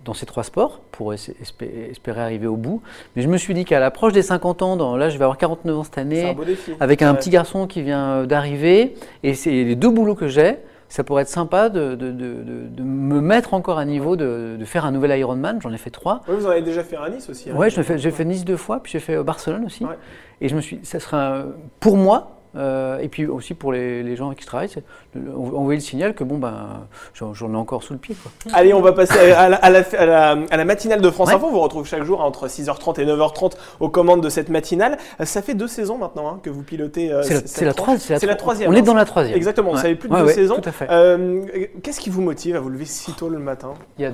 Dans 0.06 0.14
ces 0.14 0.24
trois 0.24 0.44
sports 0.44 0.80
pour 0.92 1.12
es- 1.12 1.16
espé- 1.16 1.90
espérer 1.90 2.20
arriver 2.22 2.46
au 2.46 2.56
bout. 2.56 2.80
Mais 3.16 3.22
je 3.22 3.28
me 3.28 3.36
suis 3.36 3.52
dit 3.54 3.64
qu'à 3.64 3.80
l'approche 3.80 4.12
des 4.14 4.22
50 4.22 4.62
ans, 4.62 4.76
dans, 4.76 4.96
là 4.96 5.10
je 5.10 5.18
vais 5.18 5.24
avoir 5.24 5.36
49 5.36 5.76
ans 5.78 5.82
cette 5.84 5.98
année, 5.98 6.30
un 6.30 6.36
avec 6.80 7.02
un 7.02 7.10
Ouais. 7.10 7.18
petit 7.18 7.28
garçon 7.30 7.66
qui 7.66 7.82
vient 7.82 8.08
euh, 8.20 8.26
d'arriver, 8.26 8.94
et 9.24 9.34
c'est 9.34 9.50
les 9.50 9.74
deux 9.74 9.90
boulots 9.90 10.14
que 10.14 10.28
j'ai, 10.28 10.58
ça 10.88 11.02
pourrait 11.02 11.22
être 11.22 11.28
sympa 11.28 11.68
de, 11.68 11.96
de- 11.96 12.12
de- 12.12 12.82
me 12.84 13.20
mettre 13.20 13.52
encore 13.54 13.78
à 13.78 13.84
niveau 13.84 14.14
de, 14.14 14.56
de 14.56 14.64
faire 14.64 14.84
un 14.86 14.92
nouvel 14.92 15.18
Ironman, 15.18 15.58
j'en 15.60 15.72
ai 15.72 15.78
fait 15.78 15.90
trois. 15.90 16.20
Oui, 16.28 16.36
vous 16.38 16.46
en 16.46 16.50
avez 16.50 16.62
déjà 16.62 16.84
fait 16.84 16.96
un 16.96 17.02
à 17.02 17.10
Nice 17.10 17.28
aussi. 17.28 17.50
hein. 17.50 17.56
Ouais, 17.56 17.68
j'ai 17.70 17.82
fait, 17.82 18.24
Nice 18.24 18.44
deux 18.44 18.56
fois, 18.56 18.80
puis 18.80 18.92
j'ai 18.92 19.00
fait 19.00 19.16
euh, 19.16 19.24
Barcelone 19.24 19.64
aussi. 19.64 19.84
Ouais. 19.84 19.96
Et 20.40 20.48
je 20.48 20.54
me 20.54 20.60
suis, 20.60 20.78
ça 20.84 21.00
sera 21.00 21.32
euh, 21.32 21.44
pour 21.80 21.96
moi 21.96 22.35
Euh, 22.56 22.98
et 22.98 23.08
puis 23.08 23.26
aussi 23.26 23.54
pour 23.54 23.72
les, 23.72 24.02
les 24.02 24.16
gens 24.16 24.32
qui 24.32 24.42
je 24.42 24.46
travaille, 24.46 24.68
c'est 24.68 24.82
de- 25.14 25.30
envoyer 25.30 25.78
le 25.78 25.84
signal 25.84 26.14
que 26.14 26.24
bon, 26.24 26.38
ben, 26.38 26.86
j'en 27.14 27.52
ai 27.52 27.56
encore 27.56 27.82
sous 27.82 27.92
le 27.92 27.98
pied. 27.98 28.14
Quoi. 28.14 28.30
Allez, 28.54 28.72
on 28.74 28.80
va 28.80 28.92
passer 28.92 29.32
à 29.32 29.48
la, 29.48 29.56
à 29.56 29.70
la- 29.70 29.84
à 29.98 30.06
la- 30.06 30.36
à 30.50 30.56
la 30.56 30.64
matinale 30.64 31.00
de 31.00 31.10
France 31.10 31.28
Ouais. 31.28 31.34
Info. 31.34 31.46
On 31.46 31.52
vous 31.52 31.60
retrouve 31.60 31.86
chaque 31.86 32.04
jour 32.04 32.20
entre 32.22 32.48
6h30 32.48 32.98
et 33.00 33.04
9h30 33.06 33.56
aux 33.80 33.88
commandes 33.88 34.22
de 34.22 34.28
cette 34.28 34.48
matinale. 34.48 34.96
Euh, 35.20 35.24
Ça 35.24 35.42
fait 35.42 35.54
deux 35.54 35.68
saisons 35.68 35.98
maintenant 35.98 36.28
hein, 36.28 36.40
que 36.42 36.50
vous 36.50 36.62
pilotez. 36.62 37.12
euh, 37.12 37.22
C'est 37.22 37.64
la, 37.64 37.74
troisième. 37.74 38.70
On 38.70 38.74
hein, 38.74 38.76
est 38.76 38.82
dans 38.82 38.94
la 38.94 39.04
troisième. 39.04 39.36
Exactement, 39.36 39.72
Ouais. 39.72 39.76
ça 39.76 39.82
fait 39.84 39.94
plus 39.96 40.08
de 40.08 40.14
Ouais, 40.14 40.22
deux 40.22 40.28
saisons. 40.28 40.60
Euh, 40.90 41.42
Qu'est-ce 41.82 42.00
qui 42.00 42.10
vous 42.10 42.22
motive 42.22 42.56
à 42.56 42.60
vous 42.60 42.70
lever 42.70 42.84
si 42.86 43.12
tôt 43.12 43.28
le 43.28 43.38
matin? 43.38 43.74
Il 43.98 44.02
y 44.02 44.06
a 44.06 44.12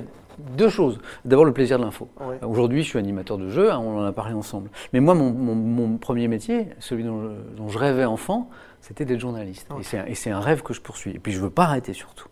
deux 0.57 0.69
choses. 0.69 0.99
D'abord, 1.25 1.45
le 1.45 1.53
plaisir 1.53 1.77
de 1.79 1.83
l'info. 1.83 2.07
Aujourd'hui, 2.45 2.83
je 2.83 2.89
suis 2.89 2.99
animateur 2.99 3.37
de 3.37 3.49
jeu, 3.49 3.71
hein, 3.71 3.79
on 3.79 3.99
en 3.99 4.03
a 4.05 4.11
parlé 4.11 4.33
ensemble. 4.33 4.69
Mais 4.93 4.99
moi, 4.99 5.13
mon, 5.15 5.31
mon- 5.31 5.55
mon 5.55 5.97
premier 5.97 6.27
métier, 6.27 6.67
celui 6.79 7.03
dont 7.03 7.67
je 7.67 7.77
rêvais 7.77 8.05
enfant, 8.05 8.49
c'était 8.85 9.05
d'être 9.05 9.19
journaliste. 9.21 9.67
Et 10.07 10.13
c'est 10.15 10.29
un- 10.29 10.39
rêve 10.41 10.61
que 10.61 10.73
je 10.73 10.81
poursuis. 10.81 11.11
Et 11.15 11.19
puis, 11.19 11.31
je 11.31 11.37
ne 11.39 11.43
veux 11.45 11.49
pas 11.49 11.63
arrêter 11.63 11.93
surtout. 11.93 12.27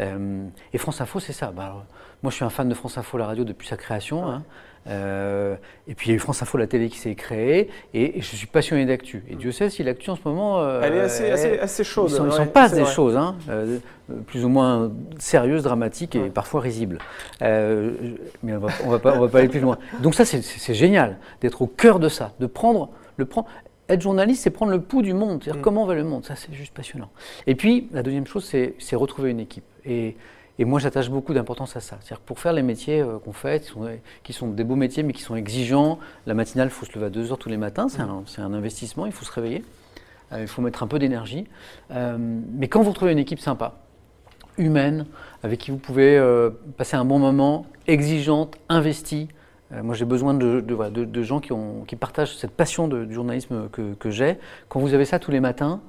Euh, 0.00 0.44
et 0.72 0.78
France 0.78 1.00
Info, 1.00 1.18
c'est 1.18 1.32
ça. 1.32 1.50
Bah, 1.50 1.64
alors, 1.64 1.84
moi, 2.22 2.30
je 2.30 2.36
suis 2.36 2.44
un 2.44 2.50
fan 2.50 2.68
de 2.68 2.74
France 2.74 2.98
Info, 2.98 3.16
la 3.18 3.26
radio, 3.26 3.42
depuis 3.44 3.66
sa 3.66 3.76
création. 3.78 4.28
hein. 4.28 4.42
Euh, 4.86 5.56
et 5.88 5.94
puis, 5.94 6.08
il 6.08 6.10
y 6.10 6.12
a 6.12 6.16
eu 6.16 6.18
France 6.18 6.42
Info, 6.42 6.58
la 6.58 6.66
télé 6.66 6.90
qui 6.90 6.98
s'est 6.98 7.14
créée. 7.14 7.70
Et, 7.94 8.18
et 8.18 8.20
je 8.20 8.36
suis 8.36 8.46
passionné 8.46 8.84
d'actu. 8.84 9.24
Et 9.30 9.34
Dieu 9.36 9.50
sait 9.50 9.70
si 9.70 9.82
l'actu, 9.82 10.10
en 10.10 10.16
ce 10.16 10.20
moment... 10.26 10.60
euh, 10.60 10.82
Elle 10.84 10.92
est 10.92 11.00
assez, 11.00 11.30
assez, 11.30 11.58
assez 11.58 11.84
chaude. 11.84 12.10
il 12.10 12.16
s'en, 12.16 12.28
ouais, 12.28 12.46
passe 12.46 12.74
des 12.74 12.82
vrai. 12.82 12.92
choses, 12.92 13.16
hein, 13.16 13.36
euh, 13.48 13.78
plus 14.26 14.44
ou 14.44 14.50
moins 14.50 14.92
sérieuses, 15.18 15.62
dramatiques 15.62 16.16
et 16.16 16.24
Ouais. 16.24 16.28
parfois 16.28 16.60
risibles. 16.60 16.98
Mais 17.40 18.52
on 18.52 18.58
va, 18.58 18.68
on 18.84 18.90
va 18.90 18.98
pas, 18.98 19.16
on 19.16 19.20
va 19.20 19.28
pas 19.28 19.38
aller 19.38 19.48
plus 19.48 19.60
loin. 19.60 19.78
Donc 20.02 20.14
ça, 20.14 20.26
c'est 20.26 20.74
génial 20.74 21.16
d'être 21.40 21.62
au 21.62 21.66
cœur 21.66 21.98
de 21.98 22.10
ça, 22.10 22.32
de 22.38 22.46
prendre 22.46 22.90
le 23.16 23.24
prendre. 23.24 23.48
Être 23.88 24.00
journaliste, 24.00 24.42
c'est 24.42 24.50
prendre 24.50 24.72
le 24.72 24.80
pouls 24.80 25.02
du 25.02 25.12
monde, 25.12 25.42
c'est-à-dire 25.42 25.60
Mm. 25.60 25.64
comment 25.64 25.84
va 25.84 25.94
le 25.94 26.04
monde. 26.04 26.24
Ça, 26.24 26.36
c'est 26.36 26.52
juste 26.54 26.72
passionnant. 26.72 27.10
Et 27.46 27.54
puis, 27.54 27.88
la 27.92 28.02
deuxième 28.02 28.26
chose, 28.26 28.44
c'est, 28.44 28.96
retrouver 28.96 29.30
une 29.30 29.40
équipe. 29.40 29.64
Et, 29.84 30.16
et 30.58 30.64
moi, 30.64 30.78
j'attache 30.80 31.10
beaucoup 31.10 31.34
d'importance 31.34 31.76
à 31.76 31.80
ça. 31.80 31.98
C'est-à-dire 32.00 32.20
que 32.22 32.26
pour 32.26 32.38
faire 32.38 32.54
les 32.54 32.62
métiers 32.62 33.00
euh, 33.00 33.18
qu'on 33.18 33.32
fait, 33.32 33.62
qui 33.62 33.68
sont, 33.68 33.86
qui 34.22 34.32
sont 34.32 34.48
des 34.48 34.64
beaux 34.64 34.76
métiers, 34.76 35.02
mais 35.02 35.12
qui 35.12 35.22
sont 35.22 35.36
exigeants, 35.36 35.98
la 36.26 36.32
matinale, 36.34 36.68
il 36.68 36.70
faut 36.70 36.86
se 36.86 36.92
lever 36.94 37.06
à 37.06 37.10
2 37.10 37.30
heures 37.32 37.38
tous 37.38 37.50
les 37.50 37.56
matins, 37.58 37.88
c'est, 37.88 38.00
un, 38.00 38.22
c'est 38.26 38.40
un 38.40 38.54
investissement, 38.54 39.04
il 39.04 39.12
faut 39.12 39.24
se 39.26 39.32
réveiller. 39.32 39.62
Euh, 40.32 40.40
il 40.40 40.46
faut 40.48 40.62
mettre 40.62 40.82
un 40.82 40.86
peu 40.86 40.98
d'énergie. 40.98 41.46
Euh, 41.90 42.16
mais 42.18 42.68
quand 42.68 42.82
vous 42.82 42.90
retrouvez 42.90 43.12
une 43.12 43.18
équipe 43.18 43.40
sympa, 43.40 43.74
humaine, 44.56 45.04
avec 45.42 45.58
qui 45.60 45.72
vous 45.72 45.78
pouvez 45.78 46.18
passer 46.76 46.96
un 46.96 47.04
bon 47.04 47.18
moment, 47.18 47.66
exigeante, 47.88 48.56
investie, 48.68 49.28
moi 49.70 49.94
j'ai 49.94 50.04
besoin 50.04 50.34
de, 50.34 51.22
gens 51.22 51.40
qui, 51.40 51.96
partagent 51.96 52.36
cette 52.36 52.52
passion 52.52 52.88
du 52.88 53.12
journalisme 53.12 53.68
que, 53.70 54.10
j'ai. 54.10 54.38
Quand 54.68 54.80
vous 54.80 54.94
avez 54.94 55.04
ça 55.04 55.18
tous 55.18 55.30
les 55.30 55.40
matins, 55.40 55.80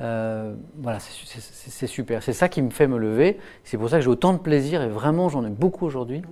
euh, 0.00 0.54
voilà, 0.78 0.98
c'est 1.00 1.86
super. 1.86 2.22
C'est 2.22 2.32
ça 2.32 2.48
qui 2.48 2.62
me 2.62 2.70
fait 2.70 2.86
me 2.86 2.98
lever. 2.98 3.38
C'est 3.64 3.76
pour 3.78 3.88
ça 3.88 3.98
que 3.98 4.02
j'ai 4.02 4.10
autant 4.10 4.32
de 4.32 4.38
plaisir 4.38 4.82
et 4.82 4.88
vraiment 4.88 5.28
j'en 5.28 5.44
ai 5.44 5.50
beaucoup 5.50 5.86
aujourd'hui 5.86 6.22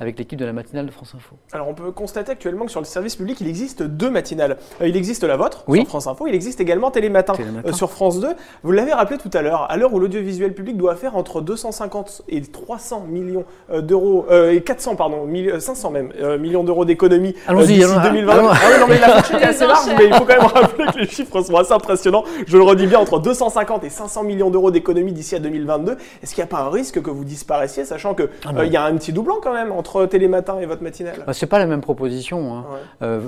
avec 0.00 0.18
l'équipe 0.18 0.38
de 0.38 0.44
la 0.44 0.52
matinale 0.52 0.86
de 0.86 0.90
France 0.90 1.12
Info. 1.16 1.36
Alors 1.52 1.68
on 1.68 1.74
peut 1.74 1.90
constater 1.92 2.32
actuellement 2.32 2.64
que 2.64 2.70
sur 2.70 2.80
le 2.80 2.86
service 2.86 3.16
public, 3.16 3.40
il 3.40 3.48
existe 3.48 3.82
deux 3.82 4.10
matinales. 4.10 4.56
Euh, 4.80 4.88
il 4.88 4.96
existe 4.96 5.24
la 5.24 5.36
vôtre 5.36 5.64
Oui. 5.68 5.80
sur 5.80 5.88
France 5.88 6.06
Info, 6.06 6.26
il 6.26 6.34
existe 6.34 6.60
également 6.60 6.90
Télématin, 6.90 7.34
Télématin. 7.34 7.68
euh, 7.68 7.72
sur 7.72 7.90
France 7.90 8.20
2. 8.20 8.28
Vous 8.62 8.72
l'avez 8.72 8.92
rappelé 8.92 9.18
tout 9.18 9.30
à 9.32 9.42
l'heure, 9.42 9.66
à 9.70 9.76
l'heure 9.76 9.92
où 9.94 9.98
l'audiovisuel 9.98 10.54
public 10.54 10.76
doit 10.76 10.96
faire 10.96 11.16
entre 11.16 11.40
250 11.40 12.22
et 12.28 12.42
300 12.42 13.06
millions 13.08 13.44
euh, 13.70 13.80
d'euros, 13.80 14.26
euh, 14.30 14.52
et 14.52 14.60
400 14.62 14.96
pardon, 14.96 15.24
mille- 15.24 15.50
euh, 15.50 15.60
500 15.60 15.90
même, 15.90 16.12
euh, 16.20 16.38
millions 16.38 16.64
d'euros 16.64 16.84
d'économies 16.84 17.34
euh, 17.48 17.50
Allons-y, 17.50 17.66
d'ici 17.78 17.84
allons- 17.84 18.02
2020. 18.02 18.32
allons- 18.32 18.48
Ah 18.50 18.56
oui, 18.72 18.80
non 18.80 18.86
mais 18.88 18.98
la 18.98 19.08
fourchette 19.08 19.40
est 19.42 19.44
assez 19.44 19.60
Les 19.60 19.66
large, 19.66 19.78
enchères. 19.84 19.98
mais 19.98 20.04
il 20.06 20.14
faut 20.14 20.24
quand 20.24 20.36
même 20.36 20.46
rappeler 20.46 20.86
que 20.92 20.98
les 20.98 21.06
chiffres 21.08 21.40
sont 21.42 21.56
assez 21.56 21.72
impressionnants. 21.72 22.24
Je 22.46 22.56
le 22.56 22.62
redis 22.62 22.86
bien, 22.86 22.98
entre 22.98 23.18
250 23.18 23.84
et 23.84 23.90
500 23.90 24.22
millions 24.24 24.50
d'euros 24.50 24.70
d'économies 24.70 25.12
d'ici 25.12 25.34
à 25.34 25.38
2022. 25.38 25.96
Est-ce 26.22 26.34
qu'il 26.34 26.42
n'y 26.42 26.48
a 26.48 26.50
pas 26.54 26.62
un 26.62 26.70
risque 26.70 27.00
que 27.02 27.10
vous 27.10 27.24
disparaissiez, 27.24 27.84
sachant 27.84 28.14
que 28.14 28.28
Ah 28.44 28.50
euh, 28.58 28.66
y 28.66 28.76
a 28.76 28.84
un 28.84 28.96
petit 28.96 29.12
doublon 29.12 29.36
quand 29.42 29.52
même 29.52 29.72
entre 29.72 29.85
Télématin 30.06 30.58
et 30.58 30.66
votre 30.66 30.82
matinale 30.82 31.22
Bah, 31.26 31.32
c'est 31.32 31.46
pas 31.46 31.58
la 31.58 31.66
même 31.66 31.80
proposition. 31.80 32.54
hein. 32.56 32.64
Ouais. 33.00 33.06
Euh, 33.06 33.20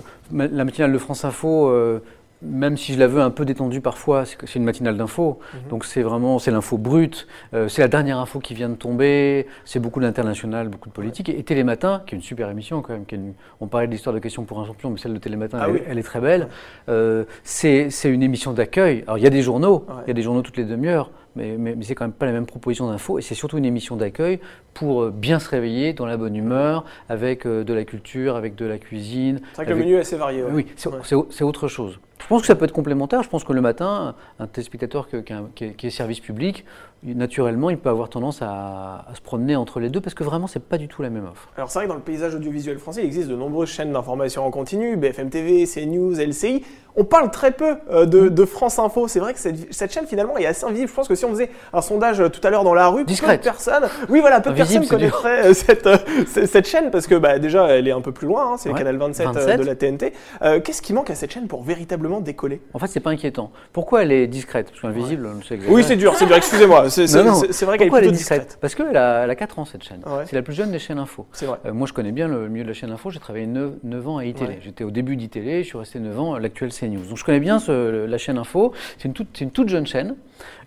la 0.52 0.64
matinale 0.64 0.92
de 0.92 0.98
France 0.98 1.24
Info, 1.24 1.68
euh, 1.70 2.00
même 2.42 2.76
si 2.76 2.92
je 2.94 2.98
la 2.98 3.06
veux 3.08 3.20
un 3.20 3.30
peu 3.30 3.44
détendue 3.44 3.80
parfois, 3.80 4.24
c'est 4.24 4.54
une 4.54 4.64
matinale 4.64 4.96
d'info. 4.96 5.38
Mhm. 5.54 5.60
Donc 5.70 5.84
c'est 5.84 6.02
vraiment 6.02 6.38
c'est 6.38 6.50
l'info 6.50 6.78
brute. 6.78 7.26
Euh, 7.54 7.68
c'est 7.68 7.82
la 7.82 7.88
dernière 7.88 8.18
info 8.18 8.38
qui 8.38 8.54
vient 8.54 8.68
de 8.68 8.76
tomber. 8.76 9.46
C'est 9.64 9.80
beaucoup 9.80 10.00
d'international, 10.00 10.68
beaucoup 10.68 10.88
de 10.88 10.94
politique. 10.94 11.28
Et, 11.28 11.38
et 11.38 11.42
Télématin, 11.42 12.02
qui 12.06 12.14
est 12.14 12.18
une 12.18 12.22
super 12.22 12.48
émission 12.50 12.80
quand 12.82 12.92
même. 12.92 13.06
qui 13.06 13.14
est 13.14 13.18
une- 13.18 13.34
on 13.60 13.66
parlait 13.66 13.86
de 13.86 13.92
l'histoire 13.92 14.14
de 14.14 14.20
questions 14.20 14.44
pour 14.44 14.60
un 14.60 14.66
champion, 14.66 14.90
mais 14.90 14.98
celle 14.98 15.14
de 15.14 15.18
Télématin, 15.18 15.58
Ah 15.60 15.66
elle, 15.68 15.74
oui. 15.74 15.80
elle 15.88 15.98
est 15.98 16.02
très 16.02 16.20
belle. 16.20 16.48
Euh, 16.88 17.24
c'est 17.42 17.88
une 18.04 18.22
émission 18.22 18.52
d'accueil. 18.52 19.02
Alors 19.06 19.18
il 19.18 19.24
y 19.24 19.26
a 19.26 19.30
des 19.30 19.42
journaux, 19.42 19.84
il 19.88 19.92
Ouais. 19.94 20.02
y 20.08 20.10
a 20.10 20.14
des 20.14 20.22
journaux 20.22 20.42
toutes 20.42 20.56
les 20.58 20.64
demi-heures. 20.64 21.10
Mais, 21.36 21.54
mais, 21.56 21.76
mais 21.76 21.84
c'est 21.84 21.94
quand 21.94 22.04
même 22.04 22.12
pas 22.12 22.26
la 22.26 22.32
même 22.32 22.46
proposition 22.46 22.88
d'info 22.88 23.18
et 23.18 23.22
c'est 23.22 23.36
surtout 23.36 23.58
une 23.58 23.64
émission 23.64 23.94
d'accueil 23.94 24.40
pour 24.74 25.02
euh, 25.04 25.10
bien 25.14 25.38
se 25.38 25.48
réveiller 25.48 25.92
dans 25.92 26.06
la 26.06 26.16
bonne 26.16 26.34
humeur, 26.34 26.84
avec 27.08 27.46
euh, 27.46 27.62
de 27.62 27.72
la 27.74 27.84
culture, 27.84 28.34
avec 28.34 28.56
de 28.56 28.64
la 28.66 28.78
cuisine, 28.78 29.38
C'est 29.52 29.56
vrai 29.56 29.66
que 29.66 29.70
le 29.70 29.76
menu 29.76 29.94
est 29.94 30.00
assez 30.00 30.16
varié. 30.16 30.42
ouais. 30.42 30.50
oui, 30.52 30.66
c'est 30.74 31.44
autre 31.44 31.68
chose. 31.68 32.00
Je 32.28 32.34
pense 32.34 32.42
que 32.42 32.46
ça 32.46 32.54
peut 32.56 32.66
être 32.66 32.72
complémentaire. 32.72 33.22
Je 33.22 33.28
pense 33.30 33.42
que 33.42 33.54
le 33.54 33.62
matin, 33.62 34.14
un 34.38 34.46
téléspectateur 34.46 35.08
qui, 35.08 35.16
est, 35.64 35.72
qui 35.76 35.86
est 35.86 35.90
service 35.90 36.20
public, 36.20 36.66
naturellement, 37.02 37.70
il 37.70 37.78
peut 37.78 37.88
avoir 37.88 38.10
tendance 38.10 38.42
à, 38.42 39.06
à 39.10 39.14
se 39.14 39.22
promener 39.22 39.56
entre 39.56 39.80
les 39.80 39.88
deux 39.88 40.02
parce 40.02 40.12
que 40.14 40.24
vraiment, 40.24 40.46
c'est 40.46 40.62
pas 40.62 40.76
du 40.76 40.88
tout 40.88 41.00
la 41.00 41.08
même 41.08 41.24
offre. 41.24 41.48
Alors 41.56 41.70
c'est 41.70 41.78
vrai 41.78 41.86
que 41.86 41.90
dans 41.90 41.96
le 41.96 42.02
paysage 42.02 42.34
audiovisuel 42.34 42.78
français, 42.78 43.00
il 43.02 43.06
existe 43.06 43.28
de 43.28 43.36
nombreuses 43.36 43.70
chaînes 43.70 43.92
d'information 43.94 44.44
en 44.44 44.50
continu, 44.50 44.96
BFM 44.98 45.30
TV, 45.30 45.64
CNews, 45.64 46.12
LCI. 46.20 46.64
On 46.96 47.04
parle 47.04 47.30
très 47.30 47.52
peu 47.52 47.76
euh, 47.90 48.06
de, 48.06 48.28
de 48.28 48.44
France 48.44 48.78
Info. 48.80 49.06
C'est 49.06 49.20
vrai 49.20 49.32
que 49.32 49.38
cette, 49.38 49.72
cette 49.72 49.92
chaîne 49.92 50.06
finalement 50.06 50.36
est 50.36 50.46
assez 50.46 50.64
invisible. 50.64 50.88
Je 50.88 50.94
pense 50.94 51.06
que 51.06 51.14
si 51.14 51.24
on 51.24 51.30
faisait 51.30 51.50
un 51.72 51.80
sondage 51.80 52.20
euh, 52.20 52.28
tout 52.28 52.40
à 52.44 52.50
l'heure 52.50 52.64
dans 52.64 52.74
la 52.74 52.88
rue, 52.88 53.04
Discrète. 53.04 53.40
peu 53.40 53.48
de 53.48 53.52
personnes, 53.52 53.84
oui 54.08 54.20
voilà, 54.20 54.40
peu 54.40 54.50
de 54.50 54.56
personnes 54.56 54.86
connaîtraient 54.86 55.46
euh, 55.50 55.54
cette, 55.54 55.86
euh, 55.86 56.62
chaîne 56.64 56.90
parce 56.90 57.06
que 57.06 57.14
bah, 57.14 57.38
déjà 57.38 57.68
elle 57.68 57.86
est 57.86 57.92
un 57.92 58.00
peu 58.00 58.10
plus 58.10 58.26
loin. 58.26 58.52
hein, 58.52 58.56
c'est 58.58 58.68
le 58.70 58.74
canal 58.74 58.96
27, 58.96 59.26
euh, 59.28 59.30
27. 59.32 59.60
de 59.60 59.64
la 59.64 59.74
TNT. 59.76 60.12
Euh, 60.42 60.60
Qu'est-ce 60.60 60.82
qui 60.82 60.92
manque 60.92 61.10
à 61.10 61.14
cette 61.14 61.32
chaîne 61.32 61.46
pour 61.46 61.62
véritablement 61.62 62.17
décoller 62.20 62.60
En 62.74 62.78
fait, 62.78 62.86
c'est 62.88 63.00
pas 63.00 63.10
inquiétant. 63.10 63.50
Pourquoi 63.72 64.02
elle 64.02 64.12
est 64.12 64.26
discrète? 64.26 64.68
Parce 64.70 64.80
qu'invisible, 64.80 65.26
on 65.32 65.36
le 65.36 65.42
sait 65.42 65.58
Oui, 65.68 65.82
c'est 65.84 65.96
dur, 65.96 66.14
c'est 66.16 66.26
dur. 66.26 66.36
Excusez-moi. 66.36 66.88
C'est 66.88 67.06
vrai 67.06 67.78
qu'elle 67.78 67.86
est 67.86 67.90
Pourquoi 67.90 67.98
elle 67.98 68.04
plutôt 68.04 68.06
est 68.06 68.10
discrète, 68.12 68.40
discrète? 68.42 68.58
Parce 68.60 68.74
qu'elle 68.74 68.96
a, 68.96 69.24
elle 69.24 69.30
a 69.30 69.34
4 69.34 69.58
ans, 69.58 69.64
cette 69.64 69.84
chaîne. 69.84 70.00
Ouais. 70.06 70.24
C'est 70.26 70.36
la 70.36 70.42
plus 70.42 70.54
jeune 70.54 70.70
des 70.70 70.78
chaînes 70.78 70.98
info. 70.98 71.26
C'est 71.32 71.46
vrai. 71.46 71.58
Euh, 71.66 71.72
moi, 71.72 71.86
je 71.86 71.92
connais 71.92 72.12
bien 72.12 72.28
le 72.28 72.48
milieu 72.48 72.64
de 72.64 72.68
la 72.68 72.74
chaîne 72.74 72.90
info. 72.90 73.10
J'ai 73.10 73.20
travaillé 73.20 73.46
9, 73.46 74.08
ans 74.08 74.18
à 74.18 74.24
iTélé. 74.24 74.54
Ouais. 74.54 74.60
J'étais 74.62 74.84
au 74.84 74.90
début 74.90 75.16
d'ITélé, 75.16 75.62
je 75.62 75.68
suis 75.68 75.78
resté 75.78 75.98
9 76.00 76.18
ans 76.20 76.34
à 76.34 76.40
l'actuel 76.40 76.70
CNews. 76.72 77.04
Donc, 77.08 77.16
je 77.16 77.24
connais 77.24 77.40
bien 77.40 77.58
ce- 77.58 78.06
la 78.06 78.18
chaîne 78.18 78.38
info. 78.38 78.72
C'est 78.98 79.04
une, 79.08 79.14
toute- 79.14 79.28
c'est 79.34 79.44
une 79.44 79.50
toute 79.50 79.68
jeune 79.68 79.86
chaîne. 79.86 80.14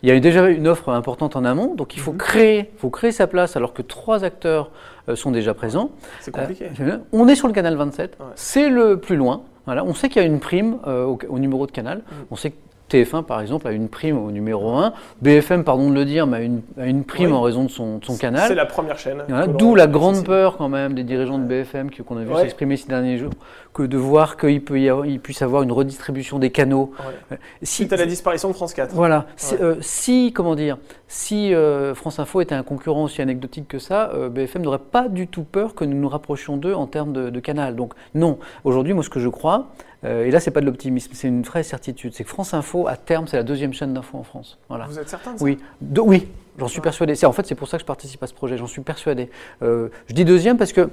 Il 0.03 0.09
y 0.09 0.11
a 0.11 0.15
eu 0.15 0.19
déjà 0.19 0.47
une 0.49 0.67
offre 0.67 0.89
importante 0.89 1.35
en 1.35 1.45
amont. 1.45 1.75
Donc, 1.75 1.95
il 1.95 1.99
faut, 1.99 2.11
Mhm. 2.11 2.17
créer, 2.17 2.71
faut 2.77 2.89
créer 2.89 3.11
sa 3.11 3.27
place 3.27 3.55
alors 3.55 3.73
que 3.73 3.81
trois 3.81 4.23
acteurs 4.23 4.71
euh, 5.09 5.15
sont 5.15 5.31
déjà 5.31 5.53
présents. 5.53 5.89
C'est 6.19 6.31
compliqué. 6.31 6.67
Euh, 6.79 6.97
on 7.11 7.27
est 7.27 7.33
sur 7.35 7.47
le 7.47 7.53
canal 7.53 7.75
27. 7.75 8.17
Ouais. 8.19 8.25
C'est 8.35 8.69
le 8.69 8.99
plus 8.99 9.15
loin. 9.15 9.41
Voilà. 9.65 9.83
On 9.83 9.93
sait 9.93 10.09
qu'il 10.09 10.21
y 10.21 10.25
a 10.25 10.27
une 10.27 10.39
prime 10.39 10.79
euh, 10.87 11.05
au, 11.05 11.19
au 11.29 11.39
numéro 11.39 11.65
de 11.67 11.71
canal. 11.71 12.01
On 12.29 12.35
sait 12.35 12.51
que 12.51 12.57
TF1, 12.91 13.23
par 13.23 13.41
exemple, 13.41 13.67
a 13.67 13.71
une 13.71 13.87
prime 13.89 14.17
au 14.17 14.31
numéro 14.31 14.69
1. 14.71 14.93
BFM, 15.21 15.63
pardon 15.63 15.89
de 15.89 15.95
le 15.95 16.05
dire, 16.05 16.27
mais 16.27 16.37
a 16.37 16.41
une, 16.41 16.61
a 16.79 16.85
une 16.85 17.03
prime 17.03 17.31
Oui. 17.31 17.37
en 17.37 17.41
raison 17.41 17.63
de 17.63 17.69
son, 17.69 17.97
de 17.99 18.05
son 18.05 18.17
canal. 18.17 18.47
C'est 18.47 18.55
la 18.55 18.65
première 18.65 18.97
chaîne. 18.99 19.23
Voilà, 19.27 19.47
D'où 19.47 19.75
la 19.75 19.87
grande 19.87 20.23
peur 20.25 20.57
quand 20.57 20.69
même 20.69 20.93
des 20.93 21.03
dirigeants 21.03 21.37
de 21.39 21.45
BFM 21.45 21.89
qu'on 21.91 22.17
a 22.17 22.23
vu 22.23 22.31
Ouais. 22.33 22.41
s'exprimer 22.41 22.77
ces 22.77 22.87
derniers 22.87 23.17
jours, 23.17 23.31
que 23.73 23.83
de 23.83 23.97
voir 23.97 24.37
qu'il 24.37 24.63
peut 24.63 24.79
y 24.79 24.89
avoir, 24.89 25.05
il 25.05 25.19
puisse 25.19 25.41
avoir 25.41 25.63
une 25.63 25.71
redistribution 25.71 26.39
des 26.39 26.49
canaux. 26.51 26.91
Ouais. 27.31 27.37
Si, 27.63 27.75
Suite 27.83 27.93
à 27.93 27.97
la 27.97 28.05
disparition 28.05 28.49
de 28.49 28.53
France 28.53 28.73
4. 28.73 28.93
voilà, 28.93 29.25
Ouais. 29.51 29.57
euh, 29.61 29.75
si, 29.81 30.33
comment 30.33 30.55
dire, 30.55 30.77
si 31.07 31.53
euh, 31.53 31.95
France 31.95 32.19
Info 32.19 32.41
était 32.41 32.55
un 32.55 32.63
concurrent 32.63 33.03
aussi 33.03 33.21
anecdotique 33.21 33.67
que 33.67 33.79
ça, 33.79 34.11
euh, 34.13 34.29
BFM 34.29 34.61
n'aurait 34.61 34.79
pas 34.79 35.07
du 35.07 35.27
tout 35.27 35.43
peur 35.43 35.75
que 35.75 35.85
nous 35.85 35.97
nous 35.97 36.09
rapprochions 36.09 36.57
d'eux 36.57 36.73
en 36.73 36.87
termes 36.87 37.13
de, 37.13 37.29
de 37.29 37.39
canal. 37.39 37.75
Donc 37.75 37.93
non, 38.15 38.37
aujourd'hui, 38.63 38.93
moi 38.93 39.03
ce 39.03 39.09
que 39.09 39.19
je 39.19 39.29
crois, 39.29 39.67
euh, 40.03 40.25
et 40.25 40.31
là 40.31 40.39
c'est 40.39 40.51
pas 40.51 40.61
de 40.61 40.65
l'optimisme, 40.65 41.11
c'est 41.13 41.27
une 41.27 41.43
vraie 41.43 41.63
certitude, 41.63 42.13
c'est 42.13 42.23
que 42.23 42.29
France 42.29 42.53
Info, 42.53 42.87
à 42.87 42.95
terme, 42.97 43.27
c'est 43.27 43.37
la 43.37 43.43
deuxième 43.43 43.73
chaîne 43.73 43.93
d'info 43.93 44.17
en 44.17 44.23
France. 44.23 44.57
Voilà. 44.69 44.85
Vous 44.85 44.97
êtes 44.99 45.09
certain 45.09 45.33
de 45.33 45.37
ça? 45.39 45.43
Oui, 45.45 45.57
De- 45.81 46.01
oui, 46.01 46.27
j'en 46.57 46.67
suis 46.67 46.81
persuadé. 46.81 47.15
C'est 47.15 47.25
en 47.25 47.31
fait 47.33 47.45
c'est 47.45 47.55
pour 47.55 47.67
ça 47.67 47.77
que 47.77 47.81
je 47.81 47.85
participe 47.87 48.21
à 48.23 48.27
ce 48.27 48.33
projet. 48.33 48.57
J'en 48.57 48.67
suis 48.67 48.81
persuadé. 48.81 49.29
Euh, 49.61 49.89
je 50.07 50.13
dis 50.13 50.25
deuxième 50.25 50.57
parce 50.57 50.73
que 50.73 50.89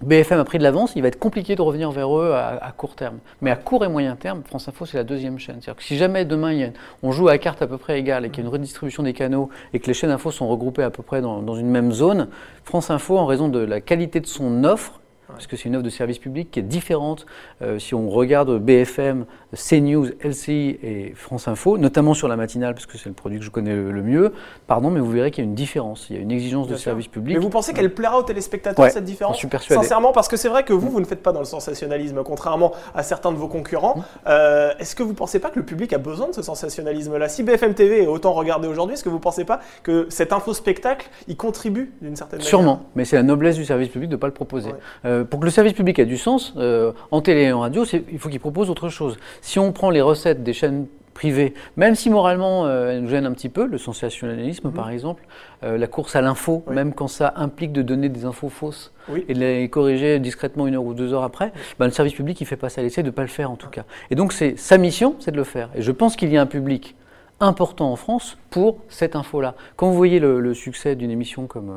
BFM 0.00 0.38
a 0.38 0.44
pris 0.44 0.58
de 0.58 0.62
l'avance. 0.62 0.92
Il 0.94 1.02
va 1.02 1.08
être 1.08 1.18
compliqué 1.18 1.56
de 1.56 1.62
revenir 1.62 1.90
vers 1.90 2.16
eux 2.16 2.30
à, 2.32 2.64
à 2.64 2.70
court 2.70 2.94
terme. 2.94 3.18
Mais 3.42 3.50
à 3.50 3.56
court 3.56 3.84
et 3.84 3.88
moyen 3.88 4.14
terme, 4.14 4.42
France 4.44 4.68
Info 4.68 4.86
c'est 4.86 4.96
la 4.96 5.02
deuxième 5.04 5.38
chaîne. 5.40 5.56
C'est-à-dire 5.60 5.76
que 5.76 5.82
si 5.82 5.96
jamais 5.96 6.24
demain 6.24 6.52
il 6.52 6.58
y 6.60 6.64
a- 6.64 6.70
on 7.02 7.10
joue 7.10 7.28
à 7.28 7.36
carte 7.38 7.60
à 7.62 7.66
peu 7.66 7.78
près 7.78 7.98
égale 7.98 8.24
et 8.24 8.30
qu'il 8.30 8.38
y 8.38 8.40
a 8.42 8.46
une 8.46 8.52
redistribution 8.52 9.02
des 9.02 9.12
canaux 9.12 9.50
et 9.72 9.80
que 9.80 9.86
les 9.88 9.94
chaînes 9.94 10.10
info 10.12 10.30
sont 10.30 10.46
regroupées 10.48 10.84
à 10.84 10.90
peu 10.90 11.02
près 11.02 11.20
dans, 11.20 11.42
dans 11.42 11.56
une 11.56 11.68
même 11.68 11.90
zone, 11.92 12.28
France 12.64 12.90
Info 12.90 13.18
en 13.18 13.26
raison 13.26 13.48
de 13.48 13.58
la 13.58 13.80
qualité 13.80 14.20
de 14.20 14.26
son 14.26 14.62
offre 14.62 15.00
parce 15.28 15.46
que 15.46 15.56
c'est 15.56 15.64
une 15.64 15.74
œuvre 15.74 15.84
de 15.84 15.90
service 15.90 16.18
public 16.18 16.50
qui 16.50 16.60
est 16.60 16.62
différente 16.62 17.26
euh, 17.62 17.78
si 17.78 17.94
on 17.94 18.08
regarde 18.10 18.58
BFM, 18.58 19.24
CNews, 19.54 20.08
LCI 20.22 20.78
et 20.82 21.12
France 21.14 21.48
Info, 21.48 21.78
notamment 21.78 22.14
sur 22.14 22.28
la 22.28 22.36
matinale, 22.36 22.74
parce 22.74 22.86
que 22.86 22.98
c'est 22.98 23.08
le 23.08 23.14
produit 23.14 23.38
que 23.38 23.44
je 23.44 23.50
connais 23.50 23.74
le, 23.74 23.90
le 23.90 24.02
mieux. 24.02 24.32
Pardon, 24.66 24.90
mais 24.90 25.00
vous 25.00 25.10
verrez 25.10 25.30
qu'il 25.30 25.44
y 25.44 25.46
a 25.46 25.48
une 25.48 25.54
différence. 25.54 26.06
Il 26.10 26.16
y 26.16 26.18
a 26.18 26.22
une 26.22 26.30
exigence 26.30 26.66
Bien 26.66 26.74
de 26.76 26.80
sûr. 26.80 26.90
service 26.90 27.08
public. 27.08 27.36
Mais 27.36 27.42
vous 27.42 27.50
pensez 27.50 27.72
qu'elle 27.72 27.92
plaira 27.94 28.18
aux 28.18 28.22
téléspectateurs 28.22 28.84
Ouais, 28.84 28.90
cette 28.90 29.04
différence 29.04 29.36
suis 29.38 29.48
persuadé. 29.48 29.80
Sincèrement, 29.82 30.12
parce 30.12 30.28
que 30.28 30.36
c'est 30.36 30.48
vrai 30.48 30.64
que 30.64 30.72
vous, 30.72 30.90
vous 30.90 31.00
ne 31.00 31.04
faites 31.06 31.22
pas 31.22 31.32
dans 31.32 31.40
le 31.40 31.46
sensationnalisme, 31.46 32.22
contrairement 32.22 32.72
à 32.94 33.02
certains 33.02 33.32
de 33.32 33.36
vos 33.36 33.48
concurrents. 33.48 34.04
Euh, 34.26 34.72
est-ce 34.78 34.94
que 34.94 35.02
vous 35.02 35.10
ne 35.10 35.16
pensez 35.16 35.38
pas 35.38 35.50
que 35.50 35.58
le 35.58 35.64
public 35.64 35.92
a 35.92 35.98
besoin 35.98 36.28
de 36.28 36.34
ce 36.34 36.42
sensationnalisme-là? 36.42 37.28
Si 37.28 37.42
BFM 37.42 37.74
TV 37.74 38.02
est 38.02 38.06
autant 38.06 38.32
regardé 38.32 38.68
aujourd'hui, 38.68 38.94
est-ce 38.94 39.04
que 39.04 39.08
vous 39.08 39.16
ne 39.16 39.20
pensez 39.22 39.44
pas 39.44 39.60
que 39.82 40.06
cet 40.10 40.32
info-spectacle 40.32 41.08
y 41.28 41.36
contribue 41.36 41.92
d'une 42.02 42.16
certaine 42.16 42.38
manière? 42.38 42.48
Sûrement, 42.48 42.82
mais 42.94 43.04
c'est 43.04 43.16
la 43.16 43.22
noblesse 43.22 43.56
du 43.56 43.64
service 43.64 43.88
public 43.88 44.10
de 44.10 44.16
ne 44.16 44.20
pas 44.20 44.26
le 44.26 44.32
proposer. 44.34 44.70
Ouais. 44.70 44.78
Euh, 45.04 45.17
pour 45.24 45.40
que 45.40 45.44
le 45.44 45.50
service 45.50 45.72
public 45.72 45.98
ait 45.98 46.06
du 46.06 46.18
sens, 46.18 46.54
euh, 46.56 46.92
en 47.10 47.20
télé 47.20 47.42
et 47.42 47.52
en 47.52 47.60
radio, 47.60 47.84
il 48.12 48.18
faut 48.18 48.28
qu'il 48.28 48.40
propose 48.40 48.70
autre 48.70 48.88
chose. 48.88 49.16
Si 49.40 49.58
on 49.58 49.72
prend 49.72 49.90
les 49.90 50.00
recettes 50.02 50.42
des 50.42 50.52
chaînes 50.52 50.86
privées, 51.14 51.52
même 51.76 51.96
si 51.96 52.10
moralement 52.10 52.66
euh, 52.66 52.92
elles 52.92 53.00
nous 53.02 53.08
gênent 53.08 53.26
un 53.26 53.32
petit 53.32 53.48
peu, 53.48 53.66
le 53.66 53.76
sensationnalisme 53.76 54.70
par 54.70 54.88
exemple, 54.90 55.24
euh, 55.64 55.76
la 55.76 55.86
course 55.88 56.14
à 56.14 56.20
l'info, 56.20 56.58
Mhm. 56.58 56.62
Oui. 56.68 56.74
même 56.76 56.94
quand 56.94 57.08
ça 57.08 57.32
implique 57.36 57.72
de 57.72 57.82
donner 57.82 58.08
des 58.08 58.24
infos 58.24 58.48
fausses 58.48 58.92
Oui. 59.08 59.24
et 59.28 59.34
de 59.34 59.40
les 59.40 59.68
corriger 59.68 60.20
discrètement 60.20 60.68
une 60.68 60.76
heure 60.76 60.84
ou 60.84 60.94
deux 60.94 61.12
heures 61.12 61.24
après, 61.24 61.52
ben, 61.80 61.86
le 61.86 61.90
service 61.92 62.14
public 62.14 62.40
il 62.40 62.46
fait 62.46 62.56
pas 62.56 62.68
ça, 62.68 62.82
il 62.82 62.86
essaie 62.86 63.02
de 63.02 63.08
ne 63.08 63.12
pas 63.12 63.22
le 63.22 63.28
faire 63.28 63.50
en 63.50 63.56
tout 63.56 63.68
cas. 63.68 63.82
Et 64.10 64.14
donc 64.14 64.32
c'est 64.32 64.56
sa 64.56 64.78
mission, 64.78 65.16
c'est 65.18 65.32
de 65.32 65.36
le 65.36 65.44
faire. 65.44 65.70
Et 65.74 65.82
je 65.82 65.90
pense 65.90 66.14
qu'il 66.14 66.32
y 66.32 66.36
a 66.36 66.40
un 66.40 66.46
public 66.46 66.94
important 67.40 67.92
en 67.92 67.96
France 67.96 68.36
pour 68.50 68.78
cette 68.88 69.14
info-là. 69.14 69.54
Quand 69.76 69.88
vous 69.88 69.94
voyez 69.96 70.18
le, 70.18 70.40
le 70.40 70.54
succès 70.54 70.96
d'une 70.96 71.10
émission 71.10 71.46
comme 71.46 71.70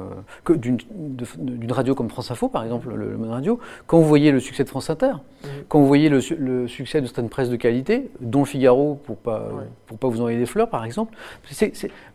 euh, 0.50 0.56
d'une 0.56 1.72
radio 1.72 1.94
comme 1.94 2.10
France 2.10 2.32
Info, 2.32 2.48
par 2.50 2.64
exemple, 2.64 2.90
le, 2.90 3.12
le 3.12 3.18
Monde 3.18 3.30
Radio, 3.30 3.60
quand 3.88 4.00
vous 4.00 4.08
voyez 4.08 4.32
le 4.32 4.40
succès 4.40 4.64
de 4.64 4.70
France 4.70 4.90
Inter, 4.90 5.12
Mhm. 5.44 5.50
quand 5.70 5.80
vous 5.80 5.88
voyez 5.88 6.10
le, 6.10 6.22
su- 6.22 6.36
le 6.36 6.68
succès 6.68 7.02
de 7.02 7.08
certaines 7.08 7.30
presses 7.30 7.50
de 7.50 7.56
qualité, 7.56 8.12
dont 8.20 8.40
le 8.42 8.46
Figaro, 8.46 8.96
pour 9.06 9.18
pas 9.18 9.50
Ouais. 9.52 9.64
pour 9.88 9.98
pas 9.98 10.08
vous 10.08 10.20
envoyer 10.20 10.38
des 10.38 10.46
fleurs, 10.46 10.70
par 10.70 10.86
exemple, 10.86 11.16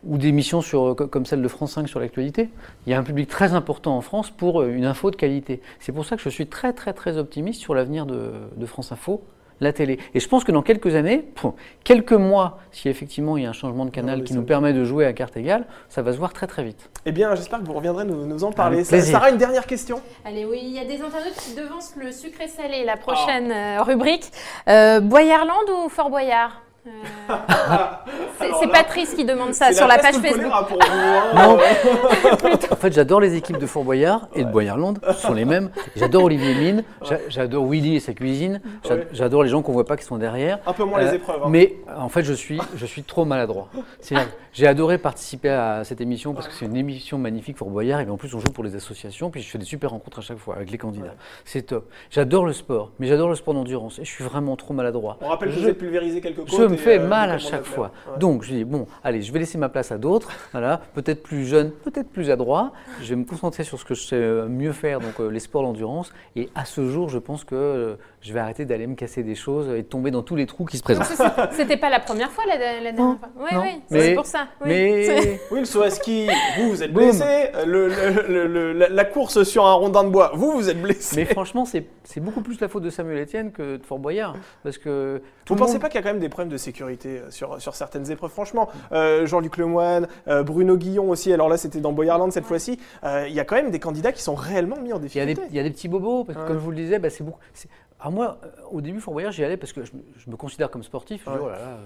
ou 0.05 0.17
des 0.17 0.27
émissions 0.29 0.61
sur, 0.61 0.95
co- 0.95 1.07
comme 1.07 1.25
celle 1.25 1.41
de 1.41 1.47
France 1.49 1.73
5 1.73 1.87
sur 1.89 1.99
l'actualité, 1.99 2.49
il 2.85 2.91
y 2.91 2.93
a 2.93 2.99
un 2.99 3.03
public 3.03 3.27
très 3.27 3.53
important 3.53 3.97
en 3.97 4.01
France 4.01 4.29
pour 4.29 4.61
euh, 4.61 4.69
une 4.69 4.85
info 4.85 5.11
de 5.11 5.15
qualité. 5.17 5.61
C'est 5.79 5.91
pour 5.91 6.05
ça 6.05 6.15
que 6.15 6.21
je 6.21 6.29
suis 6.29 6.47
très 6.47 6.71
très 6.73 6.93
très 6.93 7.17
optimiste 7.17 7.59
sur 7.61 7.75
l'avenir 7.75 8.05
de, 8.05 8.31
de 8.55 8.65
France 8.65 8.91
Info 8.93 9.21
la 9.59 9.73
télé. 9.73 9.99
Et 10.13 10.19
je 10.19 10.27
pense 10.27 10.43
que 10.43 10.51
dans 10.51 10.61
quelques 10.61 10.95
années, 10.95 11.19
pour 11.19 11.55
quelques 11.83 12.13
mois, 12.13 12.59
si 12.71 12.89
effectivement 12.89 13.37
il 13.37 13.43
y 13.43 13.45
a 13.45 13.49
un 13.49 13.53
changement 13.53 13.85
de 13.85 13.91
canal 13.91 14.19
mais 14.19 14.23
qui 14.23 14.33
nous 14.33 14.43
permet 14.43 14.73
de 14.73 14.83
jouer 14.83 15.05
à 15.05 15.13
carte 15.13 15.37
égale, 15.37 15.65
ça 15.89 16.01
va 16.01 16.13
se 16.13 16.17
voir 16.17 16.33
très 16.33 16.47
très 16.47 16.63
vite. 16.63 16.89
Eh 17.05 17.11
bien, 17.11 17.33
j'espère 17.35 17.59
que 17.59 17.65
vous 17.65 17.73
reviendrez 17.73 18.05
nous, 18.05 18.25
nous 18.25 18.43
en 18.43 18.51
parler. 18.51 18.83
Sarah, 18.83 19.29
une 19.29 19.37
dernière 19.37 19.65
question 19.65 20.01
Allez, 20.25 20.45
oui, 20.45 20.59
il 20.63 20.71
y 20.71 20.79
a 20.79 20.85
des 20.85 21.01
internautes 21.01 21.35
qui 21.37 21.55
devancent 21.55 21.95
le 21.95 22.11
sucré 22.11 22.47
salé, 22.47 22.83
la 22.85 22.97
prochaine 22.97 23.51
euh, 23.51 23.81
rubrique. 23.81 24.29
Euh, 24.67 24.99
Boyarland 24.99 25.69
ou 25.69 25.89
Fort 25.89 26.09
Boyard? 26.09 26.61
Euh, 27.29 27.33
C'est 28.59 28.67
Patrice 28.71 29.13
qui 29.13 29.25
demande 29.25 29.53
ça 29.53 29.71
sur 29.73 29.87
la 29.87 29.97
page 29.97 30.15
Facebook. 30.15 30.51
pour 30.69 30.77
vous, 30.77 30.97
hein. 30.97 31.23
Non. 31.35 31.57
En 32.71 32.75
fait, 32.75 32.93
j'adore 32.93 33.19
les 33.21 33.35
équipes 33.35 33.57
de 33.57 33.65
Fort 33.65 33.83
Boyard 33.83 34.27
et 34.35 34.43
de 34.43 34.49
Boyarland, 34.51 34.99
ce 35.07 35.13
sont 35.13 35.33
les 35.33 35.45
mêmes. 35.45 35.69
J'adore 35.95 36.25
Olivier 36.25 36.53
Mine, 36.53 36.83
j'a- 37.03 37.17
j'adore 37.29 37.65
Willy 37.67 37.95
et 37.95 37.99
sa 37.99 38.13
cuisine, 38.13 38.61
j'a- 38.87 38.95
Ouais. 38.95 39.07
j'adore 39.13 39.43
les 39.43 39.49
gens 39.49 39.61
qu'on 39.63 39.71
voit 39.73 39.85
pas 39.85 39.97
qui 39.97 40.03
sont 40.05 40.17
derrière. 40.17 40.59
Un 40.67 40.73
peu 40.73 40.83
moins 40.83 40.99
Euh, 40.99 41.09
les 41.09 41.15
épreuves. 41.15 41.41
hein. 41.43 41.47
Mais 41.49 41.75
en 41.97 42.09
fait, 42.09 42.23
je 42.23 42.33
suis, 42.33 42.59
je 42.75 42.85
suis 42.85 43.03
trop 43.03 43.25
maladroit. 43.25 43.69
J'ai 44.53 44.65
adoré 44.67 44.97
participer 44.97 45.49
à 45.49 45.83
cette 45.83 46.01
émission 46.01 46.33
parce 46.33 46.47
que 46.47 46.53
c'est 46.53 46.65
une 46.65 46.75
émission 46.77 47.17
magnifique 47.19 47.57
pour 47.57 47.69
Boyard. 47.69 48.01
Et 48.01 48.09
en 48.09 48.17
plus, 48.17 48.33
on 48.33 48.39
joue 48.39 48.51
pour 48.51 48.63
les 48.63 48.75
associations. 48.75 49.29
Puis 49.29 49.41
je 49.41 49.49
fais 49.49 49.57
des 49.59 49.65
super 49.65 49.91
rencontres 49.91 50.19
à 50.19 50.21
chaque 50.21 50.37
fois 50.39 50.55
avec 50.55 50.71
les 50.71 50.77
candidats. 50.79 51.13
C'est 51.45 51.61
top. 51.63 51.89
J'adore 52.09 52.45
le 52.45 52.53
sport, 52.53 52.91
mais 52.99 53.05
j'adore 53.07 53.29
le 53.29 53.35
sport 53.35 53.53
d'endurance. 53.53 53.99
Et 53.99 54.05
je 54.05 54.09
suis 54.11 54.23
vraiment 54.23 54.55
trop 54.55 54.73
maladroit. 54.73 55.17
On 55.21 55.27
rappelle 55.27 55.49
que 55.49 55.55
Je- 55.55 55.59
vous 55.61 55.67
êtes 55.69 55.77
pulvérisé 55.77 56.21
quelques 56.21 56.37
côtes. 56.37 56.49
Me 56.77 56.81
et, 56.81 56.83
fais 56.83 56.99
euh, 56.99 57.07
mal 57.07 57.31
à 57.31 57.37
chaque 57.37 57.63
fois. 57.63 57.91
Ouais. 58.07 58.19
Donc 58.19 58.43
je 58.43 58.53
dis 58.53 58.63
bon, 58.63 58.87
allez, 59.03 59.21
je 59.21 59.31
vais 59.31 59.39
laisser 59.39 59.57
ma 59.57 59.69
place 59.69 59.91
à 59.91 59.97
d'autres. 59.97 60.31
Voilà, 60.53 60.81
peut-être 60.95 61.21
plus 61.21 61.45
jeunes, 61.45 61.71
peut-être 61.71 62.09
plus 62.09 62.31
adroits. 62.31 62.71
Je 63.01 63.09
vais 63.09 63.15
me 63.15 63.25
concentrer 63.25 63.63
sur 63.63 63.79
ce 63.79 63.85
que 63.85 63.93
je 63.93 64.01
sais 64.01 64.15
euh, 64.15 64.47
mieux 64.47 64.71
faire, 64.71 64.99
donc 64.99 65.19
euh, 65.19 65.27
les 65.27 65.39
sports 65.39 65.61
d'endurance. 65.61 66.11
Et 66.35 66.49
à 66.55 66.65
ce 66.65 66.87
jour, 66.87 67.09
je 67.09 67.19
pense 67.19 67.43
que 67.43 67.97
je 68.19 68.33
vais 68.33 68.39
arrêter 68.39 68.65
d'aller 68.65 68.87
me 68.87 68.95
casser 68.95 69.23
des 69.23 69.35
choses 69.35 69.69
et 69.69 69.83
de 69.83 69.87
tomber 69.87 70.11
dans 70.11 70.23
tous 70.23 70.35
les 70.35 70.45
trous 70.47 70.65
qui 70.65 70.77
se 70.77 70.83
présentent. 70.83 71.05
C'était 71.51 71.77
pas 71.77 71.89
la 71.89 71.99
première 71.99 72.31
fois 72.31 72.43
la, 72.47 72.57
la 72.57 72.91
dernière 72.91 72.95
Non, 73.05 73.17
fois. 73.17 73.29
Oui, 73.39 73.49
non. 73.53 73.61
oui, 73.61 73.81
c'est 73.89 74.13
pour 74.15 74.25
ça. 74.25 74.47
oui. 74.61 74.67
Mais 74.67 75.39
Oui, 75.51 75.59
le 75.59 75.65
saut 75.65 75.83
à 75.83 75.89
ski, 75.91 76.27
vous, 76.57 76.69
vous 76.69 76.83
êtes 76.83 76.91
blessé. 76.91 77.51
Le, 77.65 77.87
le- 77.87 78.47
le- 78.47 78.73
le- 78.73 78.87
la, 78.89 79.05
course 79.05 79.43
sur 79.43 79.65
un 79.65 79.73
rondin 79.73 80.03
de 80.03 80.09
bois, 80.09 80.31
vous, 80.33 80.51
vous 80.51 80.69
êtes 80.69 80.81
blessé. 80.81 81.15
Mais 81.15 81.25
franchement, 81.25 81.65
c'est 81.65 81.85
beaucoup 82.19 82.41
plus 82.41 82.59
la 82.59 82.67
faute 82.67 82.83
de 82.83 82.89
Samuel 82.89 83.21
Etienne 83.23 83.51
que 83.51 83.77
de 83.77 83.83
Fort 83.85 83.99
Boyard. 83.99 84.35
Parce 84.63 84.77
que. 84.79 85.21
tout 85.45 85.53
Vous 85.53 85.59
le 85.59 85.65
pensez 85.65 85.79
pas 85.79 85.87
qu'il 85.87 85.95
y 85.95 85.99
a 85.99 86.01
quand 86.03 86.09
même 86.13 86.19
des 86.19 86.29
problèmes 86.29 86.51
de 86.51 86.57
sécurité 86.57 87.19
euh, 87.19 87.29
sur, 87.29 87.61
sur 87.61 87.75
certaines 87.75 88.09
épreuves 88.11 88.31
Franchement, 88.31 88.67
euh, 88.91 89.25
Jean-Luc 89.27 89.57
Lemoyne, 89.57 90.07
euh, 90.27 90.43
Bruno 90.43 90.75
Guillon 90.75 91.09
aussi, 91.09 91.31
alors 91.31 91.47
là 91.49 91.57
c'était 91.57 91.79
dans 91.79 91.93
Boyarland 91.93 92.31
cette 92.31 92.45
fois-ci, 92.45 92.79
euh, 93.03 93.25
il 93.29 93.33
y 93.35 93.39
a 93.39 93.45
quand 93.45 93.55
même 93.55 93.71
des 93.71 93.79
candidats 93.79 94.11
qui 94.11 94.21
sont 94.23 94.35
réellement 94.35 94.75
mis 94.77 94.91
en 94.91 94.97
Il 94.97 95.05
y, 95.05 95.07
difficulté. 95.07 95.41
il 95.49 95.55
y 95.55 95.59
a 95.59 95.63
des 95.63 95.69
petits 95.71 95.87
bobos, 95.87 96.23
parce 96.25 96.35
que 96.37 96.41
Ouais. 96.41 96.47
comme 96.47 96.57
je 96.57 96.63
vous 96.63 96.71
le 96.71 96.77
disais, 96.77 96.99
bah, 96.99 97.09
c'est 97.09 97.23
beaucoup. 97.23 97.39
Alors 97.99 98.11
moi, 98.13 98.37
euh, 98.43 98.47
au 98.71 98.81
début, 98.81 98.99
Fort 98.99 99.13
Boyard, 99.13 99.31
j'y 99.31 99.43
allais 99.43 99.57
parce 99.57 99.73
que 99.73 99.83
je, 99.83 99.93
me- 99.93 100.03
je 100.17 100.29
me 100.29 100.35
considère 100.35 100.69
comme 100.69 100.83
sportif. 100.83 101.23
Je 101.25 101.31
dis, 101.31 101.35
Ouais. 101.37 101.43
oh 101.45 101.49
là 101.49 101.59
là, 101.59 101.77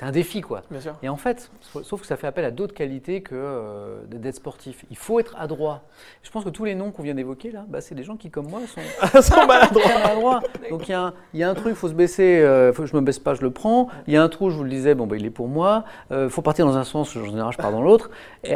c'est 0.00 0.06
un 0.06 0.12
défi, 0.12 0.40
quoi. 0.40 0.62
Bien 0.70 0.80
sûr. 0.80 0.94
Et 1.02 1.10
en 1.10 1.16
fait, 1.16 1.50
sauf 1.82 2.00
que 2.00 2.06
ça 2.06 2.16
fait 2.16 2.26
appel 2.26 2.46
à 2.46 2.50
d'autres 2.50 2.72
qualités 2.72 3.20
que 3.20 3.34
euh, 3.34 3.98
d'être 4.06 4.36
sportif. 4.36 4.86
Il 4.90 4.96
faut 4.96 5.20
être 5.20 5.36
adroit. 5.38 5.82
Je 6.22 6.30
pense 6.30 6.42
que 6.42 6.48
tous 6.48 6.64
les 6.64 6.74
noms 6.74 6.90
qu'on 6.90 7.02
vient 7.02 7.14
d'évoquer 7.14 7.50
là, 7.50 7.64
bah, 7.68 7.82
c'est 7.82 7.94
des 7.94 8.02
gens 8.02 8.16
qui, 8.16 8.30
comme 8.30 8.48
moi, 8.48 8.60
sont 8.66 8.80
très 9.20 9.46
maladroits. 9.46 10.40
Donc 10.70 10.88
il 10.88 10.92
y, 10.92 10.94
a 10.94 11.02
un- 11.02 11.14
il 11.34 11.40
y 11.40 11.42
a 11.42 11.50
un 11.50 11.54
truc, 11.54 11.68
il 11.68 11.74
faut 11.74 11.88
se 11.88 11.92
baisser, 11.92 12.40
euh, 12.40 12.72
faut 12.72 12.82
que 12.82 12.88
je 12.88 12.96
me 12.96 13.02
baisse 13.02 13.18
pas, 13.18 13.34
je 13.34 13.42
le 13.42 13.50
prends. 13.50 13.88
Il 14.06 14.14
y 14.14 14.16
a 14.16 14.22
un 14.22 14.28
trou, 14.30 14.48
je 14.48 14.56
vous 14.56 14.64
le 14.64 14.70
disais, 14.70 14.94
bon, 14.94 15.06
bah, 15.06 15.16
il 15.18 15.26
est 15.26 15.30
pour 15.30 15.48
moi. 15.48 15.84
Il 16.10 16.30
faut 16.30 16.40
partir 16.42 16.64
dans 16.64 16.78
un 16.78 16.84
sens, 16.84 17.14
en 17.16 17.24
général, 17.26 17.52
je 17.52 17.58
pars 17.58 17.70
dans 17.70 17.82
l'autre. 17.82 18.10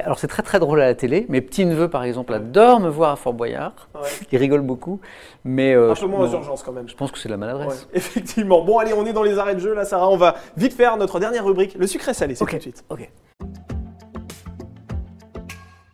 Alors 0.04 0.18
c'est 0.18 0.28
très 0.28 0.42
très 0.42 0.59
drôle 0.61 0.80
à 0.80 0.87
la 0.87 0.94
télé. 0.94 1.26
Mes 1.28 1.42
petits-neveux, 1.42 1.88
par 1.90 2.04
exemple, 2.04 2.33
adorent 2.33 2.80
me 2.80 2.88
voir 2.88 3.11
à 3.11 3.16
Fort 3.16 3.35
Boyard. 3.35 3.88
Ouais. 3.94 4.00
Ils 4.33 4.38
rigolent 4.38 4.62
beaucoup. 4.62 4.98
Mais 5.44 5.74
euh, 5.74 5.90
Un 5.90 5.94
je- 5.94 6.00
peu 6.00 6.07
moins 6.07 6.20
aux 6.26 6.33
urgences 6.33 6.62
quand 6.62 6.72
même. 6.72 6.88
je 6.88 6.94
pense 6.96 7.12
que 7.12 7.18
c'est 7.18 7.28
de 7.28 7.35
la 7.35 7.37
maladresse. 7.37 7.83
Ouais, 7.92 7.98
effectivement. 7.98 8.64
Bon, 8.64 8.78
allez, 8.78 8.94
on 8.94 9.04
est 9.04 9.12
dans 9.12 9.22
les 9.22 9.38
arrêts 9.38 9.54
de 9.54 9.61
jeu 9.61 9.74
là, 9.74 9.85
Sarah. 9.85 10.09
On 10.09 10.16
va 10.16 10.37
vite 10.57 10.72
faire 10.72 10.96
notre 10.96 11.20
dernière 11.35 11.47
rubrique, 11.49 11.75
le 11.79 11.87
sucré 11.87 12.14
salé. 12.14 12.35
C'est 12.37 12.44
Ok. 12.44 12.51
tout 12.51 12.57
de 12.57 12.62
suite. 12.62 12.85
Ok. 12.88 13.11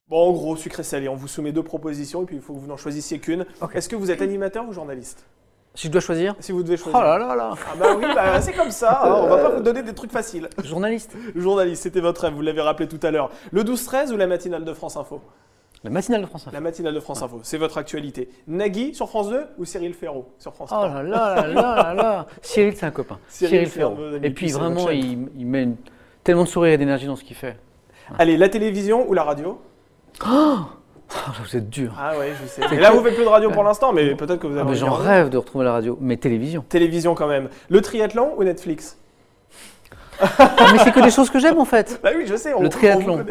Bon, 0.09 0.29
en 0.29 0.33
gros, 0.33 0.57
sucré 0.57 0.83
salé, 0.83 1.09
on 1.09 1.15
vous 1.15 1.29
soumet 1.29 1.53
deux 1.53 1.63
propositions 1.63 2.23
et 2.23 2.27
puis 2.27 2.37
il 2.37 2.43
faut 2.43 2.53
que 2.53 2.59
vous 2.59 2.67
n'en 2.67 2.77
choisissiez 2.77 3.21
qu'une. 3.21 3.47
Est-ce 3.75 3.89
que 3.89 3.97
vous 3.97 4.11
êtes 4.11 4.23
animateur 4.23 4.69
ou 4.69 4.73
journaliste? 4.73 5.25
Si 5.75 5.87
je 5.87 5.93
dois 5.93 6.01
choisir? 6.01 6.35
Si 6.41 6.51
vous 6.51 6.65
devez 6.65 6.77
choisir. 6.77 6.99
Oh 7.01 7.03
là 7.05 7.17
là 7.17 7.37
là 7.37 7.55
Ah 7.55 7.77
bah 7.79 7.87
oui, 7.97 8.05
bah, 8.15 8.41
c'est 8.41 8.53
comme 8.53 8.73
ça. 8.73 9.03
hein, 9.05 9.15
on 9.23 9.29
va 9.29 9.39
pas 9.39 9.51
vous 9.51 9.63
donner 9.63 9.85
des 9.85 9.95
trucs 9.95 10.11
faciles. 10.11 10.49
Journaliste 10.65 11.15
journaliste, 11.37 11.85
c'était 11.85 12.01
votre 12.01 12.23
rêve, 12.23 12.35
vous 12.35 12.43
l'avez 12.43 12.61
rappelé 12.61 12.89
tout 12.89 12.99
à 13.05 13.13
l'heure. 13.13 13.31
Le 13.53 13.63
12-13 13.63 14.13
ou 14.13 14.17
la 14.17 14.27
matinale 14.27 14.65
de 14.65 14.75
France 14.75 14.97
Info? 14.97 15.21
La 15.83 15.89
matinale 15.91 16.21
de 16.21 16.27
France 16.27 16.43
Info. 16.47 16.55
La 16.55 16.61
matinale 16.61 16.95
de 16.95 17.01
France 17.01 17.23
Info, 17.23 17.41
c'est 17.43 17.57
votre 17.57 17.79
actualité. 17.79 18.29
Nagui 18.47 18.95
sur 18.95 19.09
France 19.09 19.31
2 19.31 19.47
ou 19.59 19.65
Cyril 19.65 19.95
Ferraud 19.95 20.29
sur 20.39 20.53
France 20.55 20.69
3 20.69 20.83
Oh 20.83 20.95
là 20.95 21.03
là 21.03 21.35
là 21.37 21.47
là 21.49 21.53
là 21.55 21.95
là 21.95 22.27
Cyril, 22.43 22.75
c'est 22.77 22.85
un 22.87 22.91
copain. 22.91 23.19
Cyril, 23.29 23.51
Cyril, 23.51 23.69
Ferraud. 23.69 23.97
Et 24.23 24.31
puis 24.31 24.51
vraiment, 24.53 24.91
il, 24.91 25.29
il 25.39 25.47
met 25.47 25.63
une- 25.63 25.77
tellement 26.23 26.43
de 26.45 26.49
sourire 26.49 26.75
et 26.75 26.79
d'énergie 26.79 27.07
dans 27.07 27.17
ce 27.17 27.25
qu'il 27.25 27.37
fait. 27.37 27.57
Allez, 28.19 28.37
la 28.37 28.49
télévision 28.51 29.09
ou 29.09 29.15
la 29.15 29.23
radio? 29.23 29.59
Oh, 30.27 30.57
vous 31.43 31.57
êtes 31.57 31.71
dur. 31.71 31.95
Ah 31.99 32.17
ouais, 32.19 32.33
je 32.43 32.47
sais. 32.47 32.63
Et 32.75 32.79
là, 32.79 32.91
vous 32.93 33.03
faites 33.03 33.15
plus 33.15 33.25
de 33.25 33.29
radio 33.29 33.51
pour 33.51 33.65
l'instant, 33.65 33.93
mais 33.93 34.15
peut-être 34.15 34.39
que 34.39 34.47
vous 34.47 34.59
Ah, 34.59 34.61
avez 34.61 34.71
mais 34.71 34.71
envie 34.73 34.79
J'en 34.81 34.93
rêve 34.93 35.31
de 35.31 35.39
retrouver 35.39 35.65
la 35.65 35.73
radio. 35.73 35.97
Mais 36.01 36.17
télévision. 36.19 36.63
Télévision 36.69 37.15
quand 37.15 37.27
même. 37.27 37.49
Le 37.69 37.81
triathlon 37.81 38.35
ou 38.37 38.45
Netflix? 38.45 38.99
Ah, 38.99 39.00
mais 40.21 40.79
c'est 40.85 40.93
que 40.93 41.01
des 41.01 41.11
choses 41.11 41.31
que 41.31 41.39
j'aime 41.39 41.59
en 41.59 41.65
fait. 41.65 42.01
Bah 42.03 42.11
oui, 42.17 42.25
je 42.27 42.37
sais. 42.37 42.53
on- 42.55 42.61
Le 42.61 42.67
on 42.67 42.71
triathlon. 42.71 43.17
Le. 43.19 43.25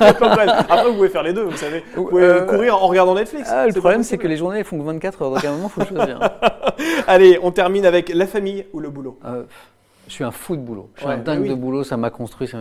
Après, 0.00 0.84
vous 0.88 0.94
pouvez 0.94 1.08
faire 1.08 1.22
les 1.22 1.32
deux, 1.32 1.42
vous 1.44 1.56
savez. 1.56 1.84
Vous 1.94 2.04
pouvez 2.06 2.22
Euh, 2.24 2.46
courir 2.46 2.76
en 2.82 2.86
regardant 2.86 3.14
Netflix. 3.14 3.48
Ah, 3.52 3.66
le 3.66 3.72
problème, 3.72 4.02
c'est 4.02 4.18
que 4.18 4.26
les 4.28 4.36
journées 4.36 4.58
elles 4.60 4.64
font 4.64 4.78
que 4.78 4.84
24 4.84 5.22
heures. 5.22 5.30
Donc 5.30 5.44
à 5.44 5.48
un 5.48 5.52
moment, 5.52 5.70
il 5.76 5.82
faut 5.84 5.88
choisir. 5.94 6.18
Allez, 7.06 7.38
on 7.42 7.50
termine 7.50 7.86
avec 7.86 8.08
la 8.14 8.26
famille 8.26 8.66
ou 8.72 8.80
le 8.80 8.88
boulot? 8.90 9.18
Euh, 9.24 9.42
je 10.08 10.12
suis 10.12 10.24
un 10.24 10.30
fou 10.30 10.56
de 10.56 10.60
boulot. 10.60 10.88
Je 10.94 11.00
suis 11.00 11.08
Ouais, 11.08 11.14
un 11.14 11.18
dingue 11.18 11.42
oui. 11.42 11.48
de 11.48 11.54
boulot. 11.54 11.84
Ça 11.84 11.96
m'a 11.96 12.10
construit. 12.10 12.46
ça 12.48 12.58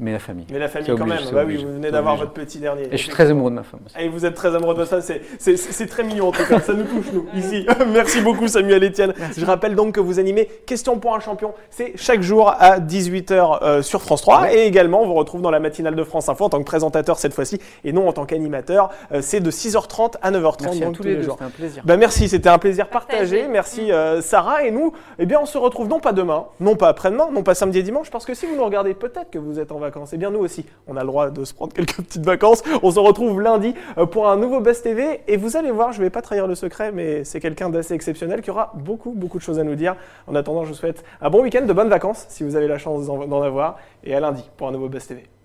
Mais 0.00 0.12
la 0.12 0.18
famille. 0.18 0.46
Mais 0.50 0.58
la 0.58 0.68
famille 0.68 0.88
quand 0.88 1.00
obligé, 1.02 1.24
même. 1.24 1.34
Bah 1.34 1.42
oui, 1.46 1.56
vous 1.64 1.72
venez 1.72 1.90
d'avoir 1.90 2.16
votre 2.16 2.30
petit 2.32 2.58
dernier. 2.58 2.84
Et 2.92 2.96
je 2.96 3.02
suis 3.02 3.08
très 3.10 3.30
amoureux 3.30 3.50
de 3.50 3.56
ma 3.56 3.62
femme 3.64 3.80
aussi. 3.84 3.96
Et 3.98 4.08
vous 4.08 4.24
êtes 4.24 4.34
très 4.34 4.54
amoureux 4.54 4.74
de 4.74 4.78
votre 4.78 4.90
femme, 4.90 5.00
c'est- 5.00 5.22
c'est 5.38 5.56
c'est 5.56 5.86
très 5.86 6.04
mignon 6.04 6.28
en 6.28 6.32
tout 6.32 6.44
cas, 6.48 6.60
ça 6.60 6.72
nous 6.72 6.84
touche 6.84 7.12
nous, 7.12 7.26
ici. 7.34 7.66
Merci 7.92 8.20
beaucoup 8.20 8.46
Samuel 8.48 8.84
Etienne. 8.84 9.12
Je 9.36 9.44
rappelle 9.44 9.74
donc 9.74 9.94
que 9.94 10.00
vous 10.00 10.18
animez 10.20 10.46
Question 10.66 10.98
pour 10.98 11.14
un 11.16 11.20
champion, 11.20 11.52
c'est 11.70 11.92
chaque 11.96 12.22
jour 12.22 12.48
à 12.58 12.78
18h 12.78 13.58
euh, 13.62 13.82
sur 13.82 14.02
France 14.02 14.22
3 14.22 14.52
et 14.54 14.66
également 14.66 15.02
on 15.02 15.06
vous 15.06 15.14
retrouve 15.14 15.40
dans 15.42 15.50
la 15.50 15.58
matinale 15.60 15.94
de 15.96 16.04
France 16.04 16.28
Info 16.28 16.44
en 16.44 16.48
tant 16.48 16.58
que 16.58 16.64
présentateur 16.64 17.18
cette 17.18 17.34
fois-ci 17.34 17.58
et 17.84 17.92
non 17.92 18.06
en 18.08 18.12
tant 18.12 18.24
qu'animateur, 18.26 18.90
Euh, 19.12 19.20
c'est 19.22 19.40
de 19.40 19.50
6h30 19.50 20.14
à 20.22 20.30
9h30 20.30 20.62
Merci 20.64 20.84
à 20.84 20.90
tous 20.90 21.02
les 21.02 21.16
deux. 21.16 21.22
jours. 21.22 21.34
C'était 21.38 21.44
un 21.46 21.50
plaisir. 21.50 21.82
Bah 21.84 21.96
merci, 21.96 22.28
c'était 22.28 22.48
un 22.48 22.58
plaisir 22.58 22.88
partagé. 22.88 23.18
Partagé. 23.38 23.48
Merci 23.48 23.90
euh, 23.90 24.20
Sarah 24.20 24.64
et 24.64 24.70
nous, 24.70 24.92
eh 25.18 25.26
bien 25.26 25.40
on 25.42 25.46
se 25.46 25.58
retrouve 25.58 25.88
non 25.88 25.98
pas 26.00 26.12
demain, 26.12 26.44
non 26.60 26.76
pas 26.76 26.88
après-demain, 26.88 27.28
non 27.32 27.42
pas 27.42 27.54
samedi 27.54 27.78
et 27.78 27.82
dimanche 27.82 28.10
parce 28.10 28.24
que 28.26 28.34
si 28.34 28.46
vous 28.46 28.54
nous 28.56 28.64
regardez 28.64 28.94
peut-être 28.94 29.30
que 29.30 29.38
vous 29.38 29.58
êtes 29.58 29.72
en 29.72 29.78
vacances 29.78 29.87
vacances. 29.88 30.12
Et 30.12 30.16
bien 30.16 30.30
nous 30.30 30.40
aussi, 30.40 30.64
on 30.86 30.96
a 30.96 31.00
le 31.00 31.06
droit 31.06 31.30
de 31.30 31.44
se 31.44 31.54
prendre 31.54 31.72
quelques 31.74 31.96
petites 31.96 32.24
vacances. 32.24 32.62
On 32.82 32.90
se 32.90 32.98
retrouve 32.98 33.40
lundi 33.40 33.74
euh, 33.96 34.06
pour 34.06 34.28
un 34.28 34.36
nouveau 34.36 34.60
Buzz 34.60 34.82
TV. 34.82 35.20
Et 35.26 35.36
vous 35.36 35.56
allez 35.56 35.70
voir, 35.70 35.92
je 35.92 35.98
ne 35.98 36.04
vais 36.04 36.10
pas 36.10 36.22
trahir 36.22 36.46
le 36.46 36.54
secret, 36.54 36.92
mais 36.92 37.24
c'est 37.24 37.40
quelqu'un 37.40 37.70
d'assez 37.70 37.94
exceptionnel 37.94 38.42
qui 38.42 38.50
aura 38.50 38.72
beaucoup, 38.74 39.12
beaucoup 39.12 39.38
de 39.38 39.42
choses 39.42 39.58
à 39.58 39.64
nous 39.64 39.74
dire. 39.74 39.96
En 40.26 40.34
attendant, 40.34 40.64
je 40.64 40.70
vous 40.70 40.74
souhaite 40.74 41.04
un 41.20 41.30
bon 41.30 41.42
week-end, 41.42 41.64
de 41.64 41.72
bonnes 41.72 41.88
vacances, 41.88 42.26
si 42.28 42.44
vous 42.44 42.56
avez 42.56 42.68
la 42.68 42.78
chance 42.78 43.06
d'en 43.06 43.42
avoir. 43.42 43.78
Et 44.04 44.14
à 44.14 44.20
lundi 44.20 44.48
pour 44.56 44.68
un 44.68 44.72
nouveau 44.72 44.88
Buzz 44.88 45.06
TV. 45.06 45.37